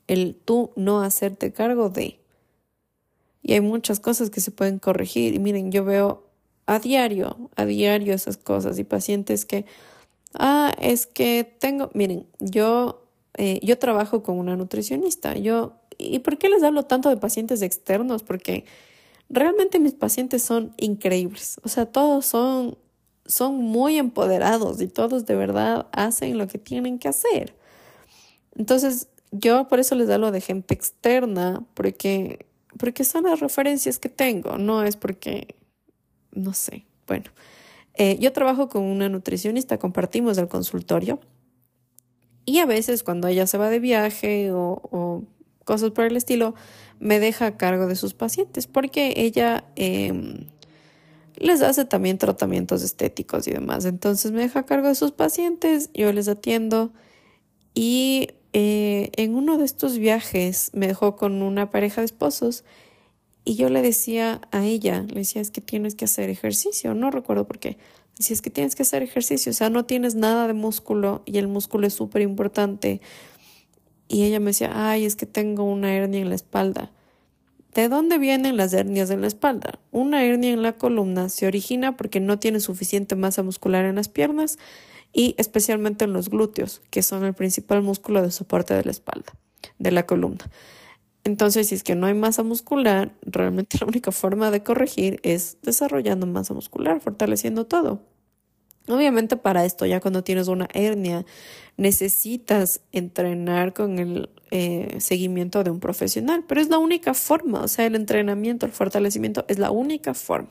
El 0.08 0.34
tú 0.34 0.72
no 0.76 1.00
hacerte 1.00 1.52
cargo 1.52 1.88
de. 1.88 2.20
Y 3.42 3.52
hay 3.52 3.60
muchas 3.60 4.00
cosas 4.00 4.30
que 4.30 4.40
se 4.40 4.50
pueden 4.50 4.78
corregir. 4.78 5.34
Y 5.34 5.38
miren, 5.38 5.70
yo 5.70 5.84
veo 5.84 6.24
a 6.66 6.80
diario, 6.80 7.50
a 7.54 7.64
diario 7.64 8.12
esas 8.12 8.36
cosas 8.36 8.78
y 8.78 8.84
pacientes 8.84 9.46
que, 9.46 9.64
ah, 10.34 10.74
es 10.80 11.06
que 11.06 11.56
tengo, 11.60 11.90
miren, 11.94 12.26
yo, 12.40 13.04
eh, 13.36 13.60
yo 13.62 13.78
trabajo 13.78 14.24
con 14.24 14.38
una 14.38 14.56
nutricionista. 14.56 15.36
Yo, 15.36 15.74
¿y 15.96 16.18
por 16.18 16.38
qué 16.38 16.48
les 16.48 16.64
hablo 16.64 16.84
tanto 16.84 17.08
de 17.08 17.16
pacientes 17.16 17.62
externos? 17.62 18.24
Porque 18.24 18.64
realmente 19.28 19.78
mis 19.78 19.94
pacientes 19.94 20.42
son 20.42 20.74
increíbles. 20.76 21.60
O 21.62 21.68
sea, 21.68 21.86
todos 21.86 22.26
son 22.26 22.76
son 23.26 23.56
muy 23.56 23.98
empoderados 23.98 24.80
y 24.80 24.88
todos 24.88 25.26
de 25.26 25.34
verdad 25.34 25.86
hacen 25.92 26.38
lo 26.38 26.46
que 26.46 26.58
tienen 26.58 26.98
que 26.98 27.08
hacer. 27.08 27.54
Entonces, 28.56 29.08
yo 29.30 29.68
por 29.68 29.80
eso 29.80 29.94
les 29.94 30.08
hablo 30.10 30.30
de 30.30 30.40
gente 30.40 30.74
externa, 30.74 31.64
porque, 31.74 32.46
porque 32.78 33.04
son 33.04 33.24
las 33.24 33.40
referencias 33.40 33.98
que 33.98 34.08
tengo, 34.08 34.58
no 34.58 34.82
es 34.82 34.96
porque, 34.96 35.56
no 36.32 36.54
sé, 36.54 36.86
bueno. 37.06 37.30
Eh, 37.94 38.18
yo 38.20 38.32
trabajo 38.32 38.68
con 38.68 38.82
una 38.82 39.08
nutricionista, 39.08 39.78
compartimos 39.78 40.36
el 40.36 40.48
consultorio 40.48 41.18
y 42.44 42.58
a 42.58 42.66
veces 42.66 43.02
cuando 43.02 43.26
ella 43.26 43.46
se 43.46 43.56
va 43.56 43.70
de 43.70 43.80
viaje 43.80 44.50
o, 44.52 45.24
cosas 45.64 45.90
por 45.90 46.04
el 46.04 46.16
estilo, 46.16 46.54
me 47.00 47.18
deja 47.18 47.46
a 47.46 47.56
cargo 47.56 47.86
de 47.86 47.96
sus 47.96 48.14
pacientes 48.14 48.66
porque 48.66 49.14
ella... 49.16 49.64
Eh, 49.76 50.46
les 51.36 51.62
hace 51.62 51.84
también 51.84 52.18
tratamientos 52.18 52.82
estéticos 52.82 53.46
y 53.48 53.52
demás. 53.52 53.84
Entonces 53.84 54.32
me 54.32 54.40
deja 54.40 54.60
a 54.60 54.66
cargo 54.66 54.88
de 54.88 54.94
sus 54.94 55.12
pacientes, 55.12 55.90
yo 55.94 56.12
les 56.12 56.28
atiendo 56.28 56.92
y 57.74 58.28
eh, 58.52 59.10
en 59.16 59.34
uno 59.34 59.58
de 59.58 59.64
estos 59.64 59.98
viajes 59.98 60.70
me 60.72 60.86
dejó 60.86 61.16
con 61.16 61.42
una 61.42 61.70
pareja 61.70 62.00
de 62.00 62.06
esposos 62.06 62.64
y 63.44 63.56
yo 63.56 63.68
le 63.68 63.82
decía 63.82 64.40
a 64.50 64.64
ella, 64.64 65.02
le 65.08 65.20
decía 65.20 65.42
es 65.42 65.50
que 65.50 65.60
tienes 65.60 65.94
que 65.94 66.06
hacer 66.06 66.30
ejercicio, 66.30 66.94
no 66.94 67.10
recuerdo 67.10 67.46
por 67.46 67.58
qué, 67.58 67.78
decía 68.18 68.34
es 68.34 68.42
que 68.42 68.50
tienes 68.50 68.74
que 68.74 68.82
hacer 68.82 69.02
ejercicio, 69.02 69.50
o 69.50 69.54
sea, 69.54 69.70
no 69.70 69.84
tienes 69.84 70.14
nada 70.14 70.46
de 70.46 70.54
músculo 70.54 71.22
y 71.26 71.38
el 71.38 71.48
músculo 71.48 71.86
es 71.86 71.94
súper 71.94 72.22
importante. 72.22 73.00
Y 74.08 74.22
ella 74.22 74.38
me 74.40 74.46
decía, 74.46 74.70
ay, 74.72 75.04
es 75.04 75.16
que 75.16 75.26
tengo 75.26 75.64
una 75.64 75.92
hernia 75.92 76.20
en 76.20 76.28
la 76.28 76.36
espalda. 76.36 76.92
¿De 77.76 77.90
dónde 77.90 78.16
vienen 78.16 78.56
las 78.56 78.72
hernias 78.72 79.10
en 79.10 79.20
la 79.20 79.26
espalda? 79.26 79.78
Una 79.92 80.24
hernia 80.24 80.50
en 80.54 80.62
la 80.62 80.78
columna 80.78 81.28
se 81.28 81.46
origina 81.46 81.94
porque 81.94 82.20
no 82.20 82.38
tiene 82.38 82.58
suficiente 82.60 83.16
masa 83.16 83.42
muscular 83.42 83.84
en 83.84 83.96
las 83.96 84.08
piernas 84.08 84.58
y 85.12 85.34
especialmente 85.36 86.06
en 86.06 86.14
los 86.14 86.30
glúteos, 86.30 86.80
que 86.88 87.02
son 87.02 87.22
el 87.26 87.34
principal 87.34 87.82
músculo 87.82 88.22
de 88.22 88.30
soporte 88.30 88.72
de 88.72 88.82
la 88.82 88.92
espalda, 88.92 89.34
de 89.78 89.90
la 89.90 90.06
columna. 90.06 90.50
Entonces, 91.22 91.68
si 91.68 91.74
es 91.74 91.82
que 91.82 91.94
no 91.94 92.06
hay 92.06 92.14
masa 92.14 92.42
muscular, 92.42 93.12
realmente 93.20 93.76
la 93.82 93.88
única 93.88 94.10
forma 94.10 94.50
de 94.50 94.62
corregir 94.62 95.20
es 95.22 95.58
desarrollando 95.60 96.26
masa 96.26 96.54
muscular, 96.54 97.02
fortaleciendo 97.02 97.66
todo. 97.66 98.00
Obviamente 98.88 99.36
para 99.36 99.66
esto, 99.66 99.84
ya 99.84 100.00
cuando 100.00 100.24
tienes 100.24 100.48
una 100.48 100.66
hernia, 100.72 101.26
necesitas 101.76 102.80
entrenar 102.92 103.74
con 103.74 103.98
el 103.98 104.30
eh, 104.50 104.96
seguimiento 104.98 105.64
de 105.64 105.70
un 105.70 105.80
profesional, 105.80 106.44
pero 106.46 106.60
es 106.60 106.68
la 106.68 106.78
única 106.78 107.14
forma, 107.14 107.62
o 107.62 107.68
sea, 107.68 107.86
el 107.86 107.94
entrenamiento, 107.94 108.66
el 108.66 108.72
fortalecimiento 108.72 109.44
es 109.48 109.58
la 109.58 109.70
única 109.70 110.14
forma. 110.14 110.50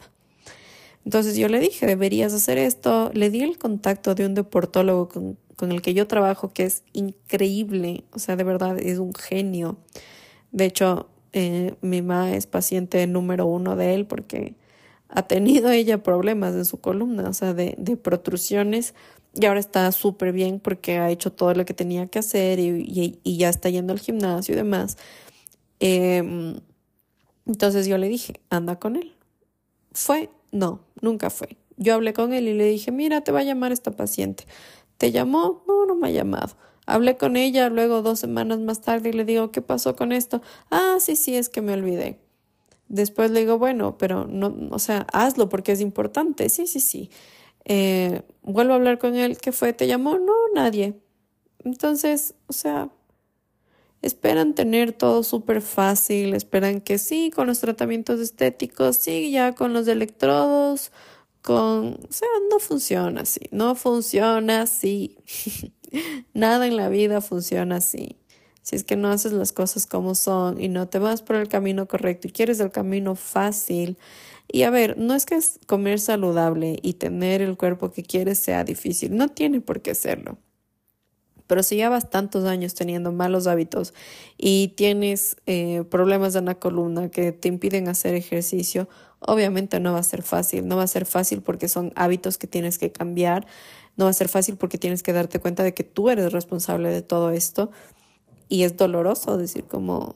Entonces 1.05 1.37
yo 1.37 1.47
le 1.47 1.59
dije, 1.59 1.85
deberías 1.85 2.33
hacer 2.33 2.57
esto, 2.57 3.11
le 3.13 3.29
di 3.29 3.41
el 3.41 3.57
contacto 3.57 4.15
de 4.15 4.25
un 4.25 4.33
deportólogo 4.33 5.07
con, 5.07 5.37
con 5.55 5.71
el 5.71 5.81
que 5.81 5.93
yo 5.93 6.07
trabajo, 6.07 6.51
que 6.51 6.63
es 6.63 6.83
increíble, 6.93 8.03
o 8.11 8.19
sea, 8.19 8.35
de 8.35 8.43
verdad 8.43 8.79
es 8.79 8.97
un 8.97 9.13
genio. 9.13 9.77
De 10.51 10.65
hecho, 10.65 11.09
eh, 11.33 11.75
mi 11.81 12.01
mamá 12.01 12.33
es 12.33 12.47
paciente 12.47 13.05
número 13.07 13.45
uno 13.45 13.75
de 13.75 13.93
él 13.93 14.05
porque 14.07 14.55
ha 15.09 15.27
tenido 15.27 15.69
ella 15.69 16.01
problemas 16.01 16.55
en 16.55 16.65
su 16.65 16.79
columna, 16.79 17.29
o 17.29 17.33
sea, 17.33 17.53
de, 17.53 17.75
de 17.77 17.97
protrusiones 17.97 18.93
y 19.35 19.45
ahora 19.45 19.59
está 19.59 19.91
súper 19.91 20.31
bien 20.31 20.59
porque 20.59 20.97
ha 20.97 21.09
hecho 21.09 21.31
todo 21.31 21.53
lo 21.53 21.65
que 21.65 21.73
tenía 21.73 22.07
que 22.07 22.19
hacer 22.19 22.59
y, 22.59 23.19
ya 23.23 23.49
está 23.49 23.69
yendo 23.69 23.93
al 23.93 23.99
gimnasio 23.99 24.53
y 24.53 24.57
demás. 24.57 24.97
Em, 25.79 26.59
entonces 27.45 27.87
yo 27.87 27.97
le 27.97 28.07
dije, 28.07 28.39
anda 28.49 28.79
con 28.79 28.95
él. 28.95 29.13
¿Fue? 29.91 30.29
No, 30.51 30.81
nunca 31.01 31.29
fue. 31.29 31.57
Yo 31.77 31.93
hablé 31.93 32.13
con 32.13 32.33
él 32.33 32.47
y 32.47 32.53
le 32.53 32.65
dije, 32.65 32.91
mira, 32.91 33.21
te 33.21 33.31
va 33.31 33.39
a 33.39 33.43
llamar 33.43 33.71
esta 33.71 33.91
paciente. 33.91 34.45
¿Te 34.97 35.11
llamó? 35.11 35.63
No, 35.67 35.85
no 35.85 35.95
me 35.95 36.07
ha 36.07 36.11
llamado. 36.11 36.55
Hablé 36.85 37.17
con 37.17 37.35
ella 37.35 37.69
luego 37.69 38.01
dos 38.01 38.19
semanas 38.19 38.59
más 38.59 38.81
tarde 38.81 39.09
y 39.09 39.13
le 39.13 39.25
digo, 39.25 39.51
¿qué 39.51 39.61
pasó 39.61 39.95
con 39.95 40.11
esto? 40.11 40.41
Ah, 40.71 40.97
sí, 40.99 41.15
sí, 41.15 41.35
es 41.35 41.49
que 41.49 41.61
me 41.61 41.73
olvidé. 41.73 42.19
Después 42.87 43.31
le 43.31 43.41
digo, 43.41 43.57
bueno, 43.57 43.97
pero 43.97 44.25
no, 44.27 44.55
o 44.71 44.79
sea, 44.79 45.07
hazlo 45.11 45.49
porque 45.49 45.71
es 45.71 45.81
importante. 45.81 46.47
Sí, 46.49 46.67
sí, 46.67 46.79
sí. 46.79 47.09
Eh, 47.65 48.21
vuelvo 48.43 48.73
a 48.73 48.75
hablar 48.77 48.99
con 48.99 49.15
él. 49.15 49.37
¿Qué 49.37 49.51
fue? 49.51 49.73
¿Te 49.73 49.87
llamó? 49.87 50.17
No, 50.17 50.33
nadie. 50.53 50.99
Entonces, 51.63 52.35
o 52.47 52.53
sea, 52.53 52.89
esperan 54.01 54.53
tener 54.53 54.93
todo 54.93 55.23
súper 55.23 55.61
fácil, 55.61 56.35
esperan 56.35 56.79
que 56.79 56.99
sí, 56.99 57.31
con 57.35 57.47
los 57.47 57.59
tratamientos 57.59 58.19
estéticos, 58.19 58.97
sí, 58.97 59.31
ya 59.31 59.53
con 59.53 59.73
los 59.73 59.87
electrodos, 59.87 60.91
con... 61.41 61.99
O 62.07 62.13
sea, 62.13 62.27
no 62.51 62.59
funciona 62.59 63.21
así, 63.21 63.41
no 63.51 63.73
funciona 63.75 64.61
así. 64.61 65.17
Nada 66.33 66.67
en 66.67 66.77
la 66.77 66.89
vida 66.89 67.19
funciona 67.21 67.77
así. 67.77 68.17
Si 68.61 68.75
es 68.75 68.83
que 68.83 68.95
no 68.95 69.09
haces 69.09 69.31
las 69.31 69.51
cosas 69.51 69.85
como 69.85 70.15
son 70.15 70.59
y 70.59 70.69
no 70.69 70.87
te 70.87 70.99
vas 70.99 71.21
por 71.21 71.35
el 71.35 71.47
camino 71.47 71.87
correcto 71.87 72.27
y 72.27 72.31
quieres 72.31 72.59
el 72.59 72.71
camino 72.71 73.15
fácil. 73.15 73.97
Y 74.47 74.63
a 74.63 74.69
ver, 74.69 74.97
no 74.97 75.15
es 75.15 75.25
que 75.25 75.39
comer 75.67 75.99
saludable 75.99 76.79
y 76.81 76.93
tener 76.93 77.41
el 77.41 77.57
cuerpo 77.57 77.91
que 77.91 78.03
quieres 78.03 78.39
sea 78.39 78.63
difícil, 78.63 79.15
no 79.15 79.29
tiene 79.29 79.61
por 79.61 79.81
qué 79.81 79.95
serlo. 79.95 80.37
Pero 81.47 81.61
si 81.61 81.75
llevas 81.75 82.09
tantos 82.09 82.45
años 82.45 82.73
teniendo 82.73 83.11
malos 83.11 83.47
hábitos 83.47 83.93
y 84.37 84.69
tienes 84.69 85.37
eh, 85.45 85.83
problemas 85.89 86.35
en 86.35 86.45
la 86.45 86.55
columna 86.55 87.09
que 87.09 87.31
te 87.31 87.47
impiden 87.47 87.87
hacer 87.87 88.15
ejercicio, 88.15 88.89
obviamente 89.19 89.79
no 89.79 89.93
va 89.93 89.99
a 89.99 90.03
ser 90.03 90.23
fácil. 90.23 90.67
No 90.67 90.77
va 90.77 90.83
a 90.83 90.87
ser 90.87 91.05
fácil 91.05 91.41
porque 91.41 91.67
son 91.67 91.91
hábitos 91.95 92.37
que 92.37 92.47
tienes 92.47 92.79
que 92.79 92.91
cambiar. 92.91 93.45
No 93.95 94.05
va 94.05 94.11
a 94.11 94.13
ser 94.13 94.27
fácil 94.27 94.57
porque 94.57 94.77
tienes 94.77 95.03
que 95.03 95.13
darte 95.13 95.39
cuenta 95.39 95.63
de 95.63 95.73
que 95.73 95.83
tú 95.83 96.09
eres 96.09 96.31
responsable 96.31 96.89
de 96.89 97.01
todo 97.03 97.29
esto 97.29 97.71
y 98.49 98.63
es 98.63 98.77
doloroso 98.77 99.37
decir 99.37 99.65
como, 99.65 100.15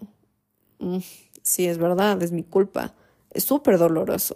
mm, 0.79 0.99
sí, 1.43 1.67
es 1.67 1.77
verdad, 1.77 2.21
es 2.23 2.31
mi 2.31 2.43
culpa. 2.43 2.95
Es 3.31 3.43
súper 3.43 3.77
doloroso. 3.77 4.35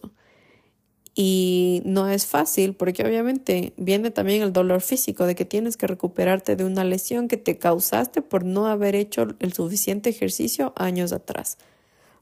Y 1.16 1.84
no 1.86 2.08
es 2.10 2.26
fácil 2.26 2.74
porque 2.74 3.06
obviamente 3.06 3.74
viene 3.78 4.10
también 4.10 4.42
el 4.42 4.52
dolor 4.52 4.82
físico 4.82 5.26
de 5.26 5.36
que 5.36 5.46
tienes 5.46 5.78
que 5.78 5.86
recuperarte 5.86 6.56
de 6.56 6.66
una 6.66 6.84
lesión 6.84 7.28
que 7.28 7.38
te 7.38 7.60
causaste 7.60 8.24
por 8.24 8.44
no 8.44 8.66
haber 8.66 8.96
hecho 8.96 9.28
el 9.40 9.54
suficiente 9.54 10.10
ejercicio 10.10 10.74
años 10.76 11.14
atrás. 11.14 11.58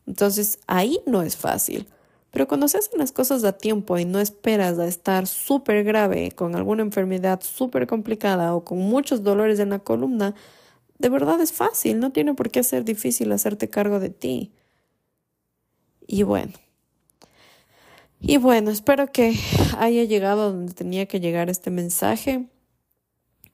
Entonces 0.08 0.60
ahí 0.68 1.00
no 1.06 1.22
es 1.22 1.38
fácil. 1.38 1.88
Pero 2.32 2.48
cuando 2.48 2.68
se 2.68 2.78
hacen 2.78 2.98
las 2.98 3.12
cosas 3.12 3.44
a 3.44 3.58
tiempo 3.58 3.98
y 3.98 4.06
no 4.06 4.20
esperas 4.20 4.80
a 4.80 4.88
estar 4.88 5.28
súper 5.28 5.84
grave 5.84 6.32
con 6.32 6.56
alguna 6.56 6.82
enfermedad 6.82 7.42
súper 7.44 7.88
complicada 7.88 8.56
o 8.56 8.64
con 8.64 8.80
muchos 8.80 9.22
dolores 9.24 9.60
en 9.60 9.70
la 9.70 9.80
columna, 9.80 10.34
de 10.98 11.10
verdad 11.10 11.42
es 11.42 11.52
fácil, 11.52 12.00
no 12.00 12.12
tiene 12.12 12.34
por 12.34 12.50
qué 12.50 12.64
ser 12.64 12.86
difícil 12.86 13.32
hacerte 13.32 13.70
cargo 13.70 14.00
de 14.00 14.10
ti. 14.10 14.52
Y 16.12 16.24
bueno, 16.24 16.52
Y 18.20 18.36
bueno, 18.36 18.70
espero 18.70 19.08
que 19.14 19.34
haya 19.80 20.04
llegado 20.04 20.52
donde 20.52 20.74
tenía 20.74 21.06
que 21.06 21.22
llegar 21.22 21.50
este 21.50 21.72
mensaje 21.72 22.50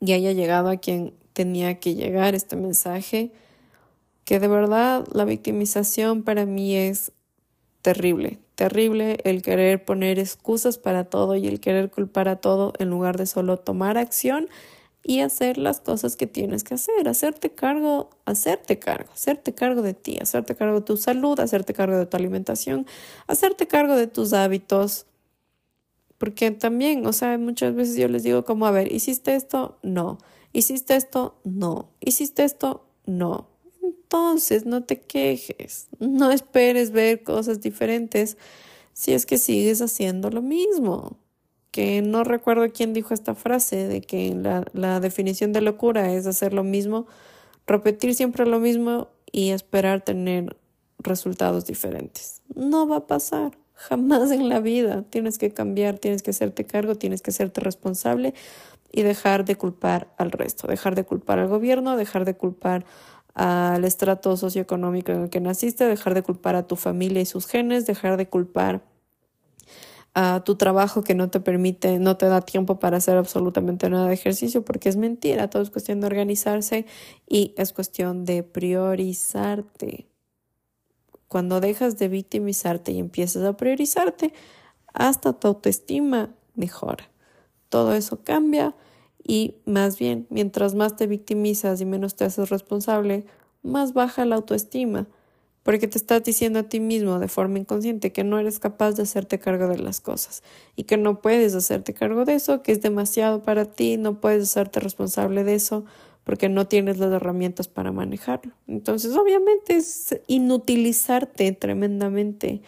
y 0.02 0.14
haya 0.14 0.32
llegado 0.34 0.70
a 0.70 0.78
quien 0.78 1.14
tenía 1.34 1.80
que 1.80 1.94
llegar 1.94 2.34
este 2.34 2.56
mensaje, 2.56 3.32
que 4.26 4.40
de 4.40 4.48
verdad 4.48 5.06
la 5.14 5.24
victimización 5.24 6.24
para 6.24 6.48
mí 6.48 6.76
es 6.76 7.12
terrible, 7.84 8.40
terrible 8.56 9.20
el 9.24 9.44
querer 9.44 9.86
poner 9.86 10.18
excusas 10.18 10.80
para 10.80 11.04
todo 11.04 11.36
y 11.36 11.48
el 11.48 11.60
querer 11.60 11.92
culpar 11.92 12.28
a 12.28 12.38
todo 12.38 12.74
en 12.80 12.90
lugar 12.90 13.18
de 13.20 13.28
solo 13.28 13.58
tomar 13.58 14.00
acción 14.00 14.50
y 15.08 15.22
hacer 15.22 15.58
las 15.58 15.80
cosas 15.80 16.18
que 16.18 16.28
tienes 16.28 16.66
que 16.66 16.74
hacer, 16.74 17.08
hacerte 17.08 17.50
cargo, 17.50 18.10
hacerte 18.26 18.78
cargo, 18.78 19.10
hacerte 19.14 19.56
cargo 19.56 19.82
de 19.82 19.94
ti, 19.94 20.18
hacerte 20.22 20.54
cargo 20.54 20.82
de 20.82 20.86
tu 20.86 20.98
salud, 20.98 21.40
hacerte 21.40 21.74
cargo 21.74 21.98
de 21.98 22.06
tu 22.06 22.18
alimentación, 22.18 22.86
hacerte 23.26 23.68
cargo 23.68 23.96
de 23.96 24.08
tus 24.08 24.34
hábitos. 24.34 25.06
Porque 26.18 26.52
también, 26.52 27.06
o 27.06 27.14
sea, 27.14 27.38
muchas 27.38 27.74
veces 27.74 27.96
yo 27.96 28.10
les 28.10 28.24
digo 28.24 28.44
como, 28.44 28.68
a 28.68 28.72
ver, 28.72 28.92
¿hiciste 28.92 29.34
esto? 29.34 29.78
No. 29.82 30.18
¿Hiciste 30.52 30.98
esto? 30.98 31.40
No. 31.46 31.90
¿Hiciste 32.02 32.44
esto? 32.44 32.86
No. 33.06 33.48
Entonces, 33.82 34.66
no 34.66 34.84
te 34.84 35.00
quejes, 35.00 35.88
no 36.00 36.32
esperes 36.32 36.92
ver 36.92 37.24
cosas 37.24 37.62
diferentes 37.62 38.38
si 38.92 39.14
es 39.14 39.26
que 39.26 39.38
sigues 39.38 39.82
haciendo 39.82 40.30
lo 40.32 40.42
mismo 40.42 41.18
que 41.72 42.02
no 42.02 42.24
recuerdo 42.24 42.72
quién 42.72 42.94
dijo 42.94 43.14
esta 43.14 43.36
frase 43.36 43.88
de 43.88 44.02
que 44.02 44.34
la, 44.34 44.66
la 44.74 45.00
definición 45.00 45.54
de 45.54 45.62
locura 45.62 46.12
es 46.14 46.26
hacer 46.28 46.54
lo 46.54 46.64
mismo, 46.64 47.08
repetir 47.66 48.16
siempre 48.16 48.46
lo 48.46 48.60
mismo 48.60 49.10
y 49.32 49.52
esperar 49.52 50.02
tener 50.02 50.56
resultados 51.00 51.66
diferentes. 51.66 52.42
No 52.56 52.88
va 52.88 52.98
a 52.98 53.08
pasar. 53.08 53.58
Jamás 53.74 54.32
en 54.32 54.50
la 54.50 54.60
vida. 54.60 55.04
Tienes 55.04 55.38
que 55.38 55.54
cambiar, 55.54 56.00
tienes 56.00 56.24
que 56.24 56.32
hacerte 56.32 56.66
cargo, 56.66 56.96
tienes 56.96 57.22
que 57.22 57.30
hacerte 57.30 57.62
responsable 57.62 58.34
y 58.92 59.04
dejar 59.04 59.46
de 59.46 59.56
culpar 59.56 60.12
al 60.18 60.32
resto, 60.32 60.68
dejar 60.68 60.96
de 60.96 61.04
culpar 61.04 61.38
al 61.38 61.48
gobierno, 61.48 61.96
dejar 61.96 62.26
de 62.26 62.36
culpar 62.36 62.86
al 63.36 63.86
estrato 63.86 64.36
socioeconómico 64.36 65.12
en 65.12 65.24
el 65.24 65.30
que 65.30 65.40
naciste, 65.40 65.86
dejar 65.86 66.16
de 66.16 66.24
culpar 66.24 66.56
a 66.56 66.66
tu 66.66 66.76
familia 66.76 67.22
y 67.22 67.26
sus 67.26 67.46
genes, 67.46 67.86
dejar 67.86 68.18
de 68.18 68.28
culpar 68.28 68.82
a 70.20 70.44
tu 70.44 70.56
trabajo 70.56 71.04
que 71.04 71.14
no 71.14 71.30
te 71.30 71.40
permite, 71.40 72.00
no 72.00 72.18
te 72.18 72.26
da 72.26 72.42
tiempo 72.42 72.80
para 72.80 72.98
hacer 72.98 73.18
absolutamente 73.18 73.88
nada 73.88 74.08
de 74.08 74.16
ejercicio, 74.16 74.66
porque 74.66 74.90
es 74.90 74.98
mentira, 74.98 75.48
todo 75.48 75.62
es 75.62 75.70
cuestión 75.70 76.02
de 76.02 76.08
organizarse 76.08 76.88
y 77.30 77.54
es 77.56 77.72
cuestión 77.72 78.26
de 78.26 78.42
priorizarte. 78.42 80.08
Cuando 81.28 81.60
dejas 81.60 82.00
de 82.00 82.08
victimizarte 82.08 82.94
y 82.94 82.98
empiezas 82.98 83.44
a 83.44 83.58
priorizarte, 83.58 84.34
hasta 84.92 85.34
tu 85.34 85.50
autoestima 85.50 86.34
mejora. 86.56 87.12
Todo 87.70 87.94
eso 87.94 88.24
cambia 88.24 88.74
y 89.24 89.58
más 89.66 90.00
bien, 90.00 90.26
mientras 90.32 90.74
más 90.74 90.96
te 90.96 91.06
victimizas 91.06 91.80
y 91.80 91.86
menos 91.86 92.16
te 92.16 92.26
haces 92.26 92.50
responsable, 92.50 93.28
más 93.62 93.94
baja 93.94 94.26
la 94.26 94.38
autoestima 94.38 95.06
porque 95.68 95.90
te 95.90 95.98
estás 95.98 96.24
diciendo 96.24 96.60
a 96.60 96.64
ti 96.64 96.80
mismo 96.80 97.20
de 97.20 97.28
forma 97.28 97.60
inconsciente 97.60 98.14
que 98.14 98.24
no 98.24 98.40
eres 98.40 98.58
capaz 98.58 98.94
de 98.94 99.04
hacerte 99.04 99.38
cargo 99.38 99.68
de 99.68 99.78
las 99.78 100.00
cosas 100.00 100.42
y 100.78 100.84
que 100.84 100.96
no 100.96 101.20
puedes 101.20 101.54
hacerte 101.56 101.94
cargo 101.94 102.24
de 102.24 102.36
eso, 102.36 102.64
que 102.64 102.72
es 102.72 102.82
demasiado 102.82 103.42
para 103.42 103.66
ti, 103.66 103.98
no 103.98 104.22
puedes 104.22 104.44
hacerte 104.44 104.80
responsable 104.80 105.44
de 105.44 105.56
eso 105.56 105.84
porque 106.24 106.48
no 106.48 106.70
tienes 106.70 107.00
las 107.00 107.12
herramientas 107.12 107.68
para 107.68 107.92
manejarlo. 107.92 108.54
Entonces, 108.66 109.14
obviamente 109.18 109.76
es 109.76 110.18
inutilizarte 110.28 111.52
tremendamente 111.52 112.62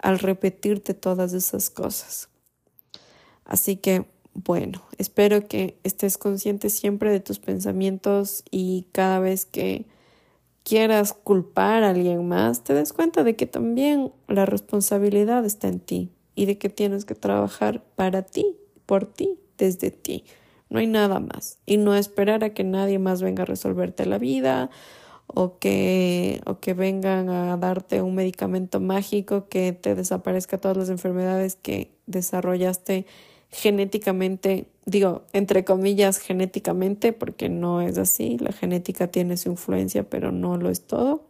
al 0.00 0.18
repetirte 0.18 0.94
todas 0.94 1.34
esas 1.34 1.68
cosas. 1.68 2.30
Así 3.44 3.76
que, 3.76 4.06
bueno, 4.32 4.82
espero 4.96 5.46
que 5.46 5.76
estés 5.84 6.16
consciente 6.16 6.70
siempre 6.70 7.10
de 7.10 7.20
tus 7.20 7.38
pensamientos 7.38 8.44
y 8.50 8.86
cada 8.92 9.18
vez 9.18 9.44
que 9.44 9.84
quieras 10.66 11.12
culpar 11.12 11.84
a 11.84 11.90
alguien 11.90 12.26
más, 12.26 12.64
te 12.64 12.74
des 12.74 12.92
cuenta 12.92 13.22
de 13.22 13.36
que 13.36 13.46
también 13.46 14.10
la 14.26 14.46
responsabilidad 14.46 15.44
está 15.44 15.68
en 15.68 15.78
ti 15.78 16.10
y 16.34 16.46
de 16.46 16.58
que 16.58 16.68
tienes 16.68 17.04
que 17.04 17.14
trabajar 17.14 17.84
para 17.94 18.22
ti, 18.22 18.56
por 18.84 19.06
ti, 19.06 19.38
desde 19.58 19.92
ti. 19.92 20.24
No 20.68 20.80
hay 20.80 20.88
nada 20.88 21.20
más. 21.20 21.60
Y 21.66 21.76
no 21.76 21.94
esperar 21.94 22.42
a 22.42 22.52
que 22.52 22.64
nadie 22.64 22.98
más 22.98 23.22
venga 23.22 23.44
a 23.44 23.46
resolverte 23.46 24.06
la 24.06 24.18
vida 24.18 24.68
o 25.28 25.56
que, 25.60 26.40
o 26.46 26.58
que 26.58 26.74
vengan 26.74 27.28
a 27.28 27.56
darte 27.56 28.02
un 28.02 28.16
medicamento 28.16 28.80
mágico 28.80 29.46
que 29.48 29.72
te 29.72 29.94
desaparezca 29.94 30.58
todas 30.58 30.76
las 30.76 30.88
enfermedades 30.88 31.54
que 31.54 31.92
desarrollaste 32.06 33.06
genéticamente, 33.50 34.66
digo, 34.84 35.24
entre 35.32 35.64
comillas, 35.64 36.18
genéticamente, 36.18 37.12
porque 37.12 37.48
no 37.48 37.80
es 37.80 37.98
así, 37.98 38.38
la 38.38 38.52
genética 38.52 39.08
tiene 39.08 39.36
su 39.36 39.50
influencia, 39.50 40.08
pero 40.08 40.32
no 40.32 40.56
lo 40.56 40.70
es 40.70 40.82
todo. 40.86 41.26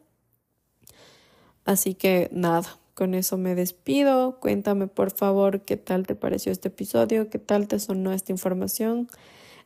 Así 1.64 1.94
que 1.94 2.28
nada, 2.32 2.78
con 2.94 3.14
eso 3.14 3.36
me 3.36 3.54
despido. 3.54 4.38
Cuéntame 4.40 4.86
por 4.86 5.10
favor 5.10 5.60
qué 5.60 5.76
tal 5.76 6.06
te 6.06 6.14
pareció 6.14 6.50
este 6.50 6.68
episodio, 6.68 7.28
qué 7.28 7.38
tal 7.38 7.68
te 7.68 7.78
sonó 7.78 8.12
esta 8.12 8.32
información. 8.32 9.08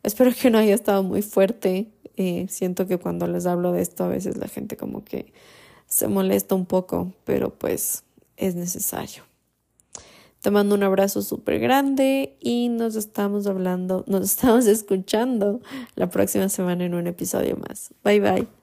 Espero 0.02 0.32
que 0.34 0.50
no 0.50 0.58
haya 0.58 0.74
estado 0.74 1.02
muy 1.02 1.22
fuerte. 1.22 1.88
Eh, 2.16 2.46
siento 2.48 2.86
que 2.86 2.98
cuando 2.98 3.26
les 3.26 3.46
hablo 3.46 3.72
de 3.72 3.82
esto 3.82 4.04
a 4.04 4.08
veces 4.08 4.36
la 4.36 4.48
gente 4.48 4.76
como 4.76 5.04
que 5.04 5.32
se 5.86 6.08
molesta 6.08 6.54
un 6.54 6.66
poco, 6.66 7.12
pero 7.24 7.50
pues 7.50 8.02
es 8.36 8.54
necesario. 8.56 9.29
Te 10.40 10.50
mando 10.50 10.74
un 10.74 10.82
abrazo 10.82 11.22
súper 11.22 11.58
grande 11.58 12.36
y 12.40 12.68
nos 12.70 12.96
estamos 12.96 13.46
hablando, 13.46 14.04
nos 14.06 14.22
estamos 14.24 14.66
escuchando 14.66 15.60
la 15.96 16.08
próxima 16.08 16.48
semana 16.48 16.84
en 16.84 16.94
un 16.94 17.06
episodio 17.06 17.56
más. 17.56 17.92
Bye 18.04 18.20
bye. 18.20 18.59